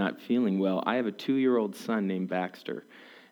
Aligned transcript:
not 0.00 0.18
feeling 0.22 0.58
well, 0.58 0.82
I 0.86 0.96
have 0.96 1.06
a 1.06 1.12
two 1.12 1.34
year 1.34 1.58
old 1.58 1.76
son 1.76 2.06
named 2.06 2.30
Baxter. 2.30 2.84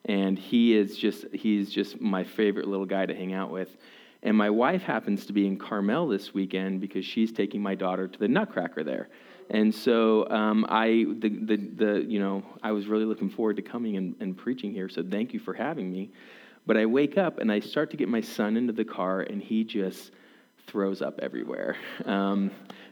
And 0.05 0.39
he 0.39 0.77
is 0.77 0.97
just, 0.97 1.25
he's 1.33 1.71
just 1.71 2.01
my 2.01 2.25
favorite 2.25 2.69
little 2.69 2.87
guy 2.87 3.07
to 3.07 3.15
hang 3.15 3.33
out 3.33 3.51
with. 3.51 3.75
And 4.23 4.37
my 4.37 4.51
wife 4.51 4.83
happens 4.83 5.27
to 5.27 5.33
be 5.33 5.47
in 5.47 5.57
Carmel 5.57 6.09
this 6.09 6.35
weekend 6.35 6.81
because 6.81 7.05
she's 7.05 7.33
taking 7.33 7.63
my 7.63 7.75
daughter 7.75 8.07
to 8.07 8.19
the 8.19 8.29
Nutcracker 8.29 8.85
there. 8.85 9.09
And 9.51 9.75
so 9.75 10.29
um, 10.29 10.67
I, 10.69 11.07
the, 11.19 11.29
the, 11.29 11.57
the, 11.57 12.05
you 12.07 12.21
know, 12.21 12.43
I 12.63 12.73
was 12.73 12.87
really 12.87 13.07
looking 13.07 13.31
forward 13.31 13.57
to 13.57 13.63
coming 13.63 13.97
and, 13.97 14.15
and 14.21 14.37
preaching 14.37 14.73
here. 14.73 14.89
So 14.89 15.03
thank 15.03 15.33
you 15.33 15.41
for 15.41 15.55
having 15.55 15.91
me. 15.91 16.11
But 16.67 16.77
I 16.77 16.85
wake 16.85 17.17
up 17.17 17.39
and 17.39 17.51
I 17.51 17.61
start 17.61 17.91
to 17.93 17.97
get 17.97 18.09
my 18.09 18.21
son 18.21 18.59
into 18.59 18.75
the 18.75 18.85
car, 18.85 19.23
and 19.23 19.41
he 19.41 19.65
just 19.65 20.11
throws 20.67 21.01
up 21.01 21.19
everywhere. 21.21 21.77
Um, 22.05 22.51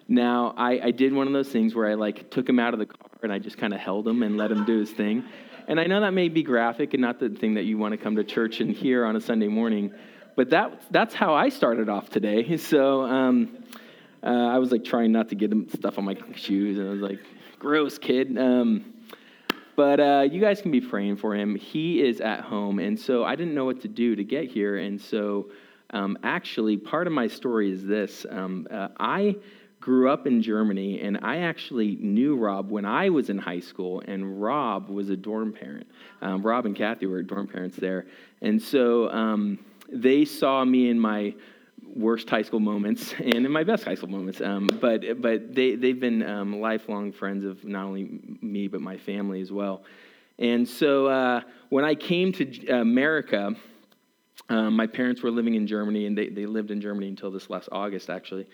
now, 0.09 0.55
I, 0.57 0.81
I 0.85 0.91
did 0.93 1.13
one 1.13 1.27
of 1.27 1.33
those 1.33 1.49
things 1.49 1.75
where 1.75 1.91
I 1.91 1.95
like 1.95 2.31
took 2.31 2.49
him 2.49 2.61
out 2.61 2.75
of 2.75 2.79
the 2.79 2.87
car 2.87 3.06
and 3.23 3.33
I 3.33 3.39
just 3.39 3.59
kind 3.59 3.75
of 3.75 3.81
held 3.81 4.07
him 4.07 4.23
and 4.23 4.37
let 4.37 4.51
him 4.51 4.65
do 4.65 4.79
his 4.79 4.91
thing. 4.91 5.25
And 5.69 5.81
I 5.81 5.85
know 5.85 6.01
that 6.01 6.13
may 6.13 6.29
be 6.29 6.43
graphic 6.43 6.95
and 6.95 7.01
not 7.01 7.19
the 7.19 7.29
thing 7.29 7.55
that 7.55 7.65
you 7.65 7.77
want 7.77 7.93
to 7.93 7.99
come 7.99 8.17
to 8.17 8.25
church 8.25 8.61
and 8.61 8.71
hear 8.71 9.05
on 9.05 9.17
a 9.17 9.21
Sunday 9.21 9.49
morning, 9.49 9.93
but 10.37 10.51
that, 10.51 10.83
that's 10.91 11.15
how 11.15 11.35
I 11.35 11.49
started 11.49 11.89
off 11.89 12.11
today. 12.11 12.57
So 12.59 13.03
um, 13.03 13.65
uh, 14.23 14.29
I 14.29 14.59
was 14.59 14.73
like 14.73 14.85
trying 14.85 15.13
not 15.13 15.29
to 15.31 15.35
get 15.35 15.53
stuff 15.73 15.99
on 15.99 16.05
my 16.05 16.17
shoes, 16.35 16.79
and 16.79 16.89
I 16.89 16.91
was 16.93 17.01
like, 17.01 17.21
gross, 17.59 17.99
kid. 17.99 18.37
Um, 18.37 18.93
but 19.77 20.01
uh, 20.01 20.27
you 20.31 20.41
guys 20.41 20.63
can 20.63 20.71
be 20.71 20.81
praying 20.81 21.17
for 21.17 21.35
him. 21.35 21.55
He 21.55 22.03
is 22.03 22.21
at 22.21 22.41
home, 22.41 22.79
and 22.79 22.99
so 22.99 23.25
I 23.25 23.37
didn't 23.37 23.55
know 23.55 23.65
what 23.65 23.83
to 23.83 23.89
do 23.89 24.17
to 24.17 24.25
get 24.25 24.49
here. 24.49 24.79
And 24.79 25.01
so, 25.01 25.51
um, 25.91 26.19
actually, 26.23 26.77
part 26.77 27.07
of 27.07 27.13
my 27.13 27.29
story 27.29 27.71
is 27.71 27.85
this: 27.85 28.25
um, 28.31 28.67
uh, 28.71 28.89
I 28.99 29.37
grew 29.87 30.11
up 30.11 30.27
in 30.27 30.43
Germany, 30.43 31.01
and 31.01 31.17
I 31.23 31.37
actually 31.43 31.95
knew 32.01 32.35
Rob 32.35 32.73
when 32.73 32.85
I 32.85 33.09
was 33.09 33.31
in 33.31 33.39
high 33.39 33.61
school, 33.61 34.03
and 34.09 34.43
Rob 34.43 34.89
was 34.89 35.11
a 35.11 35.17
dorm 35.17 35.53
parent. 35.53 35.87
Um, 36.21 36.43
Rob 36.43 36.67
and 36.67 36.75
Kathy 36.75 37.07
were 37.07 37.23
dorm 37.23 37.47
parents 37.47 37.77
there, 37.77 38.05
and 38.43 38.61
so 38.61 39.09
um, 39.11 39.61
they 39.89 40.25
saw 40.25 40.65
me 40.65 40.91
in 40.91 40.99
my 40.99 41.37
worst 41.95 42.29
high 42.29 42.43
school 42.43 42.59
moments 42.59 43.15
and 43.19 43.47
in 43.47 43.53
my 43.53 43.63
best 43.63 43.85
high 43.85 43.95
school 43.95 44.09
moments. 44.11 44.41
Um, 44.41 44.67
but 44.81 45.23
but 45.23 45.55
they 45.55 45.77
they've 45.77 46.01
been 46.01 46.25
um, 46.25 46.61
lifelong 46.61 47.13
friends 47.13 47.45
of 47.45 47.65
not 47.65 47.85
only 47.85 48.09
me 48.43 48.67
but 48.67 48.81
my 48.81 48.97
family 48.97 49.41
as 49.41 49.53
well. 49.53 49.85
And 50.41 50.69
so 50.69 51.07
uh, 51.07 51.43
when 51.69 51.85
I 51.85 51.95
came 51.95 52.33
to 52.33 52.67
America. 52.71 53.55
Um, 54.49 54.77
my 54.77 54.87
parents 54.87 55.23
were 55.23 55.31
living 55.33 55.55
in 55.55 55.67
Germany, 55.67 56.07
and 56.07 56.17
they, 56.17 56.29
they 56.29 56.47
lived 56.47 56.71
in 56.71 56.81
Germany 56.81 57.09
until 57.09 57.33
this 57.33 57.51
last 57.51 57.69
August, 57.73 58.09
actually. 58.09 58.47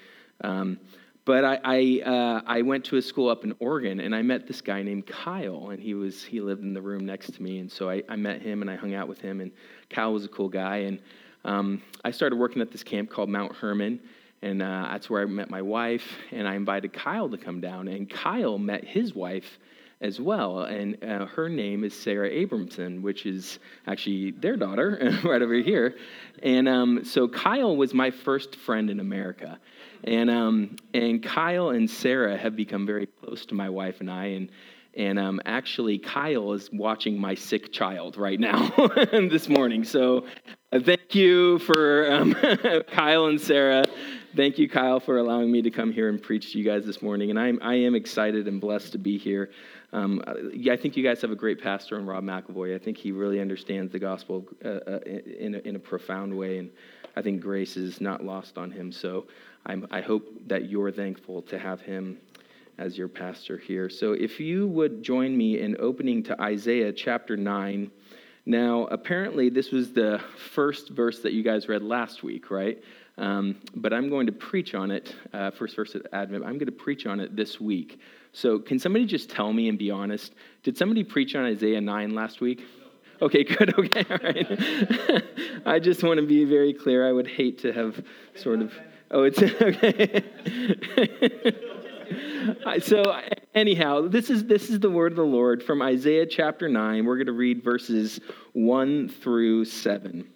But 1.25 1.45
I 1.45 1.59
I, 1.65 2.03
uh, 2.05 2.41
I, 2.47 2.63
went 2.63 2.85
to 2.87 2.97
a 2.97 3.03
school 3.03 3.29
up 3.29 3.45
in 3.45 3.55
Oregon, 3.61 4.01
and 4.01 4.15
I 4.15 4.23
met 4.23 4.49
this 4.49 4.61
guy 4.61 4.83
named 4.83 5.07
Kyle, 5.07 5.71
and 5.71 5.81
he 5.81 5.95
was 5.95 6.25
he 6.25 6.41
lived 6.41 6.63
in 6.63 6.75
the 6.75 6.83
room 6.83 7.07
next 7.07 7.35
to 7.35 7.43
me, 7.43 7.59
and 7.59 7.71
so 7.71 7.89
I, 7.89 8.03
I 8.09 8.17
met 8.17 8.43
him 8.43 8.61
and 8.61 8.71
I 8.71 8.75
hung 8.75 8.95
out 8.95 9.07
with 9.07 9.21
him, 9.21 9.41
and 9.41 9.53
Kyle 9.89 10.13
was 10.13 10.25
a 10.25 10.29
cool 10.29 10.49
guy, 10.49 10.79
and 10.79 10.99
um, 11.45 11.83
I 12.05 12.11
started 12.11 12.37
working 12.37 12.61
at 12.61 12.73
this 12.73 12.83
camp 12.83 13.09
called 13.11 13.29
Mount 13.29 13.55
Hermon, 13.55 14.01
and 14.43 14.63
uh, 14.63 14.89
that's 14.91 15.09
where 15.09 15.23
I 15.23 15.27
met 15.27 15.49
my 15.49 15.63
wife, 15.63 16.07
and 16.33 16.49
I 16.49 16.57
invited 16.57 16.93
Kyle 16.93 17.29
to 17.29 17.39
come 17.39 17.61
down, 17.61 17.87
and 17.87 18.11
Kyle 18.11 18.59
met 18.59 18.85
his 18.85 19.15
wife 19.15 19.59
as 20.03 20.21
well. 20.21 20.63
And 20.63 21.03
uh, 21.03 21.27
her 21.27 21.49
name 21.49 21.85
is 21.85 21.95
Sarah 21.95 22.29
Abramson, 22.29 23.03
which 23.03 23.25
is 23.25 23.61
actually 23.87 24.33
their 24.33 24.57
daughter 24.57 24.99
right 25.25 25.41
over 25.41 25.55
here. 25.55 25.95
And 26.43 26.69
um, 26.69 27.05
so 27.05 27.29
Kyle 27.29 27.77
was 27.77 27.95
my 27.95 28.11
first 28.11 28.57
friend 28.57 28.91
in 28.91 28.99
America. 28.99 29.59
And, 30.05 30.31
um, 30.31 30.77
and 30.95 31.23
Kyle 31.23 31.71
and 31.71 31.89
Sarah 31.89 32.37
have 32.37 32.57
become 32.57 32.87
very 32.87 33.07
close 33.07 33.47
to 33.47 33.55
my 33.55 33.69
wife 33.69 34.01
and 34.01 34.11
I. 34.11 34.27
And, 34.27 34.51
and 34.95 35.19
um, 35.19 35.41
actually, 35.47 35.99
Kyle 35.99 36.53
is 36.53 36.71
watching 36.73 37.19
my 37.19 37.35
sick 37.35 37.73
child 37.73 38.17
right 38.17 38.39
now 38.39 38.69
this 39.13 39.49
morning. 39.49 39.85
So 39.85 40.27
uh, 40.73 40.81
thank 40.81 41.15
you 41.15 41.59
for 41.61 42.13
um, 42.13 42.35
Kyle 42.93 43.27
and 43.27 43.41
Sarah. 43.41 43.85
Thank 44.35 44.59
you, 44.59 44.69
Kyle, 44.69 44.99
for 44.99 45.19
allowing 45.19 45.53
me 45.53 45.63
to 45.63 45.71
come 45.71 45.93
here 45.93 46.09
and 46.09 46.21
preach 46.21 46.53
to 46.53 46.59
you 46.59 46.65
guys 46.65 46.87
this 46.87 47.03
morning. 47.03 47.31
And 47.31 47.39
I'm, 47.39 47.59
I 47.63 47.75
am 47.75 47.95
excited 47.95 48.49
and 48.49 48.61
blessed 48.61 48.93
to 48.93 48.99
be 48.99 49.19
here. 49.19 49.51
Um, 49.93 50.23
I 50.27 50.77
think 50.77 50.97
you 50.97 51.05
guys 51.05 51.21
have 51.21 51.31
a 51.31 51.37
great 51.37 51.61
pastor 51.63 51.99
in 51.99 52.07
Rob 52.07 52.25
McElvoy. 52.25 52.75
I 52.75 52.79
think 52.79 52.97
he 52.97 53.13
really 53.13 53.41
understands 53.41 53.93
the 53.93 53.99
gospel 53.99 54.47
uh, 54.65 54.69
uh, 54.69 55.01
in, 55.05 55.55
a, 55.55 55.59
in 55.59 55.77
a 55.77 55.79
profound 55.79 56.37
way. 56.37 56.59
And 56.59 56.71
I 57.15 57.21
think 57.21 57.43
grace 57.43 57.77
is 57.77 58.01
not 58.01 58.25
lost 58.25 58.57
on 58.57 58.71
him. 58.71 58.91
So 58.91 59.27
I'm, 59.67 59.87
I 59.91 60.01
hope 60.01 60.25
that 60.49 60.69
you're 60.69 60.91
thankful 60.91 61.43
to 61.43 61.59
have 61.59 61.81
him 61.81 62.19
as 62.79 62.99
your 62.99 63.09
pastor 63.09 63.57
here. 63.59 63.89
So 63.89 64.13
if 64.13 64.41
you 64.41 64.67
would 64.69 65.03
join 65.03 65.37
me 65.37 65.61
in 65.61 65.77
opening 65.79 66.23
to 66.25 66.41
Isaiah 66.41 66.93
chapter 66.93 67.37
9. 67.37 67.91
Now, 68.45 68.87
apparently, 68.87 69.51
this 69.51 69.71
was 69.71 69.93
the 69.93 70.21
first 70.37 70.91
verse 70.91 71.21
that 71.21 71.33
you 71.33 71.45
guys 71.45 71.69
read 71.69 71.83
last 71.83 72.25
week, 72.25 72.51
right? 72.51 72.83
Um, 73.17 73.61
but 73.77 73.93
I'm 73.93 74.09
going 74.09 74.27
to 74.27 74.33
preach 74.33 74.75
on 74.75 74.91
it, 74.91 75.15
uh, 75.33 75.53
first 75.53 75.77
verse 75.77 75.95
of 75.95 76.05
Advent. 76.13 76.45
I'm 76.45 76.55
going 76.55 76.67
to 76.67 76.73
preach 76.73 77.07
on 77.07 77.21
it 77.21 77.37
this 77.37 77.61
week. 77.61 78.01
So, 78.33 78.59
can 78.59 78.81
somebody 78.81 79.05
just 79.05 79.31
tell 79.31 79.53
me 79.53 79.69
and 79.69 79.79
be 79.79 79.93
honest? 79.93 80.35
Did 80.65 80.77
somebody 80.77 81.05
preach 81.05 81.37
on 81.37 81.45
Isaiah 81.45 81.81
9 81.81 82.15
last 82.15 82.41
week? 82.41 82.65
Okay, 83.21 83.45
good. 83.45 83.75
Okay, 83.79 84.05
all 84.11 84.19
right. 84.19 85.25
I 85.67 85.79
just 85.79 86.03
want 86.03 86.19
to 86.19 86.27
be 86.27 86.45
very 86.45 86.73
clear. 86.73 87.09
I 87.09 87.13
would 87.13 87.29
hate 87.29 87.59
to 87.61 87.73
have 87.73 88.03
sort 88.35 88.61
of. 88.61 88.75
Oh, 89.13 89.25
it's 89.25 89.43
okay. 89.63 90.25
so 92.81 93.21
anyhow, 93.55 94.09
this 94.09 94.31
is 94.31 94.47
this 94.47 94.71
is 94.71 94.81
the 94.81 94.89
word 94.89 95.13
of 95.13 95.17
the 95.17 95.23
Lord 95.23 95.63
from 95.63 95.83
Isaiah 95.83 96.25
chapter 96.25 96.67
9. 96.67 97.05
We're 97.05 97.17
going 97.17 97.27
to 97.27 97.33
read 97.33 97.63
verses 97.63 98.21
1 98.55 99.11
through 99.11 99.67
7. 99.67 100.27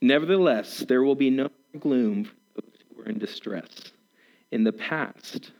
Nevertheless, 0.00 0.78
there 0.88 1.02
will 1.02 1.14
be 1.14 1.28
no 1.28 1.50
gloom 1.78 2.24
for 2.24 2.62
those 2.62 2.80
who 2.88 3.02
are 3.02 3.06
in 3.06 3.18
distress. 3.18 3.92
In 4.52 4.64
the 4.64 4.72
past, 4.72 5.50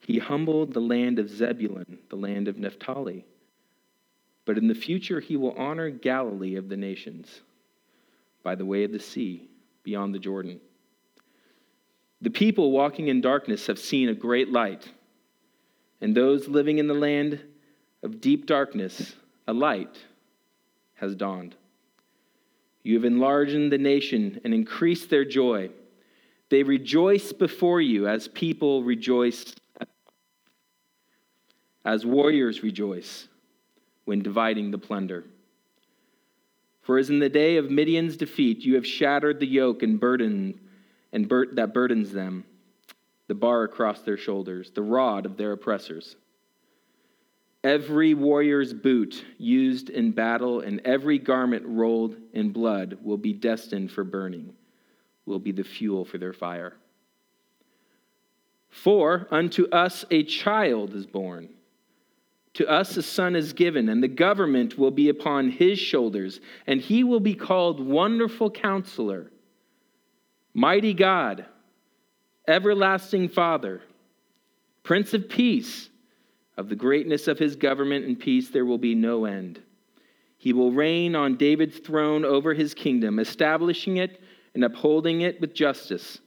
he 0.00 0.18
humbled 0.18 0.72
the 0.72 0.80
land 0.80 1.20
of 1.20 1.30
Zebulun, 1.30 1.98
the 2.08 2.16
land 2.16 2.48
of 2.48 2.58
Naphtali. 2.58 3.26
But 4.44 4.58
in 4.58 4.66
the 4.66 4.74
future, 4.74 5.20
he 5.20 5.36
will 5.36 5.52
honor 5.52 5.88
Galilee 5.90 6.56
of 6.56 6.68
the 6.68 6.76
nations 6.76 7.42
by 8.42 8.54
the 8.54 8.64
way 8.64 8.84
of 8.84 8.92
the 8.92 9.00
sea, 9.00 9.48
beyond 9.82 10.14
the 10.14 10.18
Jordan. 10.18 10.60
The 12.20 12.30
people 12.30 12.70
walking 12.70 13.08
in 13.08 13.20
darkness 13.20 13.66
have 13.66 13.78
seen 13.78 14.08
a 14.08 14.14
great 14.14 14.48
light, 14.50 14.88
and 16.00 16.14
those 16.14 16.48
living 16.48 16.78
in 16.78 16.86
the 16.86 16.94
land 16.94 17.40
of 18.02 18.20
deep 18.20 18.46
darkness, 18.46 19.14
a 19.46 19.52
light 19.52 19.96
has 20.94 21.14
dawned. 21.14 21.56
You 22.84 22.94
have 22.94 23.04
enlarged 23.04 23.70
the 23.70 23.78
nation 23.78 24.40
and 24.44 24.52
increased 24.54 25.10
their 25.10 25.24
joy. 25.24 25.70
They 26.48 26.62
rejoice 26.62 27.32
before 27.32 27.80
you 27.80 28.06
as 28.08 28.28
people 28.28 28.82
rejoice, 28.82 29.54
as 31.84 32.04
warriors 32.04 32.62
rejoice 32.62 33.28
when 34.04 34.22
dividing 34.22 34.70
the 34.70 34.78
plunder. 34.78 35.24
For 36.82 36.98
as 36.98 37.10
in 37.10 37.20
the 37.20 37.28
day 37.28 37.56
of 37.56 37.70
Midian's 37.70 38.16
defeat, 38.16 38.64
you 38.64 38.74
have 38.74 38.86
shattered 38.86 39.40
the 39.40 39.46
yoke 39.46 39.82
and 39.82 39.98
burden 39.98 40.60
and 41.12 41.28
bur- 41.28 41.54
that 41.54 41.72
burdens 41.72 42.12
them, 42.12 42.44
the 43.28 43.34
bar 43.34 43.62
across 43.62 44.02
their 44.02 44.16
shoulders, 44.16 44.70
the 44.70 44.82
rod 44.82 45.24
of 45.26 45.36
their 45.36 45.52
oppressors. 45.52 46.16
Every 47.62 48.14
warrior's 48.14 48.72
boot 48.72 49.24
used 49.38 49.88
in 49.90 50.10
battle 50.10 50.60
and 50.60 50.80
every 50.84 51.18
garment 51.18 51.64
rolled 51.64 52.16
in 52.32 52.50
blood 52.50 52.98
will 53.02 53.16
be 53.16 53.32
destined 53.32 53.92
for 53.92 54.02
burning, 54.02 54.52
will 55.26 55.38
be 55.38 55.52
the 55.52 55.62
fuel 55.62 56.04
for 56.04 56.18
their 56.18 56.32
fire. 56.32 56.74
For 58.68 59.28
unto 59.30 59.68
us 59.68 60.04
a 60.10 60.24
child 60.24 60.94
is 60.94 61.06
born. 61.06 61.50
To 62.54 62.68
us 62.68 62.96
a 62.96 63.02
son 63.02 63.34
is 63.34 63.52
given, 63.52 63.88
and 63.88 64.02
the 64.02 64.08
government 64.08 64.76
will 64.76 64.90
be 64.90 65.08
upon 65.08 65.50
his 65.50 65.78
shoulders, 65.78 66.40
and 66.66 66.80
he 66.80 67.02
will 67.02 67.20
be 67.20 67.34
called 67.34 67.80
Wonderful 67.80 68.50
Counselor 68.50 69.30
Mighty 70.54 70.92
God, 70.92 71.46
everlasting 72.46 73.30
Father, 73.30 73.80
Prince 74.82 75.14
of 75.14 75.30
Peace, 75.30 75.88
of 76.58 76.68
the 76.68 76.76
greatness 76.76 77.26
of 77.26 77.38
his 77.38 77.56
government 77.56 78.04
and 78.04 78.18
peace 78.18 78.50
there 78.50 78.66
will 78.66 78.78
be 78.78 78.94
no 78.94 79.24
end. 79.24 79.62
He 80.36 80.52
will 80.52 80.72
reign 80.72 81.14
on 81.16 81.36
David's 81.36 81.78
throne 81.78 82.24
over 82.24 82.52
his 82.52 82.74
kingdom, 82.74 83.18
establishing 83.18 83.96
it 83.96 84.20
and 84.54 84.64
upholding 84.64 85.22
it 85.22 85.40
with 85.40 85.54
justice 85.54 86.18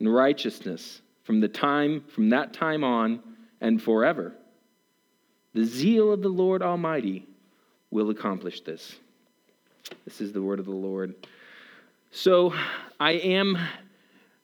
and 0.00 0.12
righteousness 0.12 1.02
from 1.22 1.40
the 1.40 1.48
time 1.48 2.02
from 2.08 2.30
that 2.30 2.52
time 2.52 2.82
on 2.82 3.22
and 3.60 3.80
forever. 3.80 4.34
The 5.54 5.64
zeal 5.64 6.12
of 6.12 6.22
the 6.22 6.28
Lord 6.28 6.62
Almighty 6.62 7.26
will 7.90 8.10
accomplish 8.10 8.60
this. 8.60 8.96
This 10.04 10.20
is 10.20 10.32
the 10.32 10.42
word 10.42 10.60
of 10.60 10.66
the 10.66 10.70
Lord. 10.70 11.14
So 12.12 12.54
I 12.98 13.12
am 13.12 13.58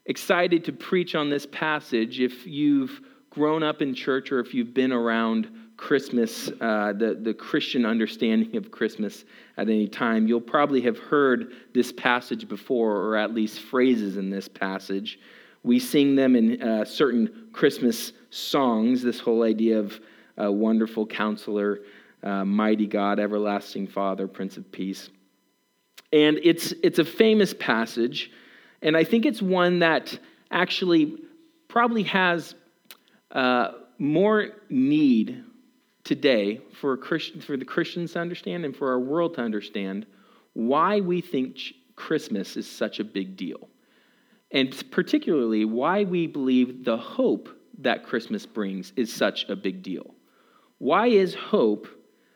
excited 0.07 0.65
to 0.65 0.73
preach 0.73 1.15
on 1.15 1.31
this 1.31 1.47
passage. 1.47 2.21
If 2.21 2.47
you've 2.47 3.01
grown 3.31 3.63
up 3.63 3.83
in 3.83 3.95
church 3.95 4.33
or 4.33 4.41
if 4.41 4.55
you've 4.55 4.75
been 4.75 4.93
around 4.93 5.51
Christmas, 5.77 6.49
uh, 6.61 6.93
the, 6.97 7.19
the 7.21 7.35
Christian 7.35 7.85
understanding 7.85 8.57
of 8.57 8.71
Christmas 8.71 9.25
at 9.59 9.69
any 9.69 9.87
time, 9.87 10.27
you'll 10.27 10.41
probably 10.41 10.81
have 10.81 10.99
heard 10.99 11.53
this 11.75 11.93
passage 11.93 12.49
before, 12.49 12.97
or 12.97 13.17
at 13.17 13.35
least 13.35 13.61
phrases 13.61 14.17
in 14.17 14.31
this 14.31 14.49
passage. 14.49 15.21
We 15.63 15.79
sing 15.79 16.17
them 16.17 16.35
in 16.35 16.63
uh, 16.63 16.85
certain 16.85 17.49
Christmas 17.53 18.13
songs, 18.31 19.03
this 19.03 19.21
whole 19.21 19.43
idea 19.43 19.79
of 19.79 20.01
uh, 20.43 20.51
wonderful 20.51 21.07
counselor, 21.07 21.81
uh, 22.23 22.45
mighty 22.45 22.87
God, 22.87 23.19
everlasting 23.19 23.87
Father, 23.87 24.27
Prince 24.27 24.57
of 24.57 24.71
Peace. 24.73 25.11
And 26.13 26.39
it's, 26.43 26.73
it's 26.83 26.99
a 26.99 27.05
famous 27.05 27.55
passage, 27.55 28.31
and 28.83 28.97
I 28.97 29.05
think 29.05 29.27
it's 29.27 29.43
one 29.43 29.81
that 29.81 30.19
actually 30.51 31.17
probably 31.69 32.05
has 32.05 32.55
uh, 33.33 33.73
more 33.99 34.49
need 34.71 35.45
today 36.05 36.61
for, 36.81 36.97
Christian, 36.97 37.41
for 37.41 37.57
the 37.57 37.65
Christians 37.65 38.13
to 38.13 38.21
understand 38.21 38.65
and 38.65 38.75
for 38.77 38.91
our 38.91 39.01
world 39.01 39.35
to 39.35 39.41
understand 39.41 40.07
why 40.53 41.01
we 41.01 41.21
think 41.21 41.59
Christmas 41.97 42.57
is 42.57 42.71
such 42.71 43.01
a 43.01 43.05
big 43.05 43.37
deal. 43.37 43.69
And 44.53 44.73
particularly 44.91 45.65
why 45.65 46.05
we 46.05 46.27
believe 46.27 46.85
the 46.85 46.97
hope 46.97 47.49
that 47.79 48.05
Christmas 48.05 48.47
brings 48.47 48.93
is 48.97 49.13
such 49.13 49.47
a 49.49 49.57
big 49.57 49.83
deal. 49.83 50.15
Why 50.79 51.09
is 51.09 51.35
hope 51.35 51.89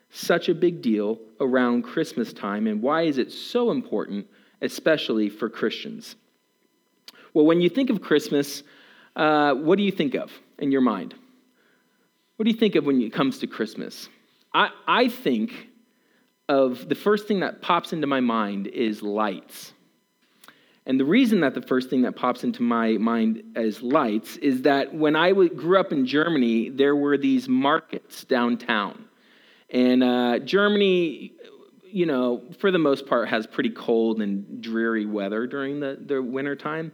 such 0.09 0.49
a 0.49 0.55
big 0.55 0.81
deal 0.81 1.19
around 1.39 1.83
Christmas 1.83 2.33
time, 2.33 2.67
and 2.67 2.81
why 2.81 3.03
is 3.03 3.17
it 3.17 3.31
so 3.31 3.71
important, 3.71 4.27
especially 4.61 5.29
for 5.29 5.49
Christians? 5.49 6.15
Well, 7.33 7.45
when 7.45 7.61
you 7.61 7.69
think 7.69 7.89
of 7.89 8.01
Christmas, 8.01 8.63
uh, 9.15 9.53
what 9.53 9.77
do 9.77 9.83
you 9.83 9.91
think 9.91 10.15
of 10.15 10.31
in 10.59 10.71
your 10.71 10.81
mind? 10.81 11.15
What 12.35 12.45
do 12.45 12.51
you 12.51 12.57
think 12.57 12.75
of 12.75 12.85
when 12.85 13.01
it 13.01 13.13
comes 13.13 13.39
to 13.39 13.47
Christmas? 13.47 14.09
I, 14.53 14.69
I 14.87 15.07
think 15.07 15.67
of 16.49 16.89
the 16.89 16.95
first 16.95 17.27
thing 17.27 17.39
that 17.39 17.61
pops 17.61 17.93
into 17.93 18.07
my 18.07 18.19
mind 18.19 18.67
is 18.67 19.01
lights. 19.01 19.73
And 20.85 20.99
the 20.99 21.05
reason 21.05 21.41
that 21.41 21.53
the 21.53 21.61
first 21.61 21.89
thing 21.89 22.01
that 22.03 22.15
pops 22.15 22.43
into 22.43 22.63
my 22.63 22.93
mind 22.93 23.43
as 23.55 23.83
lights 23.83 24.37
is 24.37 24.63
that 24.63 24.93
when 24.93 25.15
I 25.15 25.31
grew 25.31 25.79
up 25.79 25.91
in 25.91 26.07
Germany, 26.07 26.69
there 26.69 26.95
were 26.95 27.17
these 27.17 27.47
markets 27.47 28.23
downtown. 28.23 29.05
And 29.69 30.03
uh, 30.03 30.39
Germany, 30.39 31.33
you 31.85 32.05
know, 32.05 32.43
for 32.57 32.71
the 32.71 32.79
most 32.79 33.05
part, 33.05 33.29
has 33.29 33.45
pretty 33.45 33.69
cold 33.69 34.21
and 34.21 34.61
dreary 34.61 35.05
weather 35.05 35.45
during 35.45 35.79
the, 35.79 35.99
the 36.03 36.21
winter 36.21 36.55
time. 36.55 36.91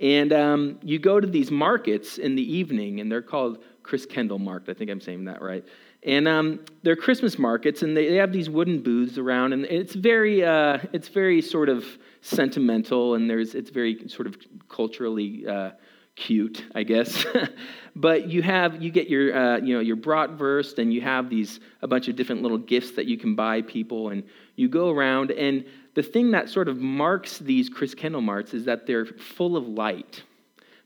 And 0.00 0.32
um, 0.32 0.78
you 0.82 0.98
go 0.98 1.20
to 1.20 1.26
these 1.26 1.50
markets 1.50 2.18
in 2.18 2.34
the 2.34 2.56
evening, 2.56 3.00
and 3.00 3.12
they're 3.12 3.22
called 3.22 3.58
Christkindlmarkt. 3.82 4.68
I 4.68 4.74
think 4.74 4.90
I'm 4.90 5.00
saying 5.00 5.26
that 5.26 5.40
right. 5.40 5.64
And 6.02 6.26
um, 6.26 6.60
they're 6.82 6.96
Christmas 6.96 7.38
markets, 7.38 7.82
and 7.82 7.94
they, 7.94 8.08
they, 8.08 8.16
have 8.16 8.32
these 8.32 8.48
wooden 8.48 8.82
booths 8.82 9.18
around, 9.18 9.52
and 9.52 9.66
it's 9.66 9.94
very, 9.94 10.42
uh, 10.42 10.78
it's 10.94 11.08
very 11.08 11.42
sort 11.42 11.68
of 11.68 11.84
sentimental, 12.22 13.14
and 13.16 13.28
there's, 13.28 13.54
it's 13.54 13.68
very 13.68 14.08
sort 14.08 14.26
of 14.26 14.36
culturally 14.70 15.46
uh, 15.46 15.72
cute, 16.16 16.64
I 16.74 16.84
guess. 16.84 17.26
but 17.96 18.28
you 18.28 18.40
have, 18.40 18.82
you 18.82 18.90
get 18.90 19.10
your, 19.10 19.36
uh, 19.36 19.58
you 19.58 19.74
know, 19.74 19.80
your 19.80 19.96
bratwurst, 19.96 20.78
and 20.78 20.92
you 20.92 21.02
have 21.02 21.28
these 21.28 21.60
a 21.82 21.88
bunch 21.88 22.08
of 22.08 22.16
different 22.16 22.40
little 22.40 22.58
gifts 22.58 22.92
that 22.92 23.04
you 23.04 23.18
can 23.18 23.34
buy 23.34 23.60
people, 23.60 24.08
and 24.08 24.22
you 24.56 24.70
go 24.70 24.88
around, 24.88 25.30
and 25.32 25.66
the 25.94 26.02
thing 26.02 26.30
that 26.30 26.48
sort 26.48 26.68
of 26.68 26.78
marks 26.78 27.38
these 27.38 27.68
Christkindlmarkts 27.68 28.54
is 28.54 28.64
that 28.64 28.86
they're 28.86 29.04
full 29.04 29.56
of 29.56 29.68
light. 29.68 30.22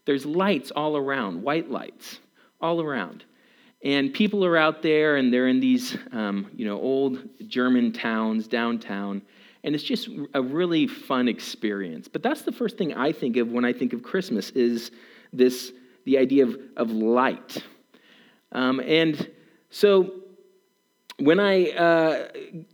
There's 0.06 0.26
lights 0.26 0.70
all 0.70 0.96
around, 0.96 1.42
white 1.42 1.70
lights 1.70 2.18
all 2.60 2.80
around. 2.80 3.24
And 3.84 4.14
people 4.14 4.44
are 4.46 4.56
out 4.56 4.80
there 4.80 5.16
and 5.16 5.32
they're 5.32 5.46
in 5.46 5.60
these, 5.60 5.96
um, 6.10 6.50
you 6.56 6.64
know, 6.64 6.80
old 6.80 7.22
German 7.46 7.92
towns 7.92 8.48
downtown. 8.48 9.20
And 9.62 9.74
it's 9.74 9.84
just 9.84 10.08
a 10.32 10.40
really 10.40 10.86
fun 10.86 11.28
experience. 11.28 12.08
But 12.08 12.22
that's 12.22 12.42
the 12.42 12.52
first 12.52 12.78
thing 12.78 12.94
I 12.94 13.12
think 13.12 13.36
of 13.36 13.48
when 13.48 13.64
I 13.64 13.74
think 13.74 13.92
of 13.92 14.02
Christmas 14.02 14.50
is 14.50 14.90
this, 15.32 15.72
the 16.06 16.16
idea 16.16 16.44
of, 16.44 16.56
of 16.78 16.90
light. 16.90 17.62
Um, 18.52 18.80
and 18.80 19.30
so 19.68 20.12
when 21.18 21.38
I, 21.38 21.70
uh, 21.72 22.28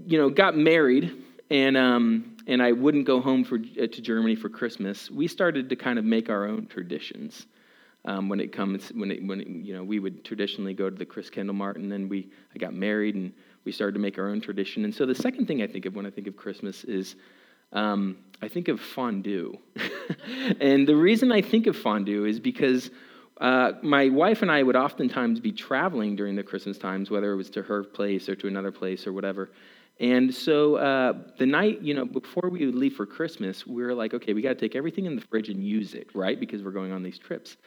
you 0.07 0.19
know, 0.19 0.31
got 0.31 0.57
married 0.57 1.25
and, 1.51 1.77
um, 1.77 2.37
and 2.47 2.63
I 2.63 2.71
wouldn't 2.71 3.05
go 3.05 3.21
home 3.21 3.43
for, 3.43 3.57
uh, 3.57 3.87
to 3.87 4.01
Germany 4.01 4.37
for 4.37 4.49
Christmas, 4.49 5.11
we 5.11 5.27
started 5.27 5.69
to 5.71 5.77
kind 5.77 5.99
of 5.99 6.05
make 6.05 6.31
our 6.31 6.47
own 6.47 6.67
traditions 6.67 7.47
um, 8.05 8.29
when 8.29 8.41
it 8.41 8.53
comes 8.53 8.91
when 8.91 9.11
it, 9.11 9.27
when 9.27 9.41
it, 9.41 9.49
you 9.49 9.75
know 9.75 9.85
we 9.85 9.99
would 9.99 10.25
traditionally 10.25 10.75
go 10.75 10.89
to 10.89 10.97
the 10.97 11.07
Christkindlmarkt, 11.07 11.77
and 11.77 11.91
then 11.91 12.09
we 12.09 12.29
I 12.55 12.59
got 12.59 12.75
married 12.75 13.15
and 13.15 13.33
we 13.65 13.73
started 13.73 13.93
to 13.95 14.01
make 14.01 14.19
our 14.19 14.29
own 14.29 14.41
tradition. 14.41 14.85
And 14.85 14.95
so 14.95 15.07
the 15.07 15.15
second 15.15 15.47
thing 15.47 15.63
I 15.63 15.67
think 15.67 15.87
of 15.87 15.95
when 15.95 16.07
I 16.07 16.11
think 16.11 16.27
of 16.27 16.37
Christmas 16.37 16.85
is 16.85 17.17
um, 17.73 18.17
I 18.43 18.49
think 18.49 18.69
of 18.69 18.81
fondue, 18.81 19.57
and 20.61 20.87
the 20.87 20.97
reason 20.97 21.31
I 21.31 21.43
think 21.43 21.67
of 21.67 21.77
fondue 21.77 22.25
is 22.25 22.41
because. 22.41 22.91
Uh, 23.41 23.73
my 23.83 24.11
wife 24.11 24.43
and 24.43 24.51
I 24.51 24.63
would 24.63 24.77
oftentimes 24.77 25.41
be 25.41 25.51
traveling 25.51 26.15
during 26.15 26.37
the 26.37 26.43
Christmas 26.43 26.77
times, 26.77 27.11
whether 27.11 27.33
it 27.33 27.37
was 27.37 27.49
to 27.53 27.63
her 27.63 27.83
place 27.83 28.29
or 28.29 28.37
to 28.37 28.47
another 28.47 28.71
place 28.71 29.07
or 29.07 29.15
whatever. 29.15 29.49
And 30.01 30.35
so 30.35 30.77
uh, 30.77 31.13
the 31.39 31.45
night, 31.45 31.83
you 31.83 31.93
know, 31.93 32.07
before 32.07 32.49
we 32.49 32.65
would 32.65 32.75
leave 32.75 32.97
for 32.97 33.05
Christmas, 33.05 33.67
we 33.67 33.83
were 33.83 33.95
like, 33.95 34.15
okay, 34.15 34.33
we 34.33 34.41
got 34.41 34.51
to 34.51 34.55
take 34.55 34.75
everything 34.75 35.05
in 35.05 35.15
the 35.15 35.21
fridge 35.21 35.51
and 35.51 35.63
use 35.63 35.93
it, 35.93 36.09
right? 36.15 36.41
Because 36.41 36.63
we're 36.63 36.71
going 36.71 36.91
on 36.91 37.03
these 37.03 37.19
trips. 37.19 37.59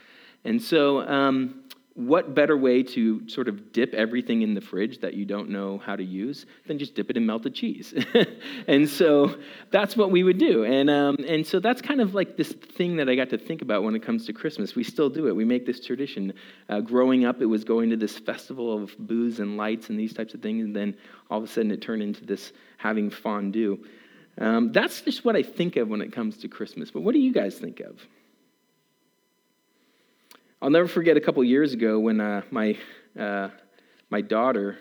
And 0.46 0.62
so, 0.62 1.08
um, 1.08 1.64
what 1.96 2.34
better 2.34 2.58
way 2.58 2.82
to 2.82 3.28
sort 3.30 3.48
of 3.48 3.72
dip 3.72 3.94
everything 3.94 4.42
in 4.42 4.56
the 4.56 4.62
fridge 4.62 5.00
that 5.00 5.14
you 5.14 5.26
don't 5.26 5.50
know 5.50 5.78
how 5.78 5.96
to 5.96 6.04
use 6.04 6.48
than 6.66 6.80
just 6.80 6.96
dip 6.96 7.12
it 7.12 7.18
in 7.18 7.26
melted 7.26 7.54
cheese? 7.54 7.94
and 8.68 8.90
so 8.90 9.38
that's 9.70 9.96
what 9.96 10.10
we 10.10 10.24
would 10.24 10.40
do. 10.40 10.64
And, 10.64 10.90
um, 10.90 11.18
and 11.28 11.46
so 11.46 11.60
that's 11.60 11.84
kind 11.84 12.02
of 12.02 12.16
like 12.16 12.36
this 12.36 12.52
thing 12.52 12.96
that 12.96 13.10
I 13.10 13.16
got 13.16 13.30
to 13.30 13.38
think 13.38 13.62
about 13.62 13.84
when 13.84 13.96
it 13.96 14.02
comes 14.02 14.26
to 14.26 14.34
Christmas. 14.34 14.74
We 14.74 14.84
still 14.84 15.10
do 15.10 15.28
it, 15.28 15.36
we 15.36 15.46
make 15.46 15.68
this 15.68 15.86
tradition. 15.86 16.34
Uh, 16.68 16.80
growing 16.80 17.26
up, 17.26 17.42
it 17.42 17.46
was 17.46 17.64
going 17.64 17.92
to 17.92 17.98
this 17.98 18.18
festival 18.18 18.74
of 18.74 18.96
booze 18.98 19.40
and 19.40 19.56
lights 19.56 19.90
and 19.90 20.00
these 20.00 20.14
types 20.14 20.34
of 20.34 20.42
things. 20.42 20.66
And 20.66 20.76
then 20.76 20.96
all 21.30 21.38
of 21.38 21.44
a 21.44 21.48
sudden, 21.48 21.70
it 21.70 21.82
turned 21.82 22.02
into 22.02 22.26
this 22.26 22.54
having 22.78 23.12
fondue. 23.12 23.78
Um, 24.40 24.72
that's 24.72 25.02
just 25.02 25.24
what 25.24 25.36
I 25.36 25.44
think 25.44 25.76
of 25.76 25.90
when 25.90 26.02
it 26.02 26.12
comes 26.12 26.38
to 26.38 26.48
Christmas. 26.48 26.90
But 26.90 27.02
what 27.02 27.14
do 27.14 27.20
you 27.20 27.32
guys 27.32 27.60
think 27.60 27.82
of? 27.82 28.02
I'll 30.64 30.70
never 30.70 30.88
forget 30.88 31.18
a 31.18 31.20
couple 31.20 31.44
years 31.44 31.74
ago 31.74 32.00
when 32.00 32.22
uh, 32.22 32.42
my, 32.50 32.78
uh, 33.20 33.50
my 34.10 34.22
daughter 34.22 34.78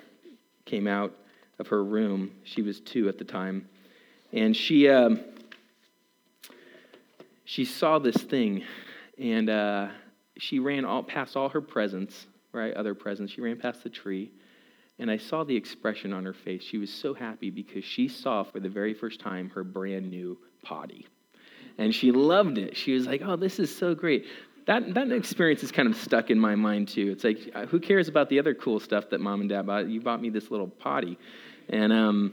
came 0.65 0.87
out 0.87 1.13
of 1.59 1.67
her 1.67 1.83
room. 1.83 2.31
She 2.45 2.63
was 2.63 2.79
two 2.79 3.09
at 3.09 3.19
the 3.19 3.25
time. 3.25 3.69
And 4.33 4.57
she, 4.57 4.89
uh, 4.89 5.17
she 7.45 7.65
saw 7.65 7.99
this 7.99 8.15
thing, 8.15 8.63
and 9.19 9.51
uh, 9.51 9.89
she 10.39 10.61
ran 10.61 10.85
all, 10.85 11.03
past 11.03 11.37
all 11.37 11.49
her 11.49 11.61
presents, 11.61 12.29
right? 12.53 12.73
Other 12.75 12.95
presents. 12.95 13.33
She 13.33 13.41
ran 13.41 13.59
past 13.59 13.83
the 13.83 13.91
tree. 13.91 14.31
And 15.01 15.11
I 15.11 15.17
saw 15.17 15.43
the 15.43 15.57
expression 15.57 16.13
on 16.13 16.25
her 16.25 16.33
face. 16.33 16.63
She 16.63 16.79
was 16.79 16.93
so 16.93 17.13
happy 17.13 17.51
because 17.51 17.85
she 17.85 18.07
saw 18.07 18.45
for 18.45 18.61
the 18.61 18.69
very 18.69 18.95
first 18.95 19.19
time 19.19 19.51
her 19.51 19.65
brand 19.65 20.09
new 20.09 20.39
potty. 20.63 21.09
And 21.77 21.93
she 21.93 22.13
loved 22.13 22.57
it. 22.57 22.77
She 22.77 22.93
was 22.93 23.05
like, 23.05 23.21
oh, 23.25 23.35
this 23.35 23.59
is 23.59 23.75
so 23.75 23.97
great 23.97 24.27
that, 24.67 24.95
that 24.95 25.11
experience 25.13 25.63
is 25.63 25.73
kind 25.73 25.89
of 25.89 25.97
stuck 25.97 26.31
in 26.31 26.39
my 26.39 26.55
mind 26.55 26.89
too. 26.89 27.11
It's 27.11 27.25
like, 27.25 27.51
uh, 27.55 27.67
who 27.67 27.81
cares 27.81 28.09
about 28.09 28.29
the 28.29 28.39
other 28.39 28.55
cool 28.55 28.79
stuff 28.79 29.11
that 29.11 29.21
mom 29.21 29.41
and 29.41 29.51
dad 29.51 29.67
bought? 29.67 29.89
You 29.89 30.01
bought 30.01 30.21
me 30.23 30.31
this 30.31 30.51
little 30.51 30.69
potty. 30.69 31.19
And 31.69 31.93
um, 31.93 32.33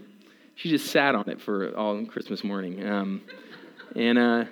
she 0.55 0.69
just 0.69 0.87
sat 0.87 1.15
on 1.15 1.29
it 1.29 1.41
for 1.41 1.75
all 1.75 2.05
Christmas 2.05 2.43
morning. 2.43 2.87
Um, 2.87 3.21
and 3.95 4.17
uh, 4.17 4.45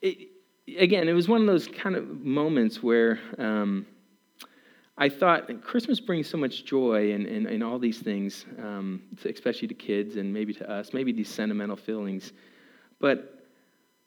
it, 0.00 0.28
again, 0.78 1.08
it 1.08 1.12
was 1.12 1.28
one 1.28 1.40
of 1.40 1.46
those 1.46 1.68
kind 1.68 1.94
of 1.94 2.20
moments 2.20 2.82
where 2.82 3.20
um, 3.38 3.86
I 4.98 5.08
thought 5.08 5.62
Christmas 5.62 6.00
brings 6.00 6.28
so 6.28 6.36
much 6.36 6.64
joy 6.64 7.12
and, 7.12 7.26
and, 7.26 7.46
and 7.46 7.62
all 7.62 7.78
these 7.78 8.00
things, 8.00 8.44
um, 8.58 9.02
especially 9.24 9.68
to 9.68 9.74
kids 9.74 10.16
and 10.16 10.32
maybe 10.32 10.52
to 10.54 10.70
us, 10.70 10.92
maybe 10.92 11.12
these 11.12 11.28
sentimental 11.28 11.76
feelings. 11.76 12.32
But 12.98 13.46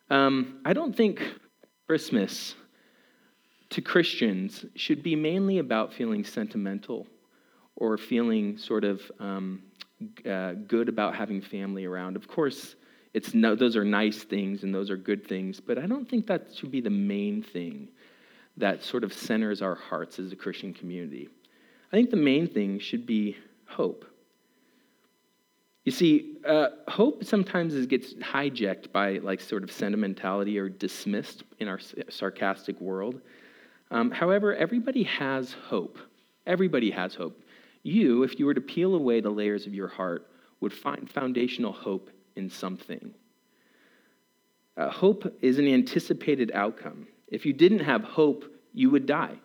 um, 0.09 0.59
I 0.65 0.73
don't 0.73 0.95
think 0.95 1.21
Christmas 1.87 2.55
to 3.69 3.81
Christians 3.81 4.65
should 4.75 5.03
be 5.03 5.15
mainly 5.15 5.57
about 5.57 5.93
feeling 5.93 6.23
sentimental 6.23 7.07
or 7.75 7.97
feeling 7.97 8.57
sort 8.57 8.83
of 8.83 9.01
um, 9.19 9.63
uh, 10.29 10.53
good 10.67 10.89
about 10.89 11.15
having 11.15 11.41
family 11.41 11.85
around. 11.85 12.15
Of 12.15 12.27
course, 12.27 12.75
it's 13.13 13.33
no, 13.33 13.55
those 13.55 13.75
are 13.75 13.83
nice 13.83 14.23
things 14.23 14.63
and 14.63 14.73
those 14.73 14.89
are 14.89 14.97
good 14.97 15.27
things, 15.27 15.59
but 15.59 15.77
I 15.77 15.85
don't 15.85 16.09
think 16.09 16.27
that 16.27 16.55
should 16.55 16.71
be 16.71 16.81
the 16.81 16.89
main 16.89 17.43
thing 17.43 17.89
that 18.57 18.83
sort 18.83 19.03
of 19.03 19.11
centers 19.13 19.61
our 19.61 19.75
hearts 19.75 20.19
as 20.19 20.31
a 20.31 20.35
Christian 20.35 20.73
community. 20.73 21.29
I 21.91 21.95
think 21.95 22.11
the 22.11 22.17
main 22.17 22.47
thing 22.47 22.79
should 22.79 23.05
be 23.05 23.37
hope. 23.65 24.05
You 25.83 25.91
see, 25.91 26.37
uh, 26.47 26.67
hope 26.87 27.25
sometimes 27.25 27.85
gets 27.87 28.13
hijacked 28.13 28.91
by 28.91 29.17
like 29.17 29.41
sort 29.41 29.63
of 29.63 29.71
sentimentality 29.71 30.57
or 30.57 30.69
dismissed 30.69 31.43
in 31.59 31.67
our 31.67 31.79
sarcastic 32.09 32.79
world. 32.79 33.19
Um, 33.91 34.09
however, 34.09 34.55
everybody 34.55 35.03
has 35.03 35.53
hope. 35.53 35.97
Everybody 36.47 36.89
has 36.91 37.15
hope. 37.15 37.41
You, 37.83 38.23
if 38.23 38.39
you 38.39 38.45
were 38.45 38.53
to 38.53 38.61
peel 38.61 38.95
away 38.95 39.19
the 39.19 39.29
layers 39.29 39.67
of 39.67 39.73
your 39.73 39.89
heart, 39.89 40.29
would 40.61 40.73
find 40.73 41.09
foundational 41.09 41.73
hope 41.73 42.09
in 42.37 42.49
something. 42.49 43.13
Uh, 44.77 44.89
hope 44.89 45.37
is 45.41 45.59
an 45.59 45.67
anticipated 45.67 46.51
outcome. 46.55 47.07
If 47.27 47.45
you 47.45 47.51
didn't 47.51 47.79
have 47.79 48.03
hope, 48.03 48.45
you 48.73 48.89
would 48.89 49.05
die. 49.05 49.35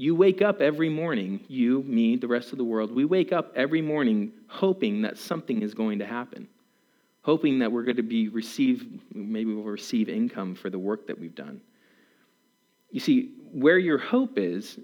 You 0.00 0.14
wake 0.14 0.42
up 0.42 0.60
every 0.60 0.88
morning, 0.88 1.40
you, 1.48 1.82
me, 1.82 2.14
the 2.14 2.28
rest 2.28 2.52
of 2.52 2.58
the 2.58 2.64
world, 2.64 2.94
we 2.94 3.04
wake 3.04 3.32
up 3.32 3.52
every 3.56 3.82
morning 3.82 4.30
hoping 4.46 5.02
that 5.02 5.18
something 5.18 5.60
is 5.60 5.74
going 5.74 5.98
to 5.98 6.06
happen, 6.06 6.46
hoping 7.22 7.58
that 7.58 7.72
we're 7.72 7.82
going 7.82 7.96
to 7.96 8.04
be 8.04 8.28
receive, 8.28 8.86
maybe 9.12 9.52
we'll 9.52 9.64
receive 9.64 10.08
income 10.08 10.54
for 10.54 10.70
the 10.70 10.78
work 10.78 11.08
that 11.08 11.18
we've 11.18 11.34
done. 11.34 11.60
You 12.92 13.00
see, 13.00 13.32
where 13.52 13.76
your 13.76 13.98
hope 13.98 14.38
is, 14.38 14.78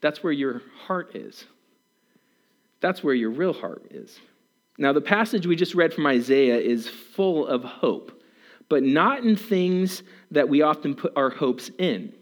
that's 0.00 0.22
where 0.22 0.32
your 0.32 0.62
heart 0.86 1.14
is. 1.14 1.44
That's 2.80 3.04
where 3.04 3.14
your 3.14 3.30
real 3.30 3.52
heart 3.52 3.84
is. 3.90 4.18
Now, 4.78 4.94
the 4.94 5.02
passage 5.02 5.46
we 5.46 5.56
just 5.56 5.74
read 5.74 5.92
from 5.92 6.06
Isaiah 6.06 6.56
is 6.56 6.88
full 6.88 7.46
of 7.46 7.64
hope, 7.64 8.22
but 8.70 8.82
not 8.82 9.24
in 9.24 9.36
things 9.36 10.04
that 10.30 10.48
we 10.48 10.62
often 10.62 10.94
put 10.94 11.12
our 11.16 11.28
hopes 11.28 11.70
in 11.76 12.14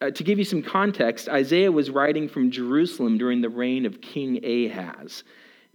uh, 0.00 0.10
to 0.10 0.24
give 0.24 0.38
you 0.38 0.44
some 0.44 0.62
context, 0.62 1.28
Isaiah 1.28 1.70
was 1.70 1.90
writing 1.90 2.28
from 2.28 2.50
Jerusalem 2.50 3.18
during 3.18 3.40
the 3.40 3.48
reign 3.48 3.84
of 3.84 4.00
King 4.00 4.44
Ahaz. 4.44 5.24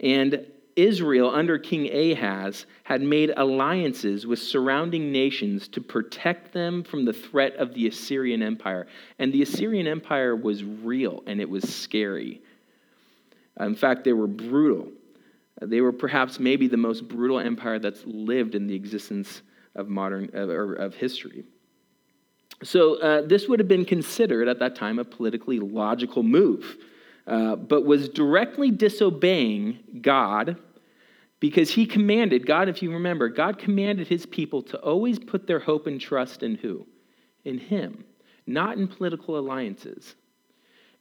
And 0.00 0.46
Israel, 0.74 1.30
under 1.30 1.58
King 1.58 1.88
Ahaz, 1.90 2.66
had 2.84 3.00
made 3.00 3.32
alliances 3.36 4.26
with 4.26 4.38
surrounding 4.38 5.10
nations 5.10 5.68
to 5.68 5.80
protect 5.80 6.52
them 6.52 6.84
from 6.84 7.04
the 7.04 7.14
threat 7.14 7.56
of 7.56 7.72
the 7.72 7.86
Assyrian 7.86 8.42
Empire. 8.42 8.86
And 9.18 9.32
the 9.32 9.42
Assyrian 9.42 9.86
Empire 9.86 10.36
was 10.36 10.62
real 10.62 11.22
and 11.26 11.40
it 11.40 11.48
was 11.48 11.64
scary. 11.64 12.42
In 13.58 13.74
fact, 13.74 14.04
they 14.04 14.12
were 14.12 14.26
brutal. 14.26 14.88
They 15.62 15.80
were 15.80 15.92
perhaps 15.92 16.38
maybe 16.38 16.68
the 16.68 16.76
most 16.76 17.08
brutal 17.08 17.38
empire 17.38 17.78
that's 17.78 18.02
lived 18.04 18.54
in 18.54 18.66
the 18.66 18.74
existence 18.74 19.40
of 19.74 19.88
modern 19.88 20.28
or 20.34 20.74
of 20.74 20.94
history. 20.94 21.44
So, 22.62 22.94
uh, 23.00 23.22
this 23.22 23.48
would 23.48 23.58
have 23.58 23.68
been 23.68 23.84
considered 23.84 24.48
at 24.48 24.58
that 24.60 24.76
time 24.76 24.98
a 24.98 25.04
politically 25.04 25.60
logical 25.60 26.22
move, 26.22 26.76
uh, 27.26 27.56
but 27.56 27.84
was 27.84 28.08
directly 28.08 28.70
disobeying 28.70 29.78
God 30.00 30.56
because 31.38 31.70
he 31.70 31.84
commanded, 31.84 32.46
God, 32.46 32.68
if 32.68 32.82
you 32.82 32.92
remember, 32.92 33.28
God 33.28 33.58
commanded 33.58 34.08
his 34.08 34.24
people 34.24 34.62
to 34.62 34.78
always 34.78 35.18
put 35.18 35.46
their 35.46 35.58
hope 35.60 35.86
and 35.86 36.00
trust 36.00 36.42
in 36.42 36.54
who? 36.54 36.86
In 37.44 37.58
him, 37.58 38.04
not 38.46 38.78
in 38.78 38.88
political 38.88 39.38
alliances. 39.38 40.14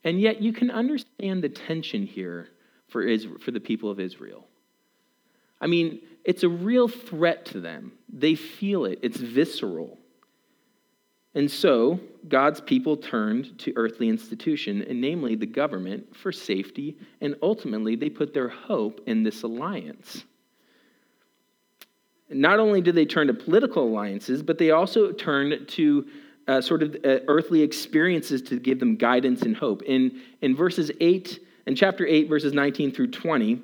And 0.03 0.19
yet, 0.19 0.41
you 0.41 0.51
can 0.51 0.69
understand 0.69 1.41
the 1.41 1.49
tension 1.49 2.05
here 2.05 2.49
for, 2.89 3.01
Israel, 3.01 3.39
for 3.39 3.51
the 3.51 3.61
people 3.61 3.89
of 3.89 3.99
Israel. 3.99 4.45
I 5.61 5.67
mean, 5.67 6.01
it's 6.25 6.43
a 6.43 6.49
real 6.49 6.87
threat 6.87 7.45
to 7.47 7.61
them. 7.61 7.93
They 8.11 8.35
feel 8.35 8.85
it, 8.85 8.99
it's 9.01 9.17
visceral. 9.17 9.97
And 11.35 11.51
so, 11.51 11.99
God's 12.29 12.61
people 12.61 12.95
turned 12.95 13.59
to 13.59 13.73
earthly 13.75 14.07
institution, 14.07 14.81
and 14.83 15.01
namely 15.01 15.35
the 15.35 15.45
government, 15.45 16.15
for 16.15 16.31
safety, 16.31 16.97
and 17.19 17.35
ultimately 17.41 17.97
they 17.97 18.09
put 18.09 18.33
their 18.33 18.47
hope 18.47 19.01
in 19.05 19.23
this 19.23 19.43
alliance. 19.43 20.23
Not 22.29 22.59
only 22.59 22.81
did 22.81 22.95
they 22.95 23.05
turn 23.05 23.27
to 23.27 23.33
political 23.33 23.83
alliances, 23.83 24.41
but 24.41 24.57
they 24.57 24.71
also 24.71 25.11
turned 25.11 25.67
to 25.69 26.07
uh, 26.47 26.61
sort 26.61 26.81
of 26.81 26.95
uh, 27.03 27.19
earthly 27.27 27.61
experiences 27.61 28.41
to 28.43 28.59
give 28.59 28.79
them 28.79 28.95
guidance 28.95 29.41
and 29.41 29.55
hope. 29.55 29.83
In, 29.83 30.21
in 30.41 30.55
verses 30.55 30.89
8, 30.99 31.39
in 31.67 31.75
chapter 31.75 32.07
8, 32.07 32.29
verses 32.29 32.53
19 32.53 32.91
through 32.91 33.11
20, 33.11 33.61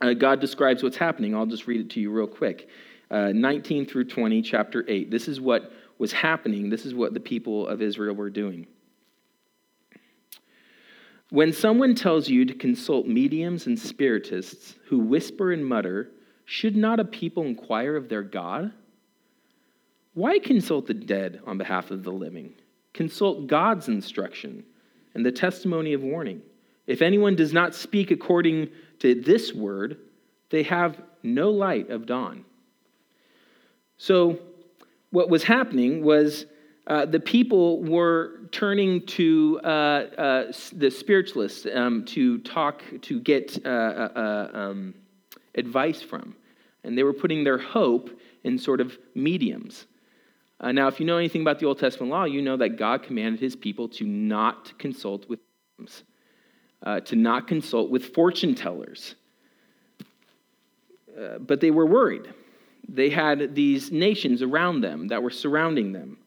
uh, 0.00 0.14
God 0.14 0.40
describes 0.40 0.82
what's 0.82 0.96
happening. 0.96 1.34
I'll 1.34 1.46
just 1.46 1.66
read 1.66 1.80
it 1.80 1.90
to 1.90 2.00
you 2.00 2.10
real 2.10 2.26
quick. 2.26 2.68
Uh, 3.10 3.32
19 3.32 3.86
through 3.86 4.04
20, 4.04 4.42
chapter 4.42 4.84
8. 4.88 5.10
This 5.10 5.28
is 5.28 5.40
what 5.40 5.72
was 5.98 6.12
happening, 6.12 6.70
this 6.70 6.86
is 6.86 6.94
what 6.94 7.14
the 7.14 7.20
people 7.20 7.66
of 7.66 7.82
Israel 7.82 8.14
were 8.14 8.30
doing. 8.30 8.66
When 11.30 11.52
someone 11.52 11.94
tells 11.94 12.28
you 12.28 12.44
to 12.46 12.54
consult 12.54 13.06
mediums 13.06 13.66
and 13.66 13.78
spiritists 13.78 14.76
who 14.86 14.98
whisper 15.00 15.52
and 15.52 15.66
mutter, 15.66 16.10
should 16.46 16.76
not 16.76 17.00
a 17.00 17.04
people 17.04 17.44
inquire 17.44 17.96
of 17.96 18.08
their 18.08 18.22
God? 18.22 18.72
Why 20.14 20.38
consult 20.38 20.86
the 20.86 20.94
dead 20.94 21.40
on 21.46 21.58
behalf 21.58 21.90
of 21.90 22.02
the 22.02 22.10
living? 22.10 22.54
Consult 22.94 23.46
God's 23.46 23.88
instruction 23.88 24.64
and 25.14 25.24
the 25.24 25.30
testimony 25.30 25.92
of 25.92 26.02
warning. 26.02 26.40
If 26.86 27.02
anyone 27.02 27.36
does 27.36 27.52
not 27.52 27.74
speak 27.74 28.10
according 28.10 28.70
to 29.00 29.14
this 29.14 29.52
word, 29.52 29.98
they 30.48 30.62
have 30.62 31.00
no 31.22 31.50
light 31.50 31.90
of 31.90 32.06
dawn. 32.06 32.46
So, 33.98 34.38
what 35.10 35.30
was 35.30 35.44
happening 35.44 36.02
was 36.02 36.46
uh, 36.86 37.04
the 37.04 37.20
people 37.20 37.82
were 37.82 38.40
turning 38.50 39.04
to 39.06 39.60
uh, 39.62 39.66
uh, 39.66 40.52
the 40.72 40.90
spiritualists 40.90 41.66
um, 41.74 42.04
to 42.06 42.38
talk, 42.38 42.82
to 43.02 43.20
get 43.20 43.58
uh, 43.64 43.68
uh, 43.68 44.08
uh, 44.16 44.58
um, 44.58 44.94
advice 45.54 46.00
from. 46.00 46.34
And 46.84 46.96
they 46.96 47.02
were 47.02 47.12
putting 47.12 47.44
their 47.44 47.58
hope 47.58 48.10
in 48.44 48.58
sort 48.58 48.80
of 48.80 48.96
mediums. 49.14 49.86
now, 50.62 50.88
if 50.88 50.98
you 50.98 51.04
know 51.04 51.18
anything 51.18 51.42
about 51.42 51.58
the 51.58 51.66
Old 51.66 51.78
Testament 51.78 52.10
law, 52.10 52.24
you 52.24 52.40
know 52.40 52.56
that 52.56 52.78
God 52.78 53.02
commanded 53.02 53.40
his 53.40 53.54
people 53.54 53.88
to 53.90 54.04
not 54.06 54.78
consult 54.78 55.28
with 55.28 55.40
mediums, 55.76 56.04
to 57.06 57.16
not 57.16 57.46
consult 57.46 57.90
with 57.90 58.14
fortune 58.14 58.54
tellers. 58.54 59.14
but 61.40 61.60
they 61.60 61.70
were 61.70 61.84
worried 61.84 62.32
they 62.88 63.10
had 63.10 63.54
these 63.54 63.92
nations 63.92 64.42
around 64.42 64.80
them 64.80 65.08
that 65.08 65.22
were 65.22 65.30
surrounding 65.30 65.92
them. 65.92 66.18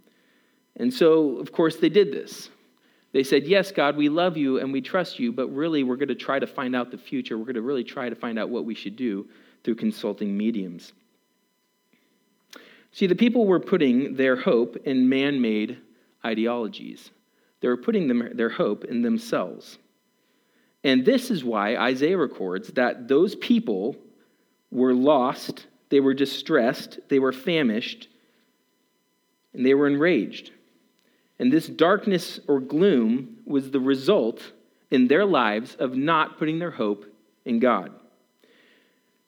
And 0.78 0.94
so, 0.94 1.38
of 1.38 1.52
course, 1.52 1.78
they 1.78 1.90
did 1.90 2.12
this. 2.12 2.50
They 3.14 3.24
said, 3.24 3.46
Yes, 3.46 3.72
God, 3.72 3.98
we 3.98 4.10
love 4.10 4.38
you 4.38 4.60
and 4.60 4.72
we 4.72 4.82
trust 4.82 5.20
you, 5.20 5.32
but 5.32 5.48
really 5.50 5.84
we're 5.84 5.98
going 5.98 6.08
to 6.08 6.16
try 6.16 6.40
to 6.40 6.48
find 6.48 6.76
out 6.76 6.92
the 6.92 6.98
future. 6.98 7.38
We're 7.38 7.46
going 7.46 7.56
to 7.56 7.62
really 7.62 7.84
try 7.84 8.10
to 8.10 8.16
find 8.16 8.40
out 8.40 8.50
what 8.50 8.66
we 8.66 8.76
should 8.76 8.96
do 8.96 9.28
through 9.64 9.76
consulting 9.76 10.38
mediums. 10.38 10.94
See, 12.94 13.08
the 13.08 13.16
people 13.16 13.46
were 13.46 13.60
putting 13.60 14.16
their 14.16 14.36
hope 14.36 14.78
in 14.86 15.08
man 15.08 15.42
made 15.42 15.78
ideologies, 16.26 17.12
they 17.62 17.68
were 17.68 17.78
putting 17.78 18.08
them, 18.08 18.30
their 18.34 18.50
hope 18.50 18.86
in 18.86 19.02
themselves. 19.02 19.78
And 20.84 21.06
this 21.06 21.30
is 21.30 21.44
why 21.44 21.76
Isaiah 21.76 22.18
records 22.18 22.70
that 22.70 23.08
those 23.08 23.36
people 23.36 23.96
were 24.72 24.96
lost 24.96 25.68
they 25.92 26.00
were 26.00 26.16
distressed, 26.16 27.00
they 27.10 27.20
were 27.20 27.32
famished, 27.32 28.08
and 29.54 29.64
they 29.64 29.76
were 29.76 29.88
enraged. 29.88 30.52
And 31.38 31.52
this 31.52 31.68
darkness 31.68 32.40
or 32.48 32.60
gloom 32.60 33.38
was 33.46 33.70
the 33.70 33.80
result 33.80 34.54
in 34.90 35.08
their 35.08 35.26
lives 35.26 35.76
of 35.76 35.96
not 35.96 36.40
putting 36.40 36.60
their 36.60 36.72
hope 36.72 37.06
in 37.46 37.60
God. 37.60 37.92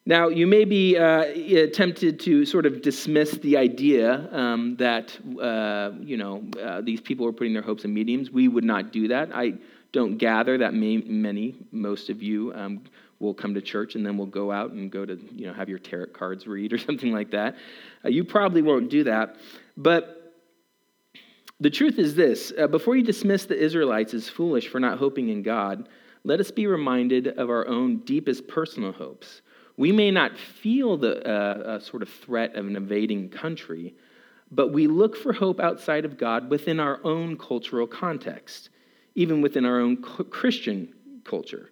Now, 0.06 0.28
you 0.28 0.46
may 0.46 0.64
be 0.64 0.98
uh, 0.98 1.24
tempted 1.72 2.20
to 2.20 2.44
sort 2.44 2.66
of 2.66 2.82
dismiss 2.82 3.32
the 3.38 3.56
idea 3.56 4.28
um, 4.32 4.76
that, 4.76 5.18
uh, 5.40 5.92
you 6.00 6.18
know, 6.18 6.44
uh, 6.62 6.82
these 6.82 7.00
people 7.00 7.26
are 7.26 7.32
putting 7.32 7.54
their 7.54 7.62
hopes 7.62 7.84
in 7.84 7.94
mediums. 7.94 8.30
We 8.30 8.48
would 8.48 8.64
not 8.64 8.92
do 8.92 9.08
that. 9.08 9.34
I 9.34 9.54
don't 9.92 10.18
gather 10.18 10.58
that 10.58 10.74
may, 10.74 10.98
many, 10.98 11.54
most 11.72 12.10
of 12.10 12.22
you, 12.22 12.52
um, 12.54 12.82
we'll 13.18 13.34
come 13.34 13.54
to 13.54 13.60
church 13.60 13.94
and 13.94 14.04
then 14.04 14.16
we'll 14.16 14.26
go 14.26 14.50
out 14.52 14.72
and 14.72 14.90
go 14.90 15.04
to, 15.04 15.18
you 15.32 15.46
know, 15.46 15.52
have 15.52 15.68
your 15.68 15.78
tarot 15.78 16.06
cards 16.06 16.46
read 16.46 16.72
or 16.72 16.78
something 16.88 17.12
like 17.12 17.30
that. 17.30 17.56
Uh, 18.04 18.08
you 18.08 18.24
probably 18.24 18.62
won't 18.62 18.90
do 18.90 19.04
that. 19.04 19.36
But 19.76 20.24
the 21.60 21.70
truth 21.70 21.98
is 21.98 22.14
this 22.14 22.52
uh, 22.58 22.66
before 22.66 22.96
you 22.96 23.02
dismiss 23.02 23.46
the 23.46 23.56
Israelites 23.56 24.14
as 24.14 24.28
foolish 24.28 24.68
for 24.68 24.80
not 24.80 24.98
hoping 24.98 25.28
in 25.28 25.42
God, 25.42 25.88
let 26.24 26.40
us 26.40 26.50
be 26.50 26.66
reminded 26.66 27.28
of 27.28 27.50
our 27.50 27.66
own 27.68 27.98
deepest 27.98 28.48
personal 28.48 28.92
hopes. 28.92 29.42
We 29.76 29.92
may 29.92 30.10
not 30.10 30.38
feel 30.38 30.96
the 30.96 31.26
uh, 31.26 31.80
sort 31.80 32.02
of 32.02 32.08
threat 32.08 32.54
of 32.54 32.66
an 32.66 32.76
invading 32.76 33.30
country, 33.30 33.94
but 34.50 34.72
we 34.72 34.86
look 34.86 35.16
for 35.16 35.32
hope 35.32 35.60
outside 35.60 36.04
of 36.04 36.16
God 36.16 36.48
within 36.48 36.78
our 36.78 37.00
own 37.04 37.36
cultural 37.36 37.86
context, 37.86 38.70
even 39.14 39.40
within 39.40 39.64
our 39.64 39.80
own 39.80 39.96
Christian 40.00 40.94
culture. 41.24 41.70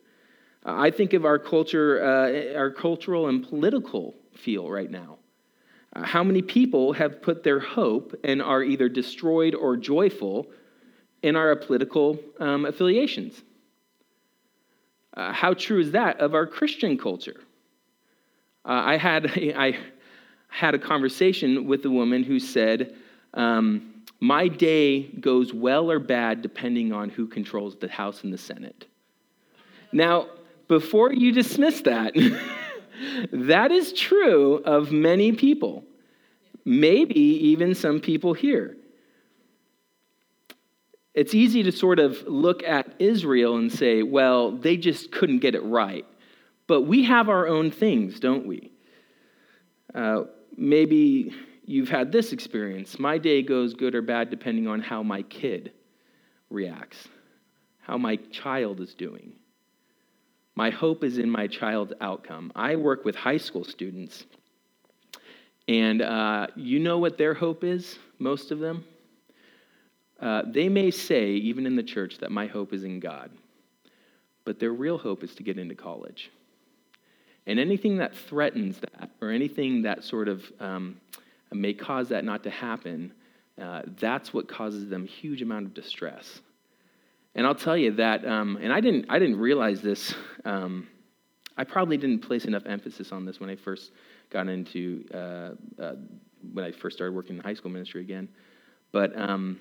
I 0.64 0.90
think 0.90 1.12
of 1.12 1.24
our 1.24 1.38
culture, 1.38 2.02
uh, 2.02 2.56
our 2.56 2.70
cultural 2.70 3.28
and 3.28 3.46
political 3.46 4.14
feel 4.34 4.70
right 4.70 4.90
now. 4.90 5.18
Uh, 5.94 6.04
how 6.04 6.22
many 6.22 6.40
people 6.40 6.92
have 6.92 7.20
put 7.20 7.42
their 7.42 7.58
hope 7.58 8.14
and 8.24 8.40
are 8.40 8.62
either 8.62 8.88
destroyed 8.88 9.54
or 9.54 9.76
joyful 9.76 10.46
in 11.22 11.36
our 11.36 11.54
political 11.56 12.18
um, 12.38 12.64
affiliations? 12.64 13.42
Uh, 15.14 15.32
how 15.32 15.52
true 15.52 15.80
is 15.80 15.90
that 15.90 16.20
of 16.20 16.34
our 16.34 16.46
Christian 16.46 16.96
culture? 16.96 17.40
Uh, 18.64 18.82
I, 18.84 18.96
had, 18.96 19.26
I 19.56 19.76
had 20.48 20.74
a 20.74 20.78
conversation 20.78 21.66
with 21.66 21.84
a 21.84 21.90
woman 21.90 22.22
who 22.22 22.38
said, 22.38 22.94
um, 23.34 24.02
My 24.20 24.48
day 24.48 25.02
goes 25.02 25.52
well 25.52 25.90
or 25.90 25.98
bad 25.98 26.40
depending 26.40 26.92
on 26.92 27.10
who 27.10 27.26
controls 27.26 27.76
the 27.76 27.88
House 27.88 28.22
and 28.22 28.32
the 28.32 28.38
Senate. 28.38 28.86
Now, 29.92 30.28
before 30.72 31.12
you 31.12 31.32
dismiss 31.32 31.82
that, 31.82 32.14
that 33.32 33.70
is 33.70 33.92
true 33.92 34.56
of 34.64 34.90
many 34.90 35.32
people, 35.32 35.84
maybe 36.64 37.20
even 37.20 37.74
some 37.74 38.00
people 38.00 38.32
here. 38.32 38.74
It's 41.12 41.34
easy 41.34 41.62
to 41.64 41.72
sort 41.72 41.98
of 41.98 42.26
look 42.26 42.62
at 42.62 42.94
Israel 42.98 43.56
and 43.58 43.70
say, 43.70 44.02
well, 44.02 44.52
they 44.52 44.78
just 44.78 45.12
couldn't 45.12 45.40
get 45.40 45.54
it 45.54 45.62
right. 45.62 46.06
But 46.66 46.82
we 46.82 47.04
have 47.04 47.28
our 47.28 47.46
own 47.46 47.70
things, 47.70 48.18
don't 48.18 48.46
we? 48.46 48.72
Uh, 49.94 50.22
maybe 50.56 51.34
you've 51.66 51.90
had 51.90 52.12
this 52.12 52.32
experience. 52.32 52.98
My 52.98 53.18
day 53.18 53.42
goes 53.42 53.74
good 53.74 53.94
or 53.94 54.00
bad 54.00 54.30
depending 54.30 54.66
on 54.68 54.80
how 54.80 55.02
my 55.02 55.20
kid 55.20 55.72
reacts, 56.48 57.08
how 57.82 57.98
my 57.98 58.16
child 58.30 58.80
is 58.80 58.94
doing. 58.94 59.34
My 60.54 60.70
hope 60.70 61.02
is 61.02 61.18
in 61.18 61.30
my 61.30 61.46
child's 61.46 61.94
outcome. 62.00 62.52
I 62.54 62.76
work 62.76 63.04
with 63.04 63.16
high 63.16 63.38
school 63.38 63.64
students, 63.64 64.24
and 65.66 66.02
uh, 66.02 66.48
you 66.56 66.78
know 66.78 66.98
what 66.98 67.16
their 67.16 67.34
hope 67.34 67.64
is, 67.64 67.98
most 68.18 68.50
of 68.50 68.58
them? 68.58 68.84
Uh, 70.20 70.42
they 70.46 70.68
may 70.68 70.90
say, 70.90 71.30
even 71.32 71.66
in 71.66 71.74
the 71.74 71.82
church, 71.82 72.18
that 72.18 72.30
my 72.30 72.46
hope 72.46 72.72
is 72.72 72.84
in 72.84 73.00
God, 73.00 73.30
but 74.44 74.60
their 74.60 74.72
real 74.72 74.98
hope 74.98 75.24
is 75.24 75.34
to 75.34 75.42
get 75.42 75.58
into 75.58 75.74
college. 75.74 76.30
And 77.46 77.58
anything 77.58 77.96
that 77.96 78.14
threatens 78.14 78.78
that, 78.78 79.10
or 79.20 79.30
anything 79.30 79.82
that 79.82 80.04
sort 80.04 80.28
of 80.28 80.44
um, 80.60 81.00
may 81.50 81.72
cause 81.72 82.10
that 82.10 82.24
not 82.24 82.44
to 82.44 82.50
happen, 82.50 83.12
uh, 83.60 83.82
that's 83.98 84.32
what 84.32 84.48
causes 84.48 84.88
them 84.88 85.06
huge 85.06 85.42
amount 85.42 85.66
of 85.66 85.74
distress. 85.74 86.40
And 87.34 87.46
I'll 87.46 87.54
tell 87.54 87.76
you 87.76 87.92
that, 87.92 88.26
um, 88.26 88.58
and 88.60 88.72
I 88.72 88.80
didn't, 88.80 89.06
I 89.08 89.18
didn't 89.18 89.38
realize 89.38 89.80
this. 89.80 90.14
Um, 90.44 90.88
I 91.56 91.64
probably 91.64 91.96
didn't 91.96 92.20
place 92.20 92.44
enough 92.44 92.64
emphasis 92.66 93.12
on 93.12 93.24
this 93.24 93.40
when 93.40 93.48
I 93.48 93.56
first 93.56 93.92
got 94.30 94.48
into, 94.48 95.04
uh, 95.12 95.82
uh, 95.82 95.94
when 96.52 96.64
I 96.64 96.72
first 96.72 96.96
started 96.96 97.14
working 97.14 97.36
in 97.36 97.42
high 97.42 97.54
school 97.54 97.70
ministry 97.70 98.02
again. 98.02 98.28
But 98.90 99.18
um, 99.18 99.60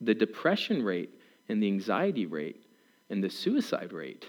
the 0.00 0.14
depression 0.14 0.82
rate 0.82 1.10
and 1.48 1.62
the 1.62 1.66
anxiety 1.66 2.26
rate 2.26 2.62
and 3.10 3.24
the 3.24 3.30
suicide 3.30 3.92
rate 3.92 4.26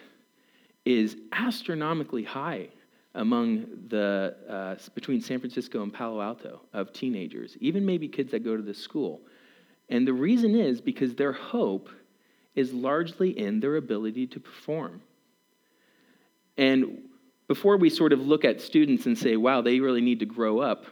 is 0.85 1.17
astronomically 1.33 2.23
high 2.23 2.69
among 3.15 3.65
the 3.89 4.35
uh, 4.49 4.75
between 4.95 5.19
San 5.19 5.39
Francisco 5.39 5.83
and 5.83 5.93
Palo 5.93 6.21
Alto 6.21 6.61
of 6.73 6.93
teenagers, 6.93 7.57
even 7.59 7.85
maybe 7.85 8.07
kids 8.07 8.31
that 8.31 8.43
go 8.43 8.55
to 8.55 8.63
this 8.63 8.77
school. 8.77 9.21
And 9.89 10.07
the 10.07 10.13
reason 10.13 10.55
is 10.55 10.79
because 10.79 11.15
their 11.15 11.33
hope 11.33 11.89
is 12.55 12.73
largely 12.73 13.37
in 13.37 13.59
their 13.59 13.75
ability 13.75 14.27
to 14.27 14.39
perform. 14.39 15.01
And 16.57 17.03
before 17.47 17.77
we 17.77 17.89
sort 17.89 18.13
of 18.13 18.19
look 18.19 18.45
at 18.45 18.61
students 18.61 19.05
and 19.05 19.17
say, 19.17 19.35
wow, 19.37 19.61
they 19.61 19.79
really 19.79 20.01
need 20.01 20.19
to 20.19 20.25
grow 20.25 20.59
up, 20.59 20.85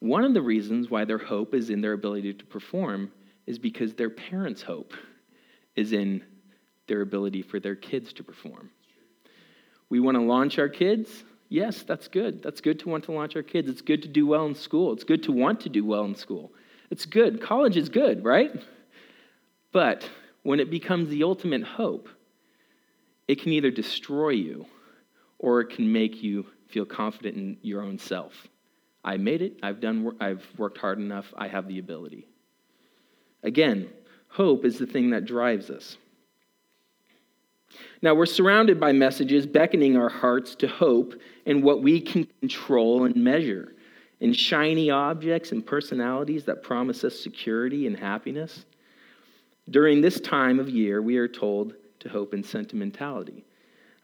one 0.00 0.24
of 0.24 0.32
the 0.32 0.42
reasons 0.42 0.90
why 0.90 1.04
their 1.04 1.18
hope 1.18 1.54
is 1.54 1.70
in 1.70 1.80
their 1.80 1.92
ability 1.92 2.34
to 2.34 2.44
perform 2.44 3.10
is 3.46 3.58
because 3.58 3.94
their 3.94 4.10
parents' 4.10 4.62
hope 4.62 4.92
is 5.74 5.92
in 5.92 6.22
their 6.86 7.00
ability 7.00 7.42
for 7.42 7.58
their 7.60 7.74
kids 7.74 8.12
to 8.14 8.24
perform. 8.24 8.70
We 9.90 10.00
want 10.00 10.16
to 10.16 10.22
launch 10.22 10.58
our 10.58 10.68
kids. 10.68 11.24
Yes, 11.48 11.82
that's 11.82 12.08
good. 12.08 12.42
That's 12.42 12.60
good 12.60 12.78
to 12.80 12.88
want 12.88 13.04
to 13.04 13.12
launch 13.12 13.36
our 13.36 13.42
kids. 13.42 13.68
It's 13.68 13.80
good 13.80 14.02
to 14.02 14.08
do 14.08 14.26
well 14.26 14.46
in 14.46 14.54
school. 14.54 14.92
It's 14.92 15.04
good 15.04 15.22
to 15.24 15.32
want 15.32 15.60
to 15.62 15.68
do 15.68 15.84
well 15.84 16.04
in 16.04 16.14
school. 16.14 16.52
It's 16.90 17.06
good. 17.06 17.40
College 17.40 17.76
is 17.76 17.88
good, 17.88 18.24
right? 18.24 18.52
But 19.72 20.08
when 20.48 20.60
it 20.60 20.70
becomes 20.70 21.10
the 21.10 21.24
ultimate 21.24 21.62
hope, 21.62 22.08
it 23.26 23.38
can 23.38 23.52
either 23.52 23.70
destroy 23.70 24.30
you 24.30 24.64
or 25.38 25.60
it 25.60 25.68
can 25.68 25.92
make 25.92 26.22
you 26.22 26.46
feel 26.68 26.86
confident 26.86 27.36
in 27.36 27.58
your 27.60 27.82
own 27.82 27.98
self. 27.98 28.32
I 29.04 29.18
made 29.18 29.42
it. 29.42 29.58
I've 29.62 29.78
done 29.78 30.16
I've 30.18 30.42
worked 30.56 30.78
hard 30.78 30.96
enough. 30.96 31.34
I 31.36 31.48
have 31.48 31.68
the 31.68 31.78
ability. 31.78 32.28
Again, 33.42 33.90
hope 34.28 34.64
is 34.64 34.78
the 34.78 34.86
thing 34.86 35.10
that 35.10 35.26
drives 35.26 35.68
us. 35.68 35.98
Now, 38.00 38.14
we're 38.14 38.24
surrounded 38.24 38.80
by 38.80 38.92
messages 38.92 39.46
beckoning 39.46 39.98
our 39.98 40.08
hearts 40.08 40.54
to 40.54 40.66
hope 40.66 41.12
in 41.44 41.60
what 41.60 41.82
we 41.82 42.00
can 42.00 42.26
control 42.40 43.04
and 43.04 43.16
measure, 43.16 43.74
in 44.20 44.32
shiny 44.32 44.88
objects 44.88 45.52
and 45.52 45.66
personalities 45.66 46.46
that 46.46 46.62
promise 46.62 47.04
us 47.04 47.20
security 47.20 47.86
and 47.86 47.98
happiness. 47.98 48.64
During 49.70 50.00
this 50.00 50.20
time 50.20 50.58
of 50.58 50.68
year, 50.68 51.02
we 51.02 51.16
are 51.18 51.28
told 51.28 51.74
to 52.00 52.08
hope 52.08 52.32
in 52.32 52.42
sentimentality. 52.42 53.44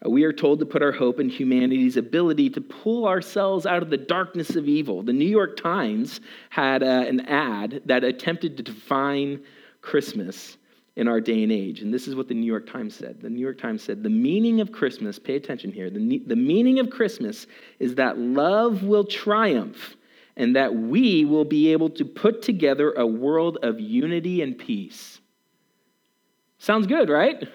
Uh, 0.04 0.10
we 0.10 0.24
are 0.24 0.32
told 0.32 0.58
to 0.58 0.66
put 0.66 0.82
our 0.82 0.92
hope 0.92 1.20
in 1.20 1.28
humanity's 1.28 1.96
ability 1.96 2.50
to 2.50 2.60
pull 2.60 3.06
ourselves 3.06 3.64
out 3.64 3.82
of 3.82 3.90
the 3.90 3.96
darkness 3.96 4.56
of 4.56 4.68
evil. 4.68 5.02
The 5.02 5.12
New 5.12 5.28
York 5.28 5.56
Times 5.56 6.20
had 6.50 6.82
uh, 6.82 7.04
an 7.08 7.20
ad 7.20 7.82
that 7.86 8.04
attempted 8.04 8.56
to 8.56 8.62
define 8.62 9.42
Christmas 9.80 10.58
in 10.96 11.08
our 11.08 11.20
day 11.20 11.42
and 11.42 11.50
age. 11.50 11.80
And 11.80 11.92
this 11.92 12.06
is 12.06 12.14
what 12.14 12.28
the 12.28 12.34
New 12.34 12.46
York 12.46 12.70
Times 12.70 12.94
said. 12.94 13.20
The 13.20 13.30
New 13.30 13.40
York 13.40 13.58
Times 13.58 13.82
said, 13.82 14.02
The 14.02 14.10
meaning 14.10 14.60
of 14.60 14.70
Christmas, 14.70 15.18
pay 15.18 15.36
attention 15.36 15.72
here, 15.72 15.90
the, 15.90 16.22
the 16.26 16.36
meaning 16.36 16.78
of 16.78 16.90
Christmas 16.90 17.46
is 17.78 17.94
that 17.96 18.18
love 18.18 18.84
will 18.84 19.04
triumph 19.04 19.96
and 20.36 20.54
that 20.56 20.74
we 20.74 21.24
will 21.24 21.44
be 21.44 21.72
able 21.72 21.90
to 21.90 22.04
put 22.04 22.42
together 22.42 22.92
a 22.92 23.06
world 23.06 23.58
of 23.62 23.80
unity 23.80 24.42
and 24.42 24.58
peace. 24.58 25.20
Sounds 26.64 26.86
good, 26.86 27.10
right? 27.10 27.46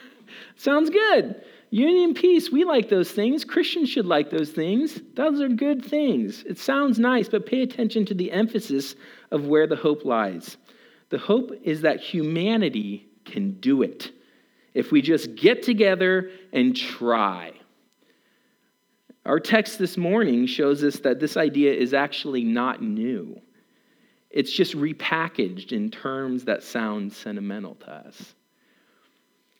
Sounds 0.56 0.90
good. 0.90 1.44
Union, 1.70 2.12
peace, 2.12 2.50
we 2.50 2.64
like 2.64 2.88
those 2.88 3.08
things. 3.08 3.44
Christians 3.44 3.88
should 3.88 4.04
like 4.04 4.30
those 4.30 4.50
things. 4.50 5.00
Those 5.14 5.40
are 5.40 5.48
good 5.48 5.84
things. 5.84 6.42
It 6.42 6.58
sounds 6.58 6.98
nice, 6.98 7.28
but 7.28 7.46
pay 7.46 7.62
attention 7.62 8.04
to 8.06 8.14
the 8.14 8.32
emphasis 8.32 8.96
of 9.30 9.46
where 9.46 9.68
the 9.68 9.76
hope 9.76 10.04
lies. 10.04 10.56
The 11.10 11.18
hope 11.18 11.52
is 11.62 11.82
that 11.82 12.00
humanity 12.00 13.06
can 13.24 13.52
do 13.60 13.82
it 13.82 14.10
if 14.74 14.90
we 14.90 15.02
just 15.02 15.36
get 15.36 15.62
together 15.62 16.30
and 16.52 16.74
try. 16.74 17.52
Our 19.24 19.38
text 19.38 19.78
this 19.78 19.96
morning 19.96 20.46
shows 20.46 20.82
us 20.82 20.98
that 21.00 21.20
this 21.20 21.36
idea 21.36 21.74
is 21.74 21.94
actually 21.94 22.42
not 22.42 22.82
new. 22.82 23.40
It's 24.30 24.50
just 24.50 24.74
repackaged 24.74 25.70
in 25.70 25.92
terms 25.92 26.46
that 26.46 26.64
sound 26.64 27.12
sentimental 27.12 27.76
to 27.76 27.92
us. 27.92 28.34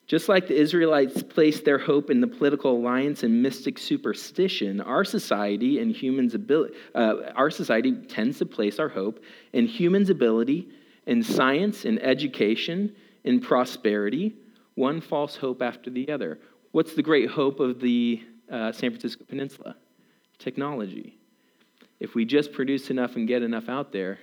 Just 0.08 0.26
like 0.26 0.48
the 0.48 0.56
Israelites 0.56 1.22
placed 1.22 1.66
their 1.66 1.78
hope 1.78 2.08
in 2.08 2.22
the 2.22 2.26
political 2.26 2.72
alliance 2.72 3.22
and 3.22 3.42
mystic 3.42 3.78
superstition, 3.78 4.80
our 4.80 5.04
society 5.04 5.80
and 5.80 5.94
humans' 5.94 6.34
ability, 6.34 6.74
uh, 6.94 7.16
our 7.36 7.50
society 7.50 7.92
tends 7.92 8.38
to 8.38 8.46
place 8.46 8.78
our 8.78 8.88
hope 8.88 9.22
in 9.52 9.66
humans' 9.66 10.08
ability 10.08 10.68
in 11.06 11.22
science, 11.22 11.84
in 11.84 11.98
education, 11.98 12.94
in 13.24 13.38
prosperity, 13.38 14.34
one 14.76 15.00
false 15.00 15.36
hope 15.36 15.60
after 15.60 15.90
the 15.90 16.10
other. 16.10 16.38
What's 16.72 16.94
the 16.94 17.02
great 17.02 17.28
hope 17.28 17.60
of 17.60 17.78
the 17.80 18.22
uh, 18.50 18.72
San 18.72 18.90
Francisco 18.90 19.24
Peninsula? 19.28 19.76
Technology. 20.38 21.18
If 22.00 22.14
we 22.14 22.24
just 22.24 22.52
produce 22.52 22.88
enough 22.88 23.16
and 23.16 23.28
get 23.28 23.42
enough 23.42 23.68
out 23.68 23.92
there, 23.92 24.18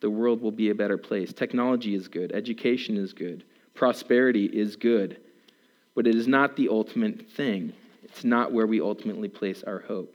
the 0.00 0.10
world 0.10 0.42
will 0.42 0.50
be 0.50 0.70
a 0.70 0.74
better 0.74 0.98
place. 0.98 1.32
Technology 1.32 1.94
is 1.94 2.08
good, 2.08 2.32
education 2.32 2.98
is 2.98 3.14
good, 3.14 3.44
prosperity 3.74 4.46
is 4.46 4.76
good, 4.76 5.18
but 5.94 6.06
it 6.06 6.14
is 6.14 6.28
not 6.28 6.56
the 6.56 6.68
ultimate 6.68 7.30
thing. 7.30 7.72
It's 8.02 8.24
not 8.24 8.52
where 8.52 8.66
we 8.66 8.80
ultimately 8.80 9.28
place 9.28 9.62
our 9.62 9.80
hope. 9.80 10.14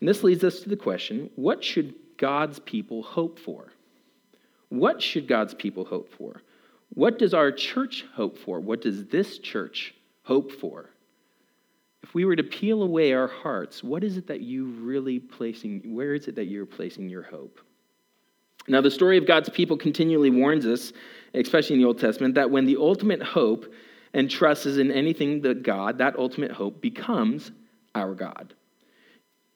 And 0.00 0.08
this 0.08 0.22
leads 0.22 0.44
us 0.44 0.60
to 0.60 0.68
the 0.68 0.76
question 0.76 1.30
what 1.36 1.62
should 1.62 1.94
God's 2.16 2.58
people 2.60 3.02
hope 3.02 3.38
for? 3.38 3.72
What 4.68 5.02
should 5.02 5.28
God's 5.28 5.54
people 5.54 5.84
hope 5.84 6.10
for? 6.12 6.42
What 6.94 7.18
does 7.18 7.34
our 7.34 7.50
church 7.50 8.04
hope 8.14 8.38
for? 8.38 8.60
What 8.60 8.80
does 8.80 9.06
this 9.06 9.38
church 9.38 9.94
hope 10.22 10.52
for? 10.52 10.90
If 12.02 12.14
we 12.14 12.24
were 12.24 12.36
to 12.36 12.42
peel 12.42 12.82
away 12.82 13.12
our 13.12 13.26
hearts, 13.26 13.82
what 13.82 14.04
is 14.04 14.16
it 14.16 14.26
that 14.26 14.40
you 14.40 14.66
really 14.66 15.18
placing, 15.18 15.94
where 15.94 16.14
is 16.14 16.28
it 16.28 16.34
that 16.36 16.46
you're 16.46 16.66
placing 16.66 17.08
your 17.08 17.22
hope? 17.22 17.60
Now, 18.66 18.80
the 18.80 18.90
story 18.90 19.18
of 19.18 19.26
God's 19.26 19.48
people 19.48 19.76
continually 19.76 20.30
warns 20.30 20.66
us, 20.66 20.92
especially 21.34 21.74
in 21.74 21.82
the 21.82 21.86
Old 21.86 21.98
Testament, 21.98 22.34
that 22.34 22.50
when 22.50 22.64
the 22.64 22.76
ultimate 22.76 23.22
hope 23.22 23.72
and 24.14 24.30
trust 24.30 24.64
is 24.64 24.78
in 24.78 24.90
anything 24.90 25.40
but 25.40 25.62
God, 25.62 25.98
that 25.98 26.16
ultimate 26.16 26.50
hope 26.50 26.80
becomes 26.80 27.50
our 27.94 28.14
God. 28.14 28.54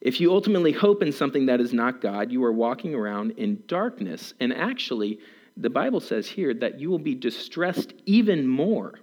If 0.00 0.20
you 0.20 0.32
ultimately 0.32 0.72
hope 0.72 1.02
in 1.02 1.10
something 1.10 1.46
that 1.46 1.60
is 1.60 1.72
not 1.72 2.00
God, 2.00 2.30
you 2.30 2.44
are 2.44 2.52
walking 2.52 2.94
around 2.94 3.32
in 3.32 3.62
darkness. 3.66 4.34
And 4.40 4.52
actually, 4.52 5.18
the 5.56 5.70
Bible 5.70 6.00
says 6.00 6.26
here 6.28 6.54
that 6.54 6.78
you 6.78 6.88
will 6.90 7.00
be 7.00 7.14
distressed 7.14 7.94
even 8.06 8.46
more. 8.46 8.94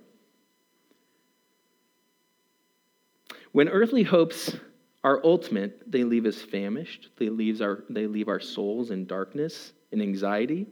When 3.51 3.67
earthly 3.69 4.03
hopes 4.03 4.55
are 5.03 5.21
ultimate, 5.23 5.81
they 5.89 6.03
leave 6.03 6.25
us 6.25 6.41
famished, 6.41 7.09
they 7.17 7.29
leave 7.29 7.61
our, 7.61 7.83
they 7.89 8.07
leave 8.07 8.27
our 8.27 8.39
souls 8.39 8.91
in 8.91 9.05
darkness 9.05 9.73
and 9.95 10.03
anxiety. 10.03 10.67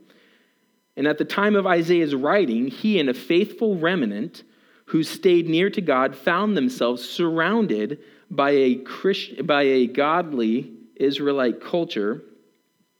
And 0.96 1.08
at 1.08 1.18
the 1.18 1.24
time 1.24 1.56
of 1.56 1.66
Isaiah's 1.66 2.14
writing, 2.14 2.68
he 2.68 3.00
and 3.00 3.08
a 3.08 3.14
faithful 3.14 3.76
remnant 3.76 4.44
who 4.86 5.02
stayed 5.02 5.48
near 5.48 5.70
to 5.70 5.80
God 5.80 6.14
found 6.14 6.56
themselves 6.56 7.08
surrounded 7.08 8.00
by 8.30 8.50
a, 8.50 8.74
Christ, 8.76 9.46
by 9.46 9.62
a 9.62 9.86
godly 9.86 10.72
Israelite 10.96 11.60
culture 11.60 12.22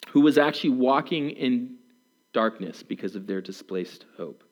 who 0.09 0.23
was 0.23 0.39
actually 0.39 0.71
walking 0.71 1.31
in 1.31 1.77
darkness 2.33 2.83
because 2.83 3.15
of 3.15 3.27
their 3.27 3.41
displaced 3.41 4.07
hope. 4.17 4.43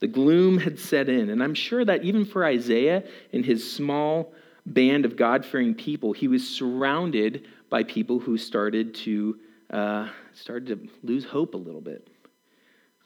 The 0.00 0.06
gloom 0.06 0.58
had 0.58 0.78
set 0.78 1.08
in, 1.08 1.30
and 1.30 1.42
I'm 1.42 1.54
sure 1.54 1.84
that 1.84 2.04
even 2.04 2.24
for 2.24 2.44
Isaiah 2.44 3.02
and 3.32 3.44
his 3.44 3.70
small 3.70 4.32
band 4.66 5.04
of 5.04 5.16
God 5.16 5.44
fearing 5.44 5.74
people, 5.74 6.12
he 6.12 6.28
was 6.28 6.46
surrounded 6.46 7.46
by 7.70 7.82
people 7.82 8.18
who 8.18 8.36
started 8.36 8.94
to, 8.94 9.38
uh, 9.70 10.08
started 10.34 10.66
to 10.66 10.88
lose 11.06 11.24
hope 11.24 11.54
a 11.54 11.58
little 11.58 11.80
bit. 11.80 12.08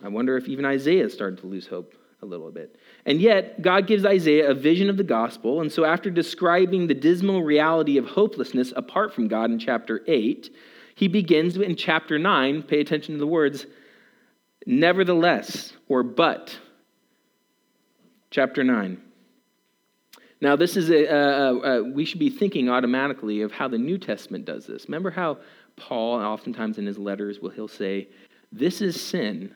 I 0.02 0.08
wonder 0.08 0.36
if 0.36 0.48
even 0.48 0.64
Isaiah 0.64 1.08
started 1.10 1.40
to 1.40 1.46
lose 1.46 1.66
hope 1.66 1.94
a 2.22 2.26
little 2.26 2.50
bit. 2.50 2.76
And 3.06 3.20
yet, 3.20 3.62
God 3.62 3.86
gives 3.86 4.04
Isaiah 4.04 4.50
a 4.50 4.54
vision 4.54 4.90
of 4.90 4.96
the 4.96 5.04
gospel. 5.04 5.60
And 5.60 5.72
so, 5.72 5.84
after 5.84 6.10
describing 6.10 6.86
the 6.86 6.94
dismal 6.94 7.42
reality 7.42 7.96
of 7.98 8.06
hopelessness 8.06 8.72
apart 8.76 9.14
from 9.14 9.28
God 9.28 9.50
in 9.50 9.58
chapter 9.58 10.02
8, 10.06 10.50
he 10.94 11.08
begins 11.08 11.56
in 11.56 11.76
chapter 11.76 12.18
9, 12.18 12.62
pay 12.64 12.80
attention 12.80 13.14
to 13.14 13.18
the 13.18 13.26
words, 13.26 13.66
nevertheless, 14.66 15.72
or 15.88 16.02
but. 16.02 16.58
Chapter 18.30 18.62
9. 18.62 19.00
Now, 20.42 20.56
this 20.56 20.76
is 20.76 20.90
a, 20.90 21.12
uh, 21.12 21.54
uh, 21.54 21.82
we 21.82 22.04
should 22.04 22.18
be 22.18 22.30
thinking 22.30 22.70
automatically 22.70 23.42
of 23.42 23.52
how 23.52 23.68
the 23.68 23.78
New 23.78 23.98
Testament 23.98 24.46
does 24.46 24.66
this. 24.66 24.86
Remember 24.86 25.10
how 25.10 25.38
Paul, 25.80 26.20
oftentimes 26.20 26.78
in 26.78 26.86
his 26.86 26.98
letters, 26.98 27.40
will 27.40 27.50
he'll 27.50 27.68
say, 27.68 28.08
"This 28.52 28.80
is 28.80 29.00
sin, 29.00 29.54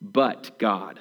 but 0.00 0.58
God." 0.58 1.00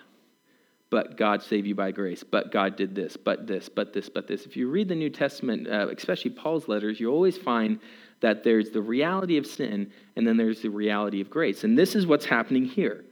But 0.90 1.18
God 1.18 1.44
saved 1.44 1.68
you 1.68 1.76
by 1.76 1.92
grace. 1.92 2.24
But 2.24 2.52
God 2.52 2.78
did 2.78 2.96
this. 2.96 3.18
But 3.18 3.46
this. 3.46 3.68
But 3.68 3.92
this. 3.92 4.08
But 4.08 4.28
this. 4.28 4.46
If 4.46 4.56
you 4.56 4.70
read 4.70 4.88
the 4.88 4.96
New 4.96 5.10
Testament, 5.10 5.68
uh, 5.68 5.90
especially 5.90 6.32
Paul's 6.32 6.70
letters, 6.70 7.00
you 7.00 7.12
always 7.12 7.38
find 7.38 7.80
that 8.22 8.44
there's 8.44 8.70
the 8.70 8.82
reality 8.82 9.38
of 9.38 9.46
sin 9.46 9.92
and 10.16 10.26
then 10.26 10.38
there's 10.38 10.62
the 10.62 10.70
reality 10.70 11.20
of 11.20 11.30
grace. 11.30 11.64
And 11.64 11.78
this 11.78 11.96
is 11.96 12.08
what's 12.08 12.26
happening 12.26 12.66
here. 12.66 13.04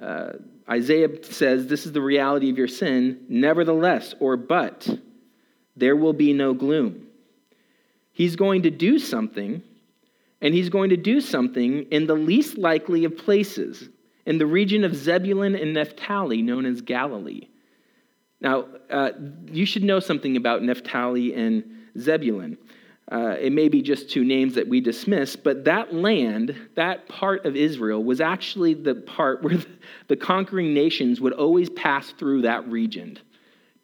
Uh, 0.00 0.32
Isaiah 0.68 1.08
says, 1.24 1.66
This 1.66 1.86
is 1.86 1.92
the 1.92 2.00
reality 2.00 2.50
of 2.50 2.58
your 2.58 2.68
sin. 2.68 3.24
Nevertheless, 3.28 4.14
or 4.18 4.36
but, 4.36 4.88
there 5.76 5.96
will 5.96 6.12
be 6.12 6.32
no 6.32 6.54
gloom. 6.54 7.06
He's 8.12 8.36
going 8.36 8.62
to 8.62 8.70
do 8.70 8.98
something, 8.98 9.62
and 10.40 10.54
he's 10.54 10.68
going 10.68 10.90
to 10.90 10.96
do 10.96 11.20
something 11.20 11.82
in 11.90 12.06
the 12.06 12.14
least 12.14 12.58
likely 12.58 13.04
of 13.04 13.16
places, 13.16 13.88
in 14.26 14.38
the 14.38 14.46
region 14.46 14.84
of 14.84 14.94
Zebulun 14.94 15.54
and 15.54 15.74
Naphtali, 15.74 16.42
known 16.42 16.64
as 16.66 16.80
Galilee. 16.80 17.48
Now, 18.40 18.66
uh, 18.90 19.10
you 19.50 19.66
should 19.66 19.84
know 19.84 20.00
something 20.00 20.36
about 20.36 20.62
Naphtali 20.62 21.34
and 21.34 21.64
Zebulun. 21.98 22.56
Uh, 23.10 23.34
it 23.40 23.52
may 23.52 23.68
be 23.68 23.82
just 23.82 24.08
two 24.08 24.24
names 24.24 24.54
that 24.54 24.68
we 24.68 24.80
dismiss, 24.80 25.34
but 25.34 25.64
that 25.64 25.92
land, 25.92 26.56
that 26.76 27.08
part 27.08 27.44
of 27.44 27.56
Israel, 27.56 28.02
was 28.04 28.20
actually 28.20 28.72
the 28.72 28.94
part 28.94 29.42
where 29.42 29.58
the 30.08 30.16
conquering 30.16 30.72
nations 30.72 31.20
would 31.20 31.32
always 31.32 31.68
pass 31.70 32.12
through 32.12 32.42
that 32.42 32.66
region 32.68 33.18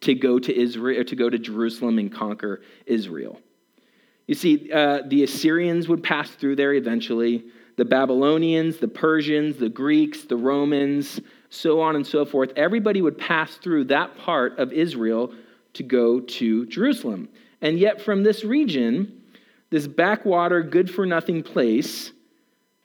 to 0.02 0.14
go 0.14 0.38
to 0.38 0.56
Israel, 0.56 1.02
to 1.04 1.16
go 1.16 1.28
to 1.28 1.38
Jerusalem 1.38 1.98
and 1.98 2.12
conquer 2.12 2.62
Israel. 2.86 3.40
You 4.26 4.34
see, 4.34 4.70
uh, 4.72 5.02
the 5.06 5.22
Assyrians 5.22 5.88
would 5.88 6.02
pass 6.02 6.30
through 6.30 6.56
there 6.56 6.74
eventually. 6.74 7.44
The 7.76 7.84
Babylonians, 7.84 8.78
the 8.78 8.88
Persians, 8.88 9.56
the 9.56 9.68
Greeks, 9.68 10.22
the 10.24 10.36
Romans, 10.36 11.20
so 11.50 11.80
on 11.80 11.94
and 11.94 12.06
so 12.06 12.24
forth. 12.24 12.52
Everybody 12.56 13.02
would 13.02 13.18
pass 13.18 13.56
through 13.56 13.84
that 13.84 14.16
part 14.16 14.58
of 14.58 14.72
Israel 14.72 15.32
to 15.74 15.82
go 15.82 16.20
to 16.20 16.66
Jerusalem. 16.66 17.28
And 17.60 17.78
yet, 17.78 18.02
from 18.02 18.22
this 18.22 18.44
region, 18.44 19.22
this 19.70 19.86
backwater, 19.86 20.62
good 20.62 20.90
for 20.90 21.06
nothing 21.06 21.42
place 21.42 22.12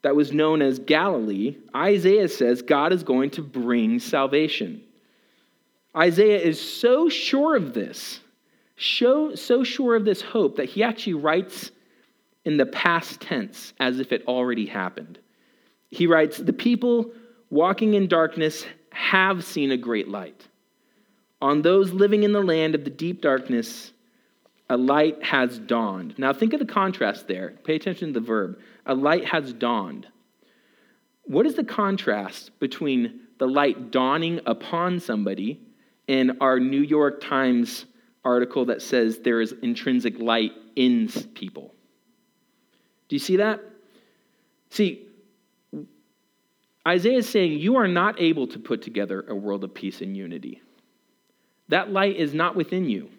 that 0.01 0.15
was 0.15 0.31
known 0.31 0.61
as 0.61 0.79
Galilee, 0.79 1.57
Isaiah 1.75 2.27
says 2.27 2.61
God 2.61 2.91
is 2.91 3.03
going 3.03 3.29
to 3.31 3.41
bring 3.41 3.99
salvation. 3.99 4.81
Isaiah 5.95 6.39
is 6.39 6.59
so 6.59 7.09
sure 7.09 7.55
of 7.55 7.73
this, 7.73 8.21
so, 8.81 9.35
so 9.35 9.63
sure 9.63 9.95
of 9.95 10.05
this 10.05 10.21
hope, 10.21 10.55
that 10.55 10.69
he 10.69 10.81
actually 10.81 11.13
writes 11.13 11.71
in 12.45 12.57
the 12.57 12.65
past 12.65 13.21
tense 13.21 13.73
as 13.79 13.99
if 13.99 14.11
it 14.11 14.23
already 14.27 14.65
happened. 14.65 15.19
He 15.91 16.07
writes, 16.07 16.37
The 16.37 16.53
people 16.53 17.11
walking 17.51 17.93
in 17.93 18.07
darkness 18.07 18.65
have 18.91 19.43
seen 19.43 19.71
a 19.71 19.77
great 19.77 20.07
light. 20.07 20.47
On 21.41 21.61
those 21.61 21.91
living 21.91 22.23
in 22.23 22.31
the 22.31 22.41
land 22.41 22.73
of 22.73 22.83
the 22.83 22.89
deep 22.89 23.21
darkness, 23.21 23.93
a 24.67 24.77
light 24.77 25.23
has 25.23 25.59
dawned. 25.59 26.17
Now, 26.17 26.33
think 26.33 26.53
of 26.53 26.59
the 26.59 26.65
contrast 26.65 27.27
there. 27.27 27.55
Pay 27.63 27.75
attention 27.75 28.13
to 28.13 28.19
the 28.19 28.25
verb. 28.25 28.57
A 28.87 28.95
light 28.95 29.25
has 29.25 29.53
dawned. 29.53 30.07
What 31.25 31.45
is 31.45 31.55
the 31.55 31.63
contrast 31.63 32.57
between 32.59 33.21
the 33.37 33.47
light 33.47 33.91
dawning 33.91 34.39
upon 34.45 34.99
somebody 34.99 35.61
and 36.07 36.37
our 36.41 36.59
New 36.59 36.81
York 36.81 37.21
Times 37.21 37.85
article 38.23 38.65
that 38.65 38.81
says 38.81 39.19
there 39.19 39.41
is 39.41 39.53
intrinsic 39.61 40.19
light 40.19 40.51
in 40.75 41.07
people? 41.33 41.73
Do 43.09 43.15
you 43.15 43.19
see 43.19 43.37
that? 43.37 43.59
See, 44.69 45.07
Isaiah 46.87 47.17
is 47.17 47.29
saying 47.29 47.59
you 47.59 47.75
are 47.75 47.87
not 47.87 48.19
able 48.21 48.47
to 48.47 48.59
put 48.59 48.81
together 48.81 49.25
a 49.27 49.35
world 49.35 49.63
of 49.63 49.73
peace 49.73 50.01
and 50.01 50.15
unity. 50.15 50.61
That 51.67 51.91
light 51.91 52.15
is 52.15 52.33
not 52.33 52.55
within 52.55 52.89
you 52.89 53.09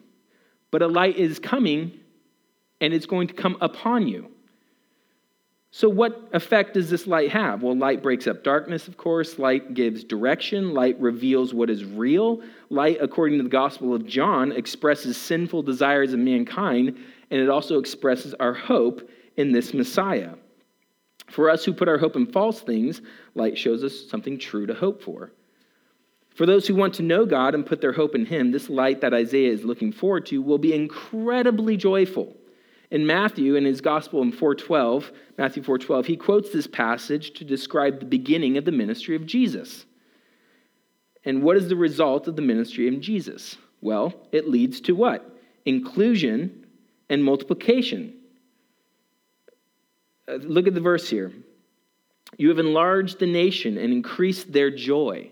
but 0.73 0.81
a 0.81 0.87
light 0.87 1.17
is 1.17 1.37
coming 1.37 1.91
and 2.81 2.95
it's 2.95 3.05
going 3.05 3.27
to 3.27 3.35
come 3.35 3.55
upon 3.61 4.07
you. 4.07 4.31
So, 5.75 5.89
what 5.89 6.29
effect 6.33 6.75
does 6.75 6.91
this 6.91 7.07
light 7.07 7.31
have? 7.31 7.63
Well, 7.63 7.75
light 7.75 8.03
breaks 8.03 8.27
up 8.27 8.43
darkness, 8.43 8.87
of 8.87 8.95
course. 8.95 9.39
Light 9.39 9.73
gives 9.73 10.03
direction. 10.03 10.75
Light 10.75 11.01
reveals 11.01 11.51
what 11.51 11.71
is 11.71 11.83
real. 11.83 12.41
Light, 12.69 12.99
according 13.01 13.39
to 13.39 13.43
the 13.43 13.49
Gospel 13.49 13.95
of 13.95 14.05
John, 14.05 14.51
expresses 14.51 15.17
sinful 15.17 15.63
desires 15.63 16.13
of 16.13 16.19
mankind, 16.19 16.95
and 17.31 17.41
it 17.41 17.49
also 17.49 17.79
expresses 17.79 18.35
our 18.35 18.53
hope 18.53 19.09
in 19.35 19.51
this 19.51 19.73
Messiah. 19.73 20.35
For 21.31 21.49
us 21.49 21.65
who 21.65 21.73
put 21.73 21.87
our 21.87 21.97
hope 21.97 22.15
in 22.15 22.27
false 22.27 22.61
things, 22.61 23.01
light 23.33 23.57
shows 23.57 23.83
us 23.83 24.07
something 24.07 24.37
true 24.37 24.67
to 24.67 24.75
hope 24.75 25.01
for. 25.01 25.31
For 26.35 26.45
those 26.45 26.67
who 26.67 26.75
want 26.75 26.93
to 26.95 27.01
know 27.01 27.25
God 27.25 27.55
and 27.55 27.65
put 27.65 27.81
their 27.81 27.93
hope 27.93 28.13
in 28.13 28.27
Him, 28.27 28.51
this 28.51 28.69
light 28.69 29.01
that 29.01 29.15
Isaiah 29.15 29.51
is 29.51 29.63
looking 29.63 29.91
forward 29.91 30.27
to 30.27 30.39
will 30.39 30.59
be 30.59 30.75
incredibly 30.75 31.77
joyful. 31.77 32.37
In 32.93 33.07
Matthew, 33.07 33.55
in 33.55 33.65
his 33.65 33.81
gospel 33.81 34.21
in 34.21 34.31
412, 34.31 35.11
Matthew 35.39 35.63
412, 35.63 36.05
he 36.05 36.15
quotes 36.15 36.51
this 36.51 36.67
passage 36.67 37.31
to 37.33 37.43
describe 37.43 37.99
the 37.99 38.05
beginning 38.05 38.55
of 38.55 38.65
the 38.65 38.71
ministry 38.71 39.15
of 39.15 39.25
Jesus. 39.25 39.87
And 41.25 41.41
what 41.41 41.57
is 41.57 41.67
the 41.67 41.75
result 41.75 42.27
of 42.27 42.35
the 42.35 42.43
ministry 42.43 42.87
of 42.87 43.01
Jesus? 43.01 43.57
Well, 43.81 44.13
it 44.31 44.47
leads 44.47 44.79
to 44.81 44.93
what? 44.93 45.27
Inclusion 45.65 46.67
and 47.09 47.23
multiplication. 47.23 48.13
Uh, 50.27 50.33
look 50.33 50.67
at 50.67 50.75
the 50.75 50.79
verse 50.79 51.09
here. 51.09 51.33
You 52.37 52.49
have 52.49 52.59
enlarged 52.59 53.17
the 53.17 53.25
nation 53.25 53.79
and 53.79 53.91
increased 53.91 54.53
their 54.53 54.69
joy. 54.69 55.31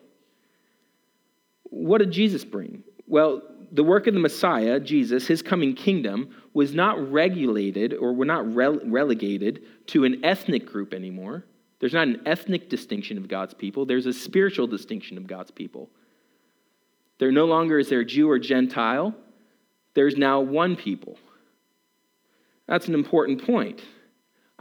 What 1.66 2.00
did 2.00 2.10
Jesus 2.10 2.44
bring? 2.44 2.84
Well, 3.06 3.44
the 3.72 3.84
work 3.84 4.08
of 4.08 4.14
the 4.14 4.20
Messiah, 4.20 4.80
Jesus, 4.80 5.28
his 5.28 5.42
coming 5.42 5.74
kingdom, 5.74 6.36
was 6.54 6.74
not 6.74 7.12
regulated 7.12 7.94
or 7.94 8.14
were 8.14 8.26
not 8.26 8.46
rele- 8.46 8.82
relegated 8.86 9.64
to 9.88 10.04
an 10.04 10.24
ethnic 10.26 10.66
group 10.66 10.94
anymore. 10.94 11.46
There's 11.80 11.94
not 11.94 12.08
an 12.08 12.22
ethnic 12.26 12.70
distinction 12.70 13.18
of 13.18 13.28
God's 13.28 13.54
people, 13.54 13.86
there's 13.86 14.06
a 14.06 14.14
spiritual 14.14 14.68
distinction 14.68 15.18
of 15.18 15.26
God's 15.26 15.52
people. 15.52 15.90
There 17.18 17.32
no 17.32 17.46
longer 17.46 17.80
is 17.80 17.90
there 17.90 18.04
Jew 18.04 18.30
or 18.30 18.40
Gentile, 18.40 19.16
there's 19.94 20.18
now 20.18 20.42
one 20.42 20.76
people. 20.76 21.18
That's 22.68 22.88
an 22.88 22.94
important 22.94 23.46
point. 23.46 23.84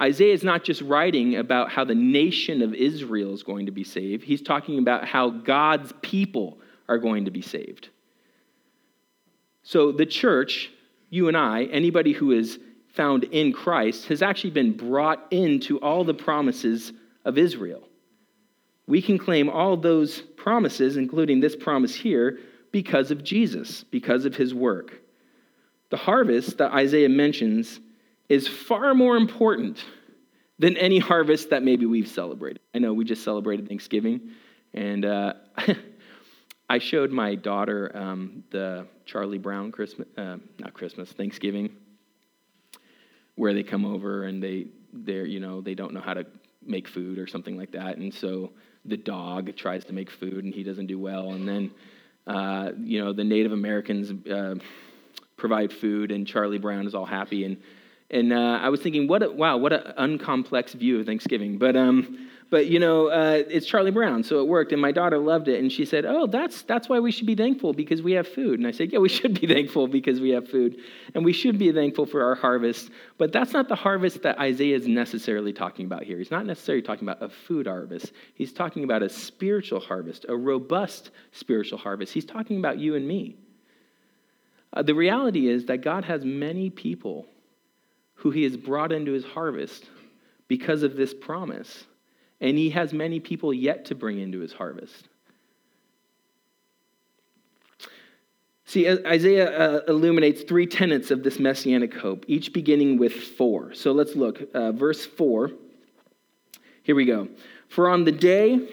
Isaiah 0.00 0.32
is 0.32 0.42
not 0.42 0.64
just 0.64 0.80
writing 0.80 1.36
about 1.36 1.70
how 1.70 1.84
the 1.84 1.94
nation 1.94 2.62
of 2.62 2.74
Israel 2.74 3.34
is 3.34 3.42
going 3.42 3.66
to 3.66 3.72
be 3.72 3.84
saved, 3.84 4.24
he's 4.24 4.42
talking 4.42 4.78
about 4.78 5.04
how 5.04 5.30
God's 5.30 5.92
people 6.00 6.58
are 6.88 6.98
going 6.98 7.24
to 7.26 7.30
be 7.30 7.42
saved. 7.42 7.90
So 9.70 9.92
the 9.92 10.04
church, 10.04 10.68
you 11.10 11.28
and 11.28 11.36
I, 11.36 11.62
anybody 11.66 12.12
who 12.12 12.32
is 12.32 12.58
found 12.88 13.22
in 13.22 13.52
Christ, 13.52 14.06
has 14.06 14.20
actually 14.20 14.50
been 14.50 14.76
brought 14.76 15.24
into 15.30 15.78
all 15.78 16.02
the 16.02 16.12
promises 16.12 16.92
of 17.24 17.38
Israel. 17.38 17.86
We 18.88 19.00
can 19.00 19.16
claim 19.16 19.48
all 19.48 19.76
those 19.76 20.22
promises, 20.22 20.96
including 20.96 21.38
this 21.38 21.54
promise 21.54 21.94
here, 21.94 22.40
because 22.72 23.12
of 23.12 23.22
Jesus, 23.22 23.84
because 23.84 24.24
of 24.24 24.34
his 24.34 24.52
work. 24.52 25.00
The 25.90 25.98
harvest 25.98 26.58
that 26.58 26.72
Isaiah 26.72 27.08
mentions 27.08 27.78
is 28.28 28.48
far 28.48 28.92
more 28.92 29.16
important 29.16 29.84
than 30.58 30.76
any 30.78 30.98
harvest 30.98 31.50
that 31.50 31.62
maybe 31.62 31.86
we've 31.86 32.08
celebrated. 32.08 32.58
I 32.74 32.80
know 32.80 32.92
we 32.92 33.04
just 33.04 33.22
celebrated 33.22 33.68
Thanksgiving. 33.68 34.32
And 34.74 35.04
uh, 35.04 35.34
I 36.70 36.78
showed 36.78 37.10
my 37.10 37.34
daughter 37.34 37.90
um, 37.96 38.44
the 38.52 38.86
Charlie 39.04 39.38
Brown 39.38 39.72
Christmas, 39.72 40.06
uh, 40.16 40.36
not 40.60 40.72
Christmas, 40.72 41.10
Thanksgiving, 41.10 41.74
where 43.34 43.52
they 43.52 43.64
come 43.64 43.84
over 43.84 44.22
and 44.22 44.40
they, 44.40 44.68
they're, 44.92 45.26
you 45.26 45.40
know, 45.40 45.60
they 45.60 45.74
don't 45.74 45.92
know 45.92 46.00
how 46.00 46.14
to 46.14 46.24
make 46.64 46.86
food 46.86 47.18
or 47.18 47.26
something 47.26 47.58
like 47.58 47.72
that. 47.72 47.96
And 47.96 48.14
so 48.14 48.52
the 48.84 48.96
dog 48.96 49.56
tries 49.56 49.84
to 49.86 49.92
make 49.92 50.12
food 50.12 50.44
and 50.44 50.54
he 50.54 50.62
doesn't 50.62 50.86
do 50.86 50.96
well. 50.96 51.32
And 51.32 51.48
then, 51.48 51.72
uh, 52.28 52.70
you 52.78 53.04
know, 53.04 53.12
the 53.12 53.24
Native 53.24 53.50
Americans 53.50 54.12
uh, 54.28 54.54
provide 55.36 55.72
food 55.72 56.12
and 56.12 56.24
Charlie 56.24 56.58
Brown 56.58 56.86
is 56.86 56.94
all 56.94 57.04
happy. 57.04 57.46
And, 57.46 57.56
and 58.10 58.32
uh, 58.32 58.58
I 58.60 58.68
was 58.70 58.80
thinking, 58.80 59.06
what 59.06 59.22
a, 59.22 59.30
wow, 59.30 59.56
what 59.56 59.72
an 59.72 60.18
uncomplex 60.18 60.72
view 60.72 60.98
of 60.98 61.06
Thanksgiving. 61.06 61.58
But, 61.58 61.76
um, 61.76 62.28
but 62.50 62.66
you 62.66 62.80
know, 62.80 63.06
uh, 63.06 63.44
it's 63.48 63.66
Charlie 63.66 63.92
Brown, 63.92 64.24
so 64.24 64.40
it 64.40 64.48
worked. 64.48 64.72
And 64.72 64.82
my 64.82 64.90
daughter 64.90 65.16
loved 65.16 65.46
it. 65.46 65.60
And 65.60 65.70
she 65.70 65.84
said, 65.84 66.04
oh, 66.04 66.26
that's, 66.26 66.62
that's 66.62 66.88
why 66.88 66.98
we 66.98 67.12
should 67.12 67.28
be 67.28 67.36
thankful 67.36 67.72
because 67.72 68.02
we 68.02 68.12
have 68.12 68.26
food. 68.26 68.58
And 68.58 68.66
I 68.66 68.72
said, 68.72 68.92
yeah, 68.92 68.98
we 68.98 69.08
should 69.08 69.40
be 69.40 69.46
thankful 69.54 69.86
because 69.86 70.20
we 70.20 70.30
have 70.30 70.48
food. 70.48 70.78
And 71.14 71.24
we 71.24 71.32
should 71.32 71.56
be 71.56 71.70
thankful 71.70 72.04
for 72.04 72.24
our 72.24 72.34
harvest. 72.34 72.90
But 73.16 73.32
that's 73.32 73.52
not 73.52 73.68
the 73.68 73.76
harvest 73.76 74.22
that 74.22 74.40
Isaiah 74.40 74.74
is 74.74 74.88
necessarily 74.88 75.52
talking 75.52 75.86
about 75.86 76.02
here. 76.02 76.18
He's 76.18 76.32
not 76.32 76.46
necessarily 76.46 76.82
talking 76.82 77.08
about 77.08 77.22
a 77.22 77.28
food 77.28 77.68
harvest. 77.68 78.12
He's 78.34 78.52
talking 78.52 78.82
about 78.82 79.04
a 79.04 79.08
spiritual 79.08 79.78
harvest, 79.78 80.26
a 80.28 80.36
robust 80.36 81.12
spiritual 81.30 81.78
harvest. 81.78 82.12
He's 82.12 82.24
talking 82.24 82.58
about 82.58 82.80
you 82.80 82.96
and 82.96 83.06
me. 83.06 83.36
Uh, 84.72 84.82
the 84.82 84.94
reality 84.94 85.48
is 85.48 85.66
that 85.66 85.82
God 85.82 86.04
has 86.04 86.24
many 86.24 86.70
people 86.70 87.26
who 88.20 88.30
he 88.30 88.42
has 88.42 88.56
brought 88.56 88.92
into 88.92 89.12
his 89.12 89.24
harvest 89.24 89.88
because 90.46 90.82
of 90.82 90.94
this 90.94 91.14
promise. 91.14 91.84
And 92.40 92.56
he 92.56 92.70
has 92.70 92.92
many 92.92 93.18
people 93.18 93.52
yet 93.52 93.86
to 93.86 93.94
bring 93.94 94.18
into 94.18 94.40
his 94.40 94.52
harvest. 94.52 95.08
See, 98.66 98.88
Isaiah 98.88 99.50
uh, 99.50 99.80
illuminates 99.88 100.42
three 100.42 100.66
tenets 100.66 101.10
of 101.10 101.22
this 101.22 101.38
messianic 101.38 101.94
hope, 101.94 102.24
each 102.28 102.52
beginning 102.52 102.98
with 102.98 103.12
four. 103.12 103.72
So 103.74 103.92
let's 103.92 104.14
look. 104.14 104.42
Uh, 104.54 104.72
verse 104.72 105.04
four. 105.04 105.50
Here 106.82 106.94
we 106.94 107.06
go. 107.06 107.28
For 107.68 107.88
on 107.88 108.04
the 108.04 108.12
day, 108.12 108.68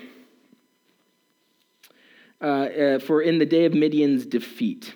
uh, 2.41 2.45
uh 2.45 2.99
for 2.99 3.21
in 3.21 3.39
the 3.39 3.45
day 3.45 3.65
of 3.65 3.73
Midian's 3.73 4.25
defeat, 4.25 4.93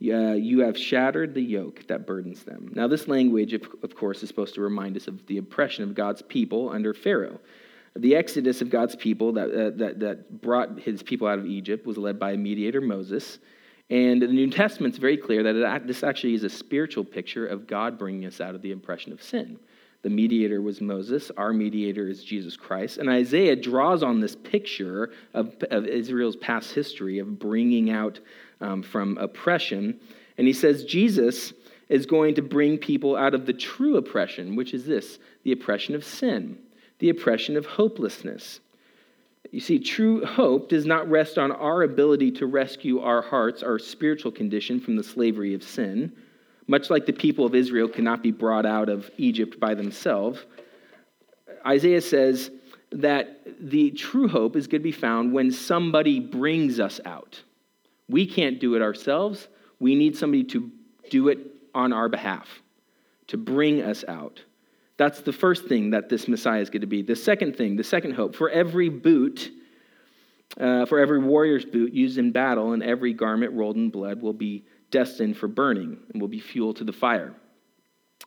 uh, 0.00 0.34
you 0.34 0.60
have 0.60 0.78
shattered 0.78 1.34
the 1.34 1.42
yoke 1.42 1.84
that 1.88 2.06
burdens 2.06 2.44
them. 2.44 2.70
Now, 2.74 2.86
this 2.86 3.08
language, 3.08 3.52
of, 3.52 3.62
of 3.82 3.96
course, 3.96 4.22
is 4.22 4.28
supposed 4.28 4.54
to 4.54 4.60
remind 4.60 4.96
us 4.96 5.08
of 5.08 5.26
the 5.26 5.38
oppression 5.38 5.82
of 5.82 5.94
God's 5.94 6.22
people 6.22 6.70
under 6.70 6.94
Pharaoh. 6.94 7.40
The 7.96 8.14
exodus 8.14 8.62
of 8.62 8.70
God's 8.70 8.94
people 8.94 9.32
that, 9.32 9.50
uh, 9.50 9.76
that, 9.76 9.98
that 9.98 10.40
brought 10.40 10.78
his 10.78 11.02
people 11.02 11.26
out 11.26 11.40
of 11.40 11.46
Egypt 11.46 11.84
was 11.84 11.96
led 11.96 12.18
by 12.18 12.32
a 12.32 12.36
mediator 12.36 12.80
Moses. 12.80 13.40
And 13.90 14.22
the 14.22 14.28
New 14.28 14.50
Testament's 14.50 14.98
very 14.98 15.16
clear 15.16 15.42
that 15.42 15.56
it, 15.56 15.86
this 15.86 16.04
actually 16.04 16.34
is 16.34 16.44
a 16.44 16.50
spiritual 16.50 17.04
picture 17.04 17.46
of 17.46 17.66
God 17.66 17.98
bringing 17.98 18.26
us 18.26 18.40
out 18.40 18.54
of 18.54 18.62
the 18.62 18.72
oppression 18.72 19.12
of 19.12 19.20
sin. 19.22 19.58
The 20.02 20.10
mediator 20.10 20.62
was 20.62 20.80
Moses. 20.80 21.32
Our 21.36 21.52
mediator 21.52 22.06
is 22.06 22.22
Jesus 22.22 22.56
Christ. 22.56 22.98
And 22.98 23.08
Isaiah 23.10 23.56
draws 23.56 24.04
on 24.04 24.20
this 24.20 24.36
picture 24.36 25.10
of, 25.34 25.56
of 25.70 25.86
Israel's 25.86 26.36
past 26.36 26.72
history 26.72 27.18
of 27.18 27.38
bringing 27.40 27.90
out 27.90 28.20
um, 28.60 28.82
from 28.82 29.18
oppression. 29.18 29.98
And 30.36 30.46
he 30.46 30.52
says 30.52 30.84
Jesus 30.84 31.52
is 31.88 32.06
going 32.06 32.34
to 32.34 32.42
bring 32.42 32.78
people 32.78 33.16
out 33.16 33.34
of 33.34 33.46
the 33.46 33.52
true 33.52 33.96
oppression, 33.96 34.56
which 34.56 34.74
is 34.74 34.84
this 34.84 35.18
the 35.44 35.52
oppression 35.52 35.94
of 35.94 36.04
sin, 36.04 36.58
the 36.98 37.10
oppression 37.10 37.56
of 37.56 37.66
hopelessness. 37.66 38.60
You 39.50 39.60
see, 39.60 39.78
true 39.78 40.24
hope 40.26 40.68
does 40.68 40.84
not 40.84 41.08
rest 41.08 41.38
on 41.38 41.52
our 41.52 41.82
ability 41.82 42.32
to 42.32 42.46
rescue 42.46 43.00
our 43.00 43.22
hearts, 43.22 43.62
our 43.62 43.78
spiritual 43.78 44.30
condition 44.30 44.78
from 44.78 44.96
the 44.96 45.02
slavery 45.02 45.54
of 45.54 45.62
sin. 45.62 46.12
Much 46.66 46.90
like 46.90 47.06
the 47.06 47.14
people 47.14 47.46
of 47.46 47.54
Israel 47.54 47.88
cannot 47.88 48.22
be 48.22 48.30
brought 48.30 48.66
out 48.66 48.90
of 48.90 49.10
Egypt 49.16 49.58
by 49.58 49.74
themselves, 49.74 50.44
Isaiah 51.66 52.02
says 52.02 52.50
that 52.90 53.40
the 53.60 53.90
true 53.92 54.28
hope 54.28 54.54
is 54.54 54.66
going 54.66 54.80
to 54.80 54.84
be 54.84 54.92
found 54.92 55.32
when 55.32 55.50
somebody 55.50 56.20
brings 56.20 56.78
us 56.78 57.00
out. 57.06 57.42
We 58.08 58.26
can't 58.26 58.58
do 58.58 58.74
it 58.74 58.82
ourselves. 58.82 59.48
We 59.80 59.94
need 59.94 60.16
somebody 60.16 60.44
to 60.44 60.70
do 61.10 61.28
it 61.28 61.38
on 61.74 61.92
our 61.92 62.08
behalf, 62.08 62.48
to 63.28 63.36
bring 63.36 63.82
us 63.82 64.04
out. 64.08 64.42
That's 64.96 65.20
the 65.20 65.32
first 65.32 65.66
thing 65.66 65.90
that 65.90 66.08
this 66.08 66.26
Messiah 66.26 66.60
is 66.60 66.70
going 66.70 66.80
to 66.80 66.86
be. 66.86 67.02
The 67.02 67.16
second 67.16 67.56
thing, 67.56 67.76
the 67.76 67.84
second 67.84 68.14
hope, 68.14 68.34
for 68.34 68.50
every 68.50 68.88
boot, 68.88 69.52
uh, 70.58 70.86
for 70.86 70.98
every 70.98 71.20
warrior's 71.20 71.64
boot 71.64 71.92
used 71.92 72.18
in 72.18 72.32
battle, 72.32 72.72
and 72.72 72.82
every 72.82 73.12
garment 73.12 73.52
rolled 73.52 73.76
in 73.76 73.90
blood 73.90 74.20
will 74.20 74.32
be 74.32 74.64
destined 74.90 75.36
for 75.36 75.46
burning 75.46 75.98
and 76.12 76.20
will 76.20 76.28
be 76.28 76.40
fuel 76.40 76.74
to 76.74 76.84
the 76.84 76.92
fire. 76.92 77.34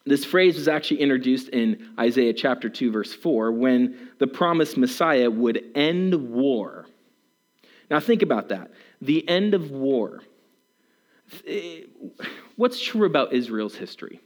This 0.05 0.23
phrase 0.25 0.55
was 0.55 0.67
actually 0.67 1.01
introduced 1.01 1.49
in 1.49 1.93
Isaiah 1.99 2.33
chapter 2.33 2.69
2, 2.69 2.91
verse 2.91 3.13
4, 3.13 3.51
when 3.51 4.09
the 4.19 4.27
promised 4.27 4.77
Messiah 4.77 5.29
would 5.29 5.63
end 5.75 6.31
war. 6.31 6.87
Now, 7.89 7.99
think 7.99 8.21
about 8.21 8.49
that 8.49 8.71
the 9.01 9.27
end 9.27 9.53
of 9.53 9.71
war. 9.71 10.21
What's 12.55 12.81
true 12.81 13.05
about 13.05 13.33
Israel's 13.33 13.75
history? 13.75 14.21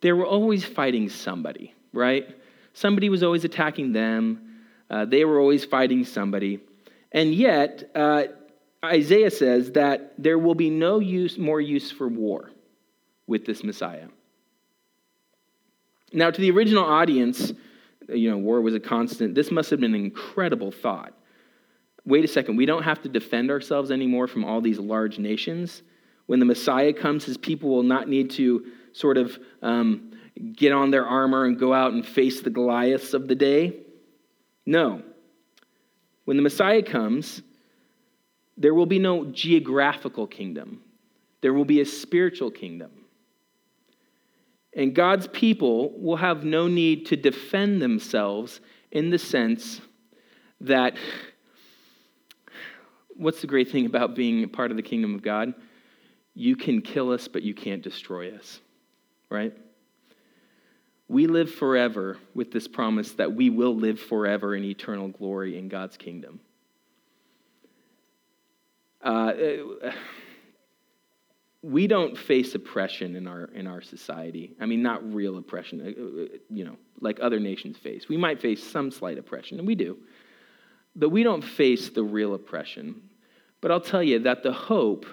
They 0.00 0.12
were 0.12 0.26
always 0.26 0.64
fighting 0.64 1.08
somebody, 1.08 1.74
right? 1.92 2.26
Somebody 2.72 3.08
was 3.08 3.22
always 3.22 3.44
attacking 3.44 3.92
them. 3.92 4.62
Uh, 4.90 5.04
they 5.04 5.24
were 5.24 5.40
always 5.40 5.64
fighting 5.64 6.04
somebody. 6.04 6.60
And 7.12 7.34
yet, 7.34 7.90
uh, 7.94 8.24
Isaiah 8.84 9.30
says 9.30 9.72
that 9.72 10.14
there 10.18 10.38
will 10.38 10.54
be 10.54 10.70
no 10.70 11.00
use, 11.00 11.36
more 11.36 11.60
use 11.60 11.90
for 11.90 12.08
war 12.08 12.50
with 13.26 13.44
this 13.44 13.64
Messiah. 13.64 14.08
Now, 16.12 16.30
to 16.30 16.40
the 16.40 16.50
original 16.50 16.84
audience, 16.84 17.52
you 18.08 18.30
know, 18.30 18.38
war 18.38 18.60
was 18.60 18.74
a 18.74 18.80
constant. 18.80 19.34
This 19.34 19.50
must 19.50 19.70
have 19.70 19.80
been 19.80 19.94
an 19.94 20.04
incredible 20.04 20.70
thought 20.70 21.17
wait 22.08 22.24
a 22.24 22.28
second, 22.28 22.56
we 22.56 22.66
don't 22.66 22.82
have 22.82 23.02
to 23.02 23.08
defend 23.08 23.50
ourselves 23.50 23.90
anymore 23.90 24.26
from 24.26 24.44
all 24.44 24.60
these 24.60 24.78
large 24.78 25.18
nations. 25.18 25.82
When 26.26 26.38
the 26.38 26.46
Messiah 26.46 26.92
comes, 26.92 27.24
his 27.24 27.36
people 27.36 27.68
will 27.68 27.82
not 27.82 28.08
need 28.08 28.30
to 28.30 28.66
sort 28.92 29.18
of 29.18 29.38
um, 29.62 30.12
get 30.54 30.72
on 30.72 30.90
their 30.90 31.06
armor 31.06 31.44
and 31.44 31.58
go 31.58 31.74
out 31.74 31.92
and 31.92 32.04
face 32.04 32.40
the 32.40 32.50
Goliaths 32.50 33.12
of 33.12 33.28
the 33.28 33.34
day. 33.34 33.80
No. 34.64 35.02
When 36.24 36.36
the 36.36 36.42
Messiah 36.42 36.82
comes, 36.82 37.42
there 38.56 38.74
will 38.74 38.86
be 38.86 38.98
no 38.98 39.26
geographical 39.26 40.26
kingdom, 40.26 40.82
there 41.42 41.52
will 41.52 41.66
be 41.66 41.80
a 41.80 41.86
spiritual 41.86 42.50
kingdom. 42.50 42.90
And 44.74 44.94
God's 44.94 45.26
people 45.28 45.98
will 45.98 46.16
have 46.16 46.44
no 46.44 46.68
need 46.68 47.06
to 47.06 47.16
defend 47.16 47.82
themselves 47.82 48.60
in 48.92 49.10
the 49.10 49.18
sense 49.18 49.80
that 50.60 50.96
what's 53.18 53.40
the 53.40 53.46
great 53.46 53.70
thing 53.70 53.84
about 53.84 54.14
being 54.14 54.48
part 54.48 54.70
of 54.70 54.76
the 54.76 54.82
kingdom 54.82 55.14
of 55.14 55.22
God? 55.22 55.52
You 56.34 56.56
can 56.56 56.80
kill 56.80 57.12
us, 57.12 57.28
but 57.28 57.42
you 57.42 57.52
can't 57.52 57.82
destroy 57.82 58.34
us, 58.34 58.60
right? 59.28 59.52
We 61.08 61.26
live 61.26 61.50
forever 61.50 62.18
with 62.34 62.52
this 62.52 62.68
promise 62.68 63.12
that 63.12 63.34
we 63.34 63.50
will 63.50 63.74
live 63.74 63.98
forever 63.98 64.54
in 64.54 64.64
eternal 64.64 65.08
glory 65.08 65.58
in 65.58 65.68
God's 65.68 65.96
kingdom. 65.96 66.40
Uh, 69.02 69.32
we 71.62 71.86
don't 71.86 72.16
face 72.16 72.54
oppression 72.54 73.16
in 73.16 73.26
our 73.26 73.44
in 73.46 73.66
our 73.66 73.80
society. 73.80 74.54
I 74.60 74.66
mean, 74.66 74.82
not 74.82 75.14
real 75.14 75.38
oppression, 75.38 75.80
uh, 75.80 76.34
uh, 76.34 76.38
you 76.50 76.64
know, 76.64 76.76
like 77.00 77.18
other 77.20 77.40
nations 77.40 77.76
face. 77.78 78.08
We 78.08 78.16
might 78.16 78.40
face 78.40 78.62
some 78.62 78.90
slight 78.90 79.18
oppression, 79.18 79.58
and 79.58 79.66
we 79.66 79.74
do, 79.74 79.96
but 80.96 81.10
we 81.10 81.22
don't 81.22 81.42
face 81.42 81.90
the 81.90 82.02
real 82.02 82.34
oppression. 82.34 83.02
But 83.60 83.70
I'll 83.70 83.80
tell 83.80 84.02
you 84.02 84.20
that 84.20 84.42
the 84.42 84.52
hope 84.52 85.06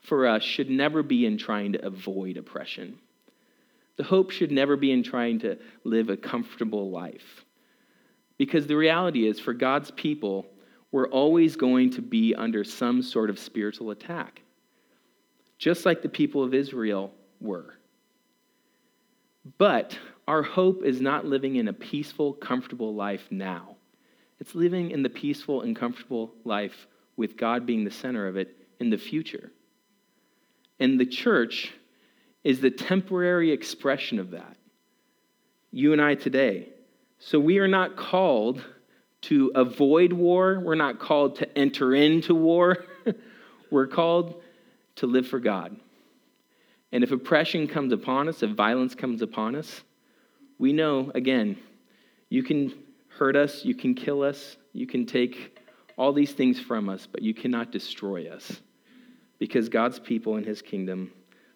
for 0.00 0.26
us 0.26 0.42
should 0.42 0.70
never 0.70 1.02
be 1.02 1.26
in 1.26 1.38
trying 1.38 1.72
to 1.72 1.84
avoid 1.84 2.36
oppression. 2.36 2.98
The 3.96 4.04
hope 4.04 4.30
should 4.30 4.52
never 4.52 4.76
be 4.76 4.92
in 4.92 5.02
trying 5.02 5.40
to 5.40 5.58
live 5.84 6.08
a 6.08 6.16
comfortable 6.16 6.90
life. 6.90 7.44
Because 8.36 8.66
the 8.66 8.76
reality 8.76 9.26
is, 9.26 9.40
for 9.40 9.52
God's 9.52 9.90
people, 9.90 10.46
we're 10.92 11.08
always 11.08 11.56
going 11.56 11.90
to 11.90 12.02
be 12.02 12.34
under 12.34 12.62
some 12.62 13.02
sort 13.02 13.28
of 13.28 13.38
spiritual 13.38 13.90
attack, 13.90 14.40
just 15.58 15.84
like 15.84 16.00
the 16.00 16.08
people 16.08 16.44
of 16.44 16.54
Israel 16.54 17.12
were. 17.40 17.74
But 19.58 19.98
our 20.28 20.42
hope 20.42 20.84
is 20.84 21.00
not 21.00 21.26
living 21.26 21.56
in 21.56 21.68
a 21.68 21.72
peaceful, 21.72 22.34
comfortable 22.34 22.94
life 22.94 23.26
now. 23.30 23.77
It's 24.40 24.54
living 24.54 24.90
in 24.90 25.02
the 25.02 25.10
peaceful 25.10 25.62
and 25.62 25.74
comfortable 25.74 26.32
life 26.44 26.86
with 27.16 27.36
God 27.36 27.66
being 27.66 27.84
the 27.84 27.90
center 27.90 28.28
of 28.28 28.36
it 28.36 28.56
in 28.78 28.90
the 28.90 28.98
future. 28.98 29.50
And 30.78 30.98
the 30.98 31.06
church 31.06 31.72
is 32.44 32.60
the 32.60 32.70
temporary 32.70 33.50
expression 33.50 34.18
of 34.18 34.30
that. 34.30 34.56
You 35.70 35.92
and 35.92 36.00
I 36.00 36.14
today. 36.14 36.68
So 37.18 37.40
we 37.40 37.58
are 37.58 37.68
not 37.68 37.96
called 37.96 38.64
to 39.22 39.50
avoid 39.54 40.12
war. 40.12 40.60
We're 40.60 40.76
not 40.76 41.00
called 41.00 41.36
to 41.36 41.58
enter 41.58 41.94
into 41.94 42.34
war. 42.34 42.84
We're 43.70 43.88
called 43.88 44.40
to 44.96 45.06
live 45.06 45.26
for 45.26 45.40
God. 45.40 45.76
And 46.92 47.04
if 47.04 47.10
oppression 47.10 47.66
comes 47.66 47.92
upon 47.92 48.28
us, 48.28 48.42
if 48.42 48.50
violence 48.50 48.94
comes 48.94 49.20
upon 49.20 49.56
us, 49.56 49.82
we 50.58 50.72
know, 50.72 51.10
again, 51.14 51.58
you 52.30 52.42
can 52.42 52.72
hurt 53.18 53.36
us, 53.36 53.64
you 53.64 53.74
can 53.74 53.94
kill 53.94 54.22
us, 54.22 54.56
you 54.72 54.86
can 54.86 55.06
take 55.06 55.58
all 55.96 56.12
these 56.12 56.32
things 56.32 56.60
from 56.60 56.88
us, 56.88 57.06
but 57.10 57.22
you 57.22 57.34
cannot 57.34 57.72
destroy 57.72 58.28
us 58.28 58.60
because 59.38 59.68
God's 59.68 59.98
people 59.98 60.36
in 60.36 60.44
his 60.44 60.62
kingdom 60.62 61.12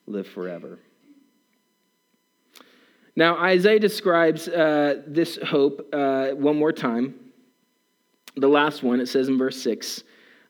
live 0.07 0.27
forever. 0.27 0.79
Now, 3.14 3.37
Isaiah 3.38 3.79
describes 3.79 4.48
uh, 4.48 5.03
this 5.07 5.38
hope 5.44 5.88
uh, 5.92 6.31
one 6.31 6.57
more 6.57 6.72
time. 6.72 7.14
The 8.37 8.48
last 8.48 8.83
one, 8.83 9.01
it 9.01 9.07
says 9.07 9.29
in 9.29 9.38
verse 9.38 9.61
6 9.62 10.03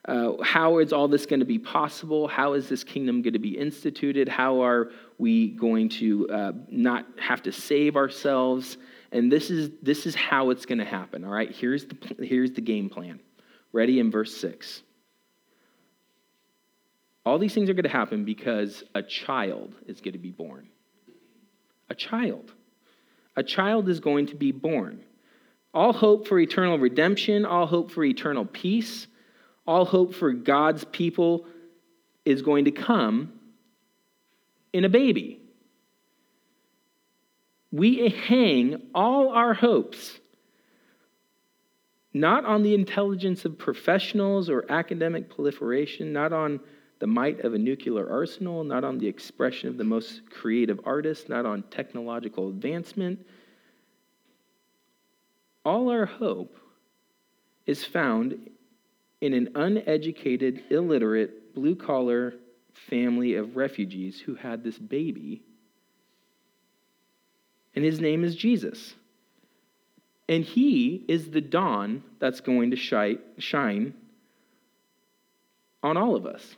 uh, 0.06 0.32
how 0.42 0.78
is 0.78 0.92
all 0.92 1.06
this 1.06 1.26
going 1.26 1.40
to 1.40 1.46
be 1.46 1.58
possible? 1.58 2.26
How 2.26 2.54
is 2.54 2.68
this 2.68 2.82
kingdom 2.82 3.22
going 3.22 3.34
to 3.34 3.38
be 3.38 3.56
instituted? 3.56 4.28
How 4.28 4.60
are 4.60 4.90
we 5.18 5.50
going 5.50 5.88
to 5.90 6.28
uh, 6.28 6.52
not 6.68 7.06
have 7.20 7.42
to 7.42 7.52
save 7.52 7.96
ourselves? 7.96 8.78
And 9.12 9.30
this 9.30 9.50
is, 9.50 9.70
this 9.82 10.06
is 10.06 10.14
how 10.14 10.50
it's 10.50 10.64
going 10.64 10.78
to 10.78 10.84
happen, 10.86 11.22
all 11.24 11.30
right? 11.30 11.54
Here's 11.54 11.84
the, 11.84 11.96
here's 12.24 12.52
the 12.52 12.62
game 12.62 12.88
plan. 12.88 13.20
Ready 13.70 14.00
in 14.00 14.10
verse 14.10 14.34
6. 14.38 14.82
All 17.24 17.38
these 17.38 17.54
things 17.54 17.68
are 17.68 17.74
going 17.74 17.84
to 17.84 17.90
happen 17.90 18.24
because 18.24 18.82
a 18.94 19.02
child 19.02 19.74
is 19.86 20.00
going 20.00 20.14
to 20.14 20.18
be 20.18 20.30
born. 20.30 20.66
A 21.90 21.94
child. 21.94 22.52
A 23.36 23.42
child 23.42 23.88
is 23.90 24.00
going 24.00 24.26
to 24.26 24.34
be 24.34 24.50
born. 24.50 25.04
All 25.74 25.92
hope 25.92 26.26
for 26.26 26.38
eternal 26.38 26.78
redemption, 26.78 27.44
all 27.44 27.66
hope 27.66 27.90
for 27.90 28.04
eternal 28.04 28.46
peace, 28.46 29.06
all 29.66 29.84
hope 29.84 30.14
for 30.14 30.32
God's 30.32 30.84
people 30.84 31.46
is 32.24 32.42
going 32.42 32.64
to 32.64 32.72
come 32.72 33.32
in 34.72 34.84
a 34.84 34.88
baby. 34.88 35.41
We 37.72 38.08
hang 38.10 38.90
all 38.94 39.30
our 39.30 39.54
hopes 39.54 40.20
not 42.14 42.44
on 42.44 42.62
the 42.62 42.74
intelligence 42.74 43.44
of 43.44 43.58
professionals 43.58 44.50
or 44.50 44.70
academic 44.70 45.34
proliferation, 45.34 46.12
not 46.12 46.32
on 46.32 46.60
the 46.98 47.06
might 47.06 47.40
of 47.40 47.54
a 47.54 47.58
nuclear 47.58 48.08
arsenal, 48.08 48.62
not 48.64 48.84
on 48.84 48.98
the 48.98 49.08
expression 49.08 49.68
of 49.68 49.78
the 49.78 49.84
most 49.84 50.28
creative 50.30 50.78
artists, 50.84 51.28
not 51.28 51.46
on 51.46 51.62
technological 51.64 52.48
advancement. 52.50 53.26
All 55.64 55.90
our 55.90 56.06
hope 56.06 56.56
is 57.66 57.84
found 57.84 58.50
in 59.20 59.32
an 59.32 59.48
uneducated, 59.54 60.64
illiterate, 60.70 61.54
blue 61.54 61.76
collar 61.76 62.34
family 62.88 63.36
of 63.36 63.56
refugees 63.56 64.20
who 64.20 64.34
had 64.34 64.62
this 64.62 64.78
baby. 64.78 65.42
And 67.74 67.84
his 67.84 68.00
name 68.00 68.24
is 68.24 68.36
Jesus. 68.36 68.94
And 70.28 70.44
he 70.44 71.04
is 71.08 71.30
the 71.30 71.40
dawn 71.40 72.02
that's 72.18 72.40
going 72.40 72.70
to 72.70 72.76
shine 73.38 73.94
on 75.82 75.96
all 75.96 76.14
of 76.14 76.26
us. 76.26 76.56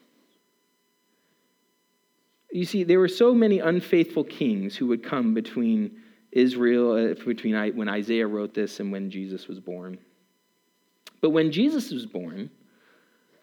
You 2.52 2.64
see, 2.64 2.84
there 2.84 3.00
were 3.00 3.08
so 3.08 3.34
many 3.34 3.58
unfaithful 3.58 4.24
kings 4.24 4.76
who 4.76 4.86
would 4.86 5.02
come 5.02 5.34
between 5.34 6.02
Israel, 6.30 6.92
uh, 6.92 7.14
between 7.24 7.74
when 7.74 7.88
Isaiah 7.88 8.26
wrote 8.26 8.54
this 8.54 8.80
and 8.80 8.92
when 8.92 9.10
Jesus 9.10 9.48
was 9.48 9.58
born. 9.58 9.98
But 11.20 11.30
when 11.30 11.50
Jesus 11.50 11.90
was 11.90 12.06
born, 12.06 12.50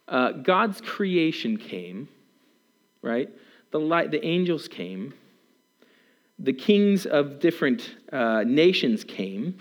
uh, 0.08 0.34
God's 0.34 0.82
creation 0.82 1.58
came, 1.58 2.08
right? 3.02 3.30
The, 3.72 3.80
light, 3.80 4.12
the 4.12 4.24
angels 4.24 4.68
came. 4.68 5.14
The 6.44 6.54
kings 6.54 7.06
of 7.06 7.40
different 7.40 7.96
uh, 8.12 8.44
nations 8.48 9.04
came, 9.04 9.60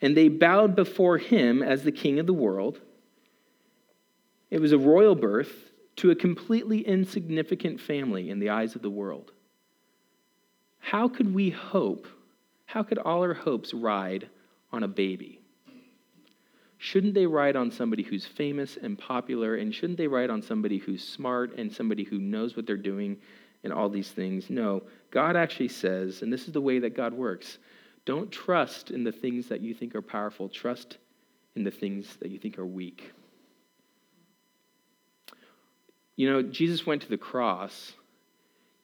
and 0.00 0.16
they 0.16 0.28
bowed 0.28 0.76
before 0.76 1.18
him 1.18 1.60
as 1.60 1.82
the 1.82 1.90
king 1.90 2.20
of 2.20 2.26
the 2.26 2.32
world. 2.32 2.80
It 4.48 4.60
was 4.60 4.70
a 4.70 4.78
royal 4.78 5.16
birth 5.16 5.72
to 5.96 6.12
a 6.12 6.14
completely 6.14 6.86
insignificant 6.86 7.80
family 7.80 8.30
in 8.30 8.38
the 8.38 8.50
eyes 8.50 8.76
of 8.76 8.82
the 8.82 8.90
world. 8.90 9.32
How 10.78 11.08
could 11.08 11.34
we 11.34 11.50
hope? 11.50 12.06
How 12.66 12.84
could 12.84 12.98
all 12.98 13.22
our 13.22 13.34
hopes 13.34 13.74
ride 13.74 14.28
on 14.70 14.84
a 14.84 14.88
baby? 14.88 15.40
Shouldn't 16.78 17.14
they 17.14 17.26
ride 17.26 17.56
on 17.56 17.72
somebody 17.72 18.04
who's 18.04 18.24
famous 18.24 18.76
and 18.76 18.96
popular? 18.96 19.56
And 19.56 19.74
shouldn't 19.74 19.98
they 19.98 20.08
ride 20.08 20.30
on 20.30 20.42
somebody 20.42 20.78
who's 20.78 21.06
smart 21.06 21.56
and 21.56 21.72
somebody 21.72 22.04
who 22.04 22.18
knows 22.18 22.56
what 22.56 22.66
they're 22.66 22.76
doing 22.76 23.18
and 23.64 23.72
all 23.72 23.88
these 23.88 24.10
things? 24.10 24.50
No. 24.50 24.82
God 25.10 25.36
actually 25.36 25.68
says, 25.68 26.22
and 26.22 26.32
this 26.32 26.46
is 26.46 26.52
the 26.52 26.60
way 26.60 26.78
that 26.80 26.96
God 26.96 27.12
works 27.12 27.58
don't 28.04 28.32
trust 28.32 28.90
in 28.90 29.04
the 29.04 29.12
things 29.12 29.48
that 29.48 29.60
you 29.60 29.74
think 29.74 29.94
are 29.94 30.02
powerful, 30.02 30.48
trust 30.48 30.98
in 31.54 31.64
the 31.64 31.70
things 31.70 32.16
that 32.16 32.30
you 32.30 32.38
think 32.38 32.58
are 32.58 32.66
weak. 32.66 33.12
You 36.16 36.30
know, 36.30 36.42
Jesus 36.42 36.84
went 36.84 37.02
to 37.02 37.08
the 37.08 37.16
cross 37.16 37.92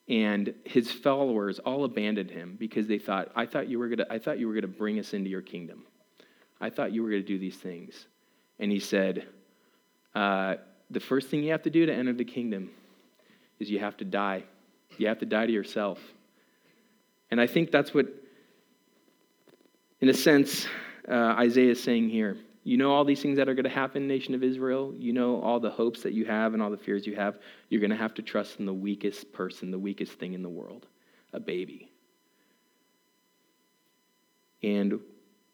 and 0.09 0.55
his 0.65 0.91
followers 0.91 1.59
all 1.59 1.85
abandoned 1.85 2.31
him 2.31 2.57
because 2.59 2.87
they 2.87 2.99
thought, 2.99 3.31
I 3.37 3.47
thought 3.47 3.69
you 3.69 3.79
were 3.79 3.89
gonna, 3.89 4.07
I 4.09 4.19
thought 4.19 4.39
you 4.39 4.49
were 4.49 4.55
gonna 4.55 4.69
bring 4.69 4.99
us 4.99 5.13
into 5.13 5.29
your 5.29 5.43
kingdom. 5.43 5.85
I 6.61 6.71
thought 6.71 6.93
you 6.93 7.03
were 7.03 7.11
gonna 7.11 7.23
do 7.23 7.39
these 7.39 7.57
things. 7.57 8.07
And 8.59 8.73
he 8.73 8.81
said, 8.81 9.27
uh, 10.15 10.57
the 10.91 11.01
first 11.01 11.29
thing 11.29 11.43
you 11.43 11.53
have 11.53 11.63
to 11.63 11.71
do 11.71 11.85
to 11.87 11.93
enter 11.93 12.13
the 12.13 12.25
kingdom 12.25 12.71
is 13.59 13.71
you 13.71 13.79
have 13.81 13.97
to 13.99 14.05
die. 14.05 14.45
You 14.99 15.09
have 15.09 15.19
to 15.21 15.27
die 15.27 15.47
to 15.47 15.53
yourself. 15.53 15.99
And 17.31 17.41
I 17.41 17.47
think 17.47 17.71
that's 17.71 17.93
what, 17.93 18.07
in 20.01 20.09
a 20.09 20.15
sense, 20.15 20.67
uh, 21.09 21.35
Isaiah 21.39 21.73
is 21.73 21.83
saying 21.83 22.09
here. 22.09 22.37
You 22.65 22.77
know 22.77 22.93
all 22.93 23.05
these 23.05 23.23
things 23.23 23.39
that 23.39 23.49
are 23.49 23.55
going 23.55 23.65
to 23.65 23.71
happen, 23.71 24.07
nation 24.07 24.35
of 24.35 24.43
Israel. 24.43 24.93
You 24.97 25.13
know 25.13 25.41
all 25.41 25.61
the 25.61 25.71
hopes 25.71 26.03
that 26.03 26.13
you 26.13 26.27
have 26.27 26.53
and 26.53 26.63
all 26.63 26.71
the 26.71 26.77
fears 26.77 27.07
you 27.07 27.17
have. 27.17 27.39
You're 27.71 27.81
going 27.81 27.91
to 27.91 27.97
have 27.97 28.15
to 28.15 28.23
trust 28.23 28.61
in 28.61 28.67
the 28.67 28.75
weakest 28.75 29.33
person, 29.33 29.71
the 29.71 29.79
weakest 29.79 30.13
thing 30.13 30.35
in 30.35 30.43
the 30.43 30.49
world 30.49 30.87
a 31.33 31.41
baby. 31.41 31.91
And 34.63 35.01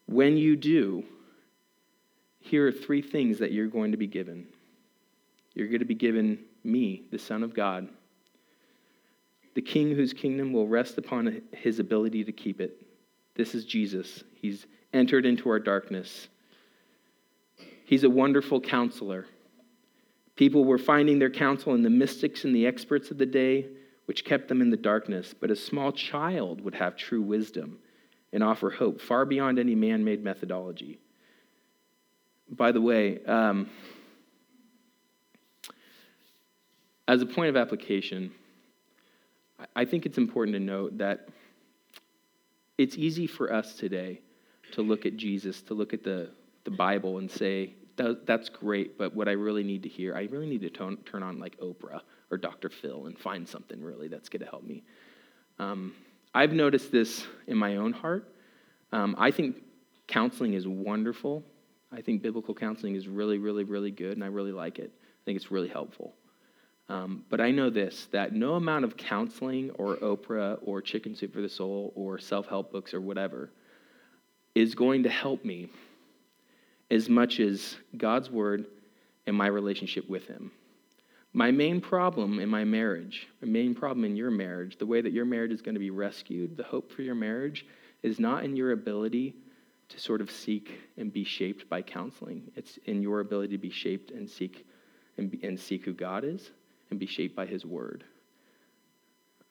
when 0.05 0.37
you 0.37 0.55
do, 0.55 1.03
here 2.39 2.67
are 2.67 2.71
three 2.71 3.01
things 3.01 3.39
that 3.39 3.51
you're 3.51 3.67
going 3.67 3.91
to 3.91 3.97
be 3.97 4.07
given. 4.07 4.47
You're 5.53 5.67
going 5.67 5.79
to 5.79 5.85
be 5.85 5.95
given 5.95 6.39
me, 6.63 7.03
the 7.11 7.19
Son 7.19 7.43
of 7.43 7.53
God, 7.53 7.87
the 9.55 9.61
King 9.61 9.95
whose 9.95 10.13
kingdom 10.13 10.53
will 10.53 10.67
rest 10.67 10.97
upon 10.97 11.41
his 11.51 11.79
ability 11.79 12.23
to 12.25 12.31
keep 12.31 12.61
it. 12.61 12.85
This 13.35 13.55
is 13.55 13.65
Jesus. 13.65 14.23
He's 14.35 14.67
entered 14.93 15.25
into 15.25 15.49
our 15.49 15.59
darkness. 15.59 16.27
He's 17.85 18.03
a 18.03 18.09
wonderful 18.09 18.61
counselor. 18.61 19.25
People 20.35 20.65
were 20.65 20.77
finding 20.77 21.19
their 21.19 21.29
counsel 21.29 21.73
in 21.73 21.83
the 21.83 21.89
mystics 21.89 22.43
and 22.43 22.53
the 22.53 22.67
experts 22.67 23.11
of 23.11 23.17
the 23.17 23.25
day, 23.25 23.67
which 24.05 24.25
kept 24.25 24.49
them 24.49 24.61
in 24.61 24.69
the 24.69 24.77
darkness. 24.77 25.33
But 25.33 25.51
a 25.51 25.55
small 25.55 25.91
child 25.91 26.61
would 26.61 26.75
have 26.75 26.97
true 26.97 27.21
wisdom 27.21 27.79
and 28.33 28.43
offer 28.43 28.69
hope 28.69 28.99
far 28.99 29.25
beyond 29.25 29.57
any 29.57 29.75
man 29.75 30.03
made 30.03 30.21
methodology. 30.21 30.99
By 32.49 32.73
the 32.73 32.81
way, 32.81 33.23
um, 33.25 33.69
as 37.07 37.21
a 37.21 37.25
point 37.25 37.49
of 37.49 37.55
application, 37.55 38.31
I 39.75 39.85
think 39.85 40.05
it's 40.05 40.17
important 40.17 40.55
to 40.55 40.59
note 40.59 40.97
that 40.97 41.29
it's 42.77 42.97
easy 42.97 43.25
for 43.27 43.53
us 43.53 43.75
today 43.75 44.21
to 44.73 44.81
look 44.81 45.05
at 45.05 45.15
Jesus, 45.15 45.61
to 45.63 45.73
look 45.73 45.93
at 45.93 46.03
the 46.03 46.29
the 46.65 46.71
Bible 46.71 47.19
and 47.19 47.31
say, 47.31 47.73
that's 47.95 48.49
great, 48.49 48.97
but 48.97 49.15
what 49.15 49.29
I 49.29 49.31
really 49.31 49.63
need 49.63 49.83
to 49.83 49.89
hear, 49.89 50.15
I 50.15 50.23
really 50.23 50.47
need 50.47 50.61
to 50.61 50.69
tone, 50.69 50.97
turn 51.05 51.23
on 51.23 51.39
like 51.39 51.57
Oprah 51.59 52.01
or 52.29 52.37
Dr. 52.37 52.69
Phil 52.69 53.05
and 53.05 53.17
find 53.17 53.47
something 53.47 53.81
really 53.81 54.09
that's 54.09 54.27
going 54.27 54.41
to 54.41 54.49
help 54.49 54.63
me. 54.63 54.83
Um, 55.59 55.93
I've 56.33 56.51
noticed 56.51 56.91
this 56.91 57.25
in 57.47 57.57
my 57.57 57.77
own 57.77 57.93
heart. 57.93 58.27
Um, 58.91 59.15
I 59.17 59.31
think 59.31 59.63
counseling 60.07 60.55
is 60.55 60.67
wonderful. 60.67 61.43
I 61.93 62.01
think 62.01 62.21
biblical 62.21 62.53
counseling 62.53 62.95
is 62.95 63.07
really, 63.07 63.37
really, 63.37 63.63
really 63.63 63.91
good, 63.91 64.17
and 64.17 64.23
I 64.23 64.27
really 64.27 64.51
like 64.51 64.79
it. 64.79 64.91
I 64.93 65.23
think 65.23 65.37
it's 65.37 65.51
really 65.51 65.69
helpful. 65.69 66.13
Um, 66.87 67.23
but 67.29 67.41
I 67.41 67.51
know 67.51 67.69
this 67.69 68.07
that 68.11 68.33
no 68.33 68.53
amount 68.53 68.85
of 68.85 68.95
counseling 68.95 69.71
or 69.71 69.95
Oprah 69.97 70.59
or 70.61 70.81
Chicken 70.81 71.15
Soup 71.15 71.33
for 71.33 71.41
the 71.41 71.49
Soul 71.49 71.91
or 71.95 72.19
self 72.19 72.47
help 72.47 72.71
books 72.71 72.93
or 72.93 73.01
whatever 73.01 73.49
is 74.53 74.75
going 74.75 75.03
to 75.03 75.09
help 75.09 75.43
me 75.43 75.69
as 76.91 77.09
much 77.09 77.39
as 77.39 77.75
God's 77.97 78.29
word 78.29 78.65
and 79.25 79.35
my 79.35 79.47
relationship 79.47 80.07
with 80.07 80.27
Him. 80.27 80.51
My 81.33 81.51
main 81.51 81.81
problem 81.81 82.39
in 82.39 82.47
my 82.47 82.63
marriage, 82.63 83.27
my 83.41 83.47
main 83.47 83.75
problem 83.75 84.05
in 84.05 84.15
your 84.15 84.31
marriage, 84.31 84.77
the 84.77 84.85
way 84.85 85.01
that 85.01 85.11
your 85.11 85.25
marriage 85.25 85.51
is 85.51 85.61
going 85.61 85.75
to 85.75 85.79
be 85.79 85.89
rescued, 85.89 86.55
the 86.55 86.63
hope 86.63 86.91
for 86.91 87.01
your 87.01 87.15
marriage, 87.15 87.65
is 88.03 88.19
not 88.19 88.45
in 88.45 88.55
your 88.55 88.71
ability 88.71 89.35
to 89.89 89.99
sort 89.99 90.21
of 90.21 90.31
seek 90.31 90.79
and 90.97 91.11
be 91.11 91.23
shaped 91.23 91.67
by 91.67 91.81
counseling. 91.81 92.43
It's 92.55 92.77
in 92.85 93.01
your 93.01 93.19
ability 93.19 93.55
to 93.55 93.61
be 93.61 93.69
shaped 93.69 94.11
and 94.11 94.29
seek 94.29 94.65
and, 95.17 95.29
be, 95.29 95.45
and 95.45 95.59
seek 95.59 95.83
who 95.83 95.93
God 95.93 96.23
is 96.23 96.51
and 96.89 96.99
be 96.99 97.05
shaped 97.05 97.35
by 97.35 97.45
His 97.45 97.65
Word. 97.65 98.03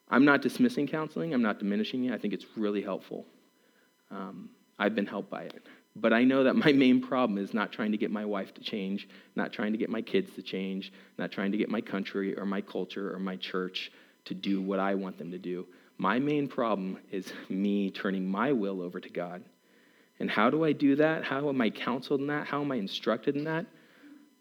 I'm 0.09 0.24
not 0.24 0.43
dismissing 0.43 0.87
counseling. 0.87 1.32
I'm 1.32 1.43
not 1.43 1.59
diminishing 1.59 2.05
it. 2.05 2.12
I 2.12 2.18
think 2.18 2.35
it's 2.35 2.47
really 2.57 2.82
helpful. 2.82 3.26
Um, 4.11 4.51
I've 4.78 4.95
been 4.95 5.07
helped 5.07 5.30
by 5.30 5.43
it. 5.43 5.66
But 5.97 6.12
I 6.12 6.24
know 6.24 6.45
that 6.45 6.57
my 6.57 6.72
main 6.72 7.01
problem 7.01 7.39
is 7.39 7.55
not 7.55 7.72
trying 7.72 7.93
to 7.93 7.99
get 7.99 8.11
my 8.11 8.24
wife 8.24 8.53
to 8.55 8.61
change, 8.61 9.09
not 9.37 9.53
trying 9.53 9.72
to 9.72 9.78
get 9.78 9.91
my 9.91 10.03
kids 10.03 10.35
to 10.35 10.43
change, 10.43 10.93
not 11.18 11.30
trying 11.30 11.53
to 11.53 11.59
get 11.59 11.68
my 11.68 11.80
country 11.80 12.37
or 12.37 12.45
my 12.45 12.61
culture 12.61 13.14
or 13.14 13.18
my 13.18 13.37
church 13.37 13.93
to 14.24 14.35
do 14.35 14.61
what 14.61 14.80
I 14.80 14.95
want 14.95 15.18
them 15.18 15.30
to 15.30 15.39
do. 15.39 15.66
My 15.99 16.18
main 16.18 16.49
problem 16.49 16.99
is 17.12 17.32
me 17.49 17.91
turning 17.91 18.26
my 18.26 18.53
will 18.53 18.82
over 18.82 18.99
to 18.99 19.09
God. 19.09 19.45
And 20.18 20.30
how 20.30 20.51
do 20.51 20.64
I 20.64 20.72
do 20.72 20.97
that? 20.97 21.24
How 21.24 21.49
am 21.49 21.61
I 21.61 21.70
counseled 21.70 22.20
in 22.20 22.26
that? 22.28 22.47
How 22.47 22.61
am 22.62 22.72
I 22.72 22.76
instructed 22.76 23.37
in 23.37 23.45
that? 23.45 23.66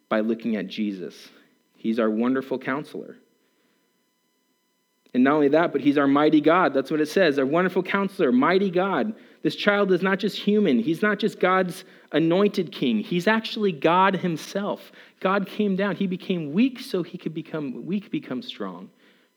By 0.09 0.21
looking 0.21 0.55
at 0.55 0.67
Jesus. 0.67 1.29
He's 1.83 1.99
our 1.99 2.09
wonderful 2.09 2.57
counselor. 2.57 3.17
And 5.13 5.25
not 5.25 5.33
only 5.33 5.49
that, 5.49 5.73
but 5.73 5.81
he's 5.81 5.97
our 5.97 6.07
mighty 6.07 6.39
God. 6.39 6.73
That's 6.73 6.89
what 6.89 7.01
it 7.01 7.09
says. 7.09 7.37
Our 7.37 7.45
wonderful 7.45 7.83
counselor, 7.83 8.31
mighty 8.31 8.71
God. 8.71 9.13
This 9.41 9.57
child 9.57 9.91
is 9.91 10.01
not 10.01 10.17
just 10.17 10.37
human. 10.37 10.79
He's 10.79 11.01
not 11.01 11.19
just 11.19 11.41
God's 11.41 11.83
anointed 12.13 12.71
king. 12.71 12.99
He's 12.99 13.27
actually 13.27 13.73
God 13.73 14.15
himself. 14.15 14.93
God 15.19 15.45
came 15.45 15.75
down. 15.75 15.97
He 15.97 16.07
became 16.07 16.53
weak 16.53 16.79
so 16.79 17.03
he 17.03 17.17
could 17.17 17.33
become 17.33 17.85
weak 17.85 18.09
become 18.09 18.41
strong. 18.41 18.89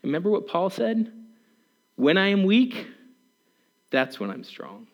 Remember 0.04 0.30
what 0.30 0.46
Paul 0.46 0.70
said? 0.70 1.12
When 1.96 2.16
I 2.16 2.28
am 2.28 2.44
weak, 2.44 2.86
that's 3.90 4.20
when 4.20 4.30
I'm 4.30 4.44
strong. 4.44 4.86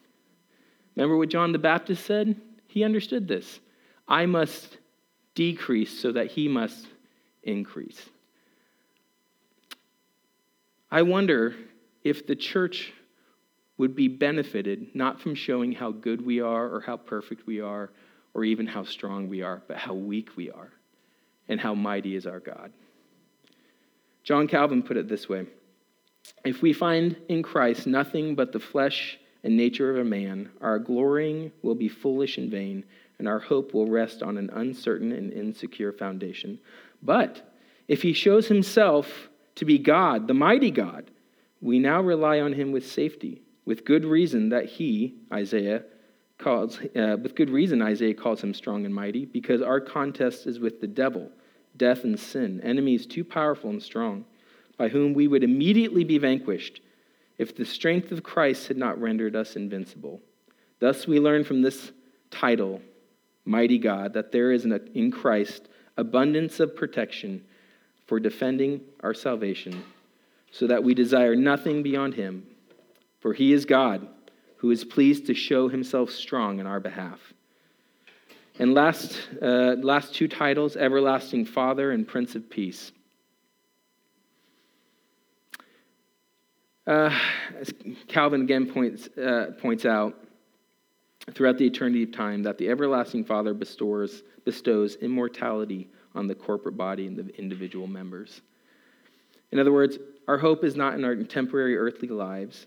Remember 0.96 1.18
what 1.18 1.28
John 1.28 1.52
the 1.52 1.58
Baptist 1.58 2.06
said? 2.06 2.34
He 2.66 2.82
understood 2.82 3.28
this. 3.28 3.60
I 4.08 4.24
must 4.24 4.78
decrease 5.34 6.00
so 6.00 6.12
that 6.12 6.28
he 6.28 6.48
must 6.48 6.86
increase. 7.42 8.00
I 10.90 11.02
wonder 11.02 11.54
if 12.04 12.26
the 12.26 12.36
church 12.36 12.92
would 13.78 13.96
be 13.96 14.08
benefited 14.08 14.94
not 14.94 15.20
from 15.20 15.34
showing 15.34 15.72
how 15.72 15.90
good 15.90 16.24
we 16.24 16.40
are 16.40 16.66
or 16.66 16.80
how 16.80 16.96
perfect 16.96 17.46
we 17.46 17.60
are 17.60 17.90
or 18.34 18.44
even 18.44 18.66
how 18.66 18.84
strong 18.84 19.28
we 19.28 19.42
are, 19.42 19.62
but 19.66 19.76
how 19.76 19.94
weak 19.94 20.36
we 20.36 20.50
are 20.50 20.70
and 21.48 21.60
how 21.60 21.74
mighty 21.74 22.14
is 22.14 22.26
our 22.26 22.40
God. 22.40 22.72
John 24.22 24.46
Calvin 24.46 24.82
put 24.82 24.96
it 24.96 25.08
this 25.08 25.28
way 25.28 25.46
If 26.44 26.62
we 26.62 26.72
find 26.72 27.16
in 27.28 27.42
Christ 27.42 27.86
nothing 27.86 28.34
but 28.34 28.52
the 28.52 28.60
flesh 28.60 29.18
and 29.44 29.56
nature 29.56 29.90
of 29.90 29.98
a 29.98 30.08
man, 30.08 30.50
our 30.60 30.78
glorying 30.78 31.50
will 31.62 31.74
be 31.74 31.88
foolish 31.88 32.38
and 32.38 32.50
vain, 32.50 32.84
and 33.18 33.26
our 33.26 33.40
hope 33.40 33.74
will 33.74 33.88
rest 33.88 34.22
on 34.22 34.38
an 34.38 34.50
uncertain 34.50 35.12
and 35.12 35.32
insecure 35.32 35.92
foundation. 35.92 36.58
But 37.02 37.52
if 37.88 38.02
he 38.02 38.12
shows 38.12 38.46
himself 38.48 39.28
to 39.56 39.64
be 39.64 39.78
God, 39.78 40.28
the 40.28 40.34
mighty 40.34 40.70
God, 40.70 41.10
we 41.60 41.78
now 41.78 42.00
rely 42.00 42.40
on 42.40 42.52
him 42.52 42.72
with 42.72 42.86
safety, 42.90 43.42
with 43.64 43.84
good 43.84 44.04
reason 44.04 44.50
that 44.50 44.66
he, 44.66 45.14
Isaiah, 45.32 45.84
calls, 46.38 46.78
uh, 46.96 47.16
with 47.22 47.34
good 47.34 47.50
reason 47.50 47.82
Isaiah 47.82 48.14
calls 48.14 48.42
him 48.42 48.54
strong 48.54 48.84
and 48.84 48.94
mighty, 48.94 49.24
because 49.24 49.62
our 49.62 49.80
contest 49.80 50.46
is 50.46 50.58
with 50.58 50.80
the 50.80 50.86
devil, 50.86 51.30
death 51.76 52.04
and 52.04 52.18
sin, 52.18 52.60
enemies 52.62 53.06
too 53.06 53.24
powerful 53.24 53.70
and 53.70 53.82
strong, 53.82 54.24
by 54.76 54.88
whom 54.88 55.14
we 55.14 55.28
would 55.28 55.44
immediately 55.44 56.04
be 56.04 56.18
vanquished 56.18 56.80
if 57.38 57.56
the 57.56 57.64
strength 57.64 58.12
of 58.12 58.22
Christ 58.22 58.68
had 58.68 58.76
not 58.76 59.00
rendered 59.00 59.36
us 59.36 59.56
invincible. 59.56 60.20
Thus 60.80 61.06
we 61.06 61.20
learn 61.20 61.44
from 61.44 61.62
this 61.62 61.92
title, 62.30 62.80
Mighty 63.44 63.78
God, 63.78 64.14
that 64.14 64.32
there 64.32 64.52
is 64.52 64.64
in 64.64 65.10
Christ 65.10 65.68
abundance 65.96 66.60
of 66.60 66.76
protection 66.76 67.44
for 68.06 68.20
defending 68.20 68.80
our 69.00 69.14
salvation, 69.14 69.82
so 70.50 70.66
that 70.66 70.82
we 70.84 70.94
desire 70.94 71.34
nothing 71.34 71.82
beyond 71.82 72.14
him. 72.14 72.46
For 73.20 73.32
he 73.32 73.52
is 73.52 73.64
God, 73.64 74.08
who 74.56 74.70
is 74.70 74.84
pleased 74.84 75.26
to 75.26 75.34
show 75.34 75.68
himself 75.68 76.10
strong 76.10 76.60
in 76.60 76.66
our 76.66 76.80
behalf. 76.80 77.32
And 78.58 78.74
last, 78.74 79.28
uh, 79.40 79.76
last 79.80 80.14
two 80.14 80.28
titles 80.28 80.76
Everlasting 80.76 81.46
Father 81.46 81.90
and 81.90 82.06
Prince 82.06 82.34
of 82.34 82.50
Peace. 82.50 82.92
Uh, 86.86 87.16
as 87.58 87.72
Calvin 88.08 88.42
again 88.42 88.66
points, 88.66 89.08
uh, 89.16 89.52
points 89.58 89.86
out, 89.86 90.14
throughout 91.30 91.58
the 91.58 91.66
eternity 91.66 92.02
of 92.02 92.12
time, 92.12 92.42
that 92.42 92.58
the 92.58 92.68
everlasting 92.68 93.24
Father 93.24 93.54
bestows, 93.54 94.22
bestows 94.44 94.96
immortality 94.96 95.88
on 96.14 96.26
the 96.26 96.34
corporate 96.34 96.76
body 96.76 97.06
and 97.06 97.16
the 97.16 97.28
individual 97.38 97.86
members. 97.86 98.40
In 99.52 99.58
other 99.58 99.72
words, 99.72 99.98
our 100.28 100.38
hope 100.38 100.64
is 100.64 100.76
not 100.76 100.94
in 100.94 101.04
our 101.04 101.14
temporary 101.16 101.76
earthly 101.76 102.08
lives, 102.08 102.66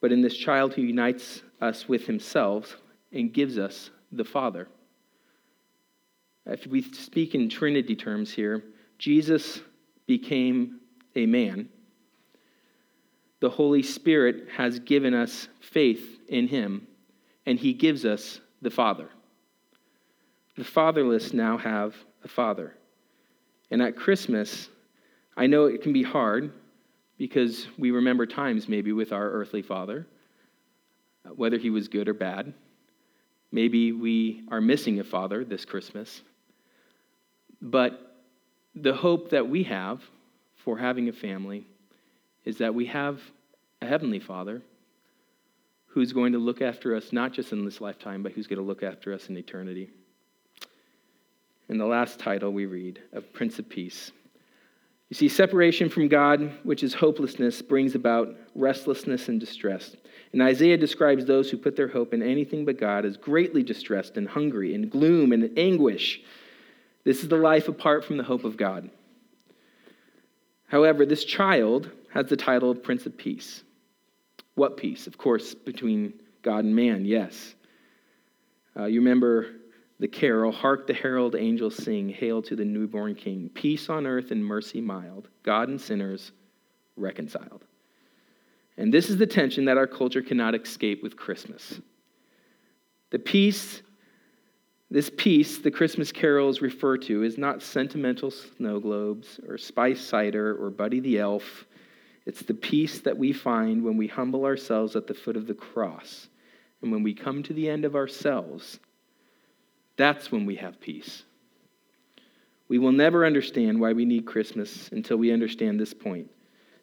but 0.00 0.12
in 0.12 0.20
this 0.20 0.36
child 0.36 0.74
who 0.74 0.82
unites 0.82 1.42
us 1.60 1.88
with 1.88 2.06
himself 2.06 2.76
and 3.12 3.32
gives 3.32 3.58
us 3.58 3.90
the 4.12 4.24
Father. 4.24 4.68
If 6.46 6.66
we 6.66 6.82
speak 6.82 7.34
in 7.34 7.48
Trinity 7.48 7.94
terms 7.94 8.32
here, 8.32 8.64
Jesus 8.98 9.60
became 10.06 10.80
a 11.14 11.26
man 11.26 11.68
the 13.40 13.50
Holy 13.50 13.82
Spirit 13.82 14.48
has 14.56 14.78
given 14.80 15.14
us 15.14 15.48
faith 15.60 16.20
in 16.28 16.46
him, 16.46 16.86
and 17.50 17.58
he 17.58 17.72
gives 17.72 18.04
us 18.04 18.40
the 18.62 18.70
Father. 18.70 19.08
The 20.56 20.62
fatherless 20.62 21.32
now 21.32 21.58
have 21.58 21.96
a 22.22 22.28
father. 22.28 22.76
And 23.72 23.82
at 23.82 23.96
Christmas, 23.96 24.68
I 25.36 25.48
know 25.48 25.64
it 25.64 25.82
can 25.82 25.92
be 25.92 26.04
hard 26.04 26.52
because 27.18 27.66
we 27.76 27.90
remember 27.90 28.24
times 28.24 28.68
maybe 28.68 28.92
with 28.92 29.10
our 29.10 29.28
earthly 29.28 29.62
father, 29.62 30.06
whether 31.34 31.58
he 31.58 31.70
was 31.70 31.88
good 31.88 32.08
or 32.08 32.14
bad. 32.14 32.54
Maybe 33.50 33.90
we 33.90 34.44
are 34.52 34.60
missing 34.60 35.00
a 35.00 35.04
father 35.04 35.44
this 35.44 35.64
Christmas. 35.64 36.22
But 37.60 38.14
the 38.76 38.94
hope 38.94 39.30
that 39.30 39.48
we 39.48 39.64
have 39.64 40.04
for 40.54 40.78
having 40.78 41.08
a 41.08 41.12
family 41.12 41.66
is 42.44 42.58
that 42.58 42.72
we 42.72 42.86
have 42.86 43.20
a 43.82 43.86
heavenly 43.86 44.20
Father 44.20 44.62
who's 45.90 46.12
going 46.12 46.32
to 46.32 46.38
look 46.38 46.62
after 46.62 46.94
us 46.94 47.12
not 47.12 47.32
just 47.32 47.52
in 47.52 47.64
this 47.64 47.80
lifetime, 47.80 48.22
but 48.22 48.32
who's 48.32 48.46
going 48.46 48.58
to 48.58 48.64
look 48.64 48.82
after 48.82 49.12
us 49.12 49.28
in 49.28 49.36
eternity. 49.36 49.90
In 51.68 51.78
the 51.78 51.86
last 51.86 52.18
title 52.18 52.52
we 52.52 52.66
read 52.66 53.00
of 53.12 53.32
Prince 53.32 53.58
of 53.58 53.68
Peace. 53.68 54.12
You 55.08 55.16
see, 55.16 55.28
separation 55.28 55.88
from 55.88 56.06
God, 56.06 56.52
which 56.62 56.84
is 56.84 56.94
hopelessness, 56.94 57.62
brings 57.62 57.96
about 57.96 58.36
restlessness 58.54 59.28
and 59.28 59.40
distress. 59.40 59.96
And 60.32 60.40
Isaiah 60.40 60.76
describes 60.76 61.24
those 61.24 61.50
who 61.50 61.56
put 61.56 61.74
their 61.74 61.88
hope 61.88 62.14
in 62.14 62.22
anything 62.22 62.64
but 62.64 62.78
God 62.78 63.04
as 63.04 63.16
greatly 63.16 63.64
distressed 63.64 64.16
and 64.16 64.28
hungry, 64.28 64.74
and 64.76 64.88
gloom 64.88 65.32
and 65.32 65.58
anguish. 65.58 66.20
This 67.02 67.22
is 67.22 67.28
the 67.28 67.36
life 67.36 67.66
apart 67.66 68.04
from 68.04 68.18
the 68.18 68.24
hope 68.24 68.44
of 68.44 68.56
God. 68.56 68.88
However, 70.68 71.04
this 71.04 71.24
child 71.24 71.90
has 72.12 72.26
the 72.26 72.36
title 72.36 72.70
of 72.70 72.84
Prince 72.84 73.06
of 73.06 73.16
Peace. 73.16 73.64
What 74.54 74.76
peace? 74.76 75.06
Of 75.06 75.16
course, 75.16 75.54
between 75.54 76.14
God 76.42 76.64
and 76.64 76.74
man, 76.74 77.04
yes. 77.04 77.54
Uh, 78.76 78.86
you 78.86 79.00
remember 79.00 79.46
the 79.98 80.08
carol, 80.08 80.52
Hark 80.52 80.86
the 80.86 80.94
herald 80.94 81.34
angels 81.36 81.76
sing, 81.76 82.08
Hail 82.08 82.42
to 82.42 82.56
the 82.56 82.64
newborn 82.64 83.14
King. 83.14 83.50
Peace 83.54 83.88
on 83.88 84.06
earth 84.06 84.30
and 84.30 84.44
mercy 84.44 84.80
mild, 84.80 85.28
God 85.42 85.68
and 85.68 85.80
sinners 85.80 86.32
reconciled. 86.96 87.64
And 88.76 88.92
this 88.92 89.10
is 89.10 89.18
the 89.18 89.26
tension 89.26 89.66
that 89.66 89.76
our 89.76 89.86
culture 89.86 90.22
cannot 90.22 90.54
escape 90.54 91.02
with 91.02 91.16
Christmas. 91.16 91.80
The 93.10 93.18
peace 93.18 93.82
this 94.92 95.10
peace 95.16 95.58
the 95.58 95.70
Christmas 95.70 96.10
carols 96.10 96.60
refer 96.60 96.96
to 96.98 97.22
is 97.22 97.38
not 97.38 97.62
sentimental 97.62 98.30
snow 98.32 98.80
globes 98.80 99.38
or 99.46 99.56
spice 99.56 100.00
cider 100.00 100.60
or 100.60 100.68
Buddy 100.70 100.98
the 100.98 101.20
Elf. 101.20 101.64
It's 102.30 102.42
the 102.42 102.54
peace 102.54 103.00
that 103.00 103.18
we 103.18 103.32
find 103.32 103.82
when 103.82 103.96
we 103.96 104.06
humble 104.06 104.44
ourselves 104.44 104.94
at 104.94 105.08
the 105.08 105.14
foot 105.14 105.36
of 105.36 105.48
the 105.48 105.52
cross 105.52 106.28
and 106.80 106.92
when 106.92 107.02
we 107.02 107.12
come 107.12 107.42
to 107.42 107.52
the 107.52 107.68
end 107.68 107.84
of 107.84 107.96
ourselves. 107.96 108.78
That's 109.96 110.30
when 110.30 110.46
we 110.46 110.54
have 110.54 110.80
peace. 110.80 111.24
We 112.68 112.78
will 112.78 112.92
never 112.92 113.26
understand 113.26 113.80
why 113.80 113.94
we 113.94 114.04
need 114.04 114.26
Christmas 114.26 114.90
until 114.92 115.16
we 115.16 115.32
understand 115.32 115.80
this 115.80 115.92
point. 115.92 116.30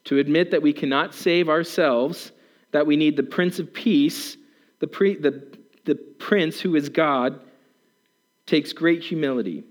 To 0.04 0.18
admit 0.20 0.52
that 0.52 0.62
we 0.62 0.74
cannot 0.74 1.14
save 1.14 1.48
ourselves, 1.48 2.34
that 2.74 2.86
we 2.86 2.98
need 2.98 3.16
the 3.16 3.24
Prince 3.24 3.58
of 3.58 3.74
Peace, 3.74 4.36
the, 4.80 4.88
pre, 4.88 5.16
the, 5.16 5.48
the 5.86 5.96
Prince 5.96 6.60
who 6.60 6.76
is 6.76 6.90
God, 6.90 7.40
takes 8.48 8.74
great 8.74 9.02
humility. 9.02 9.64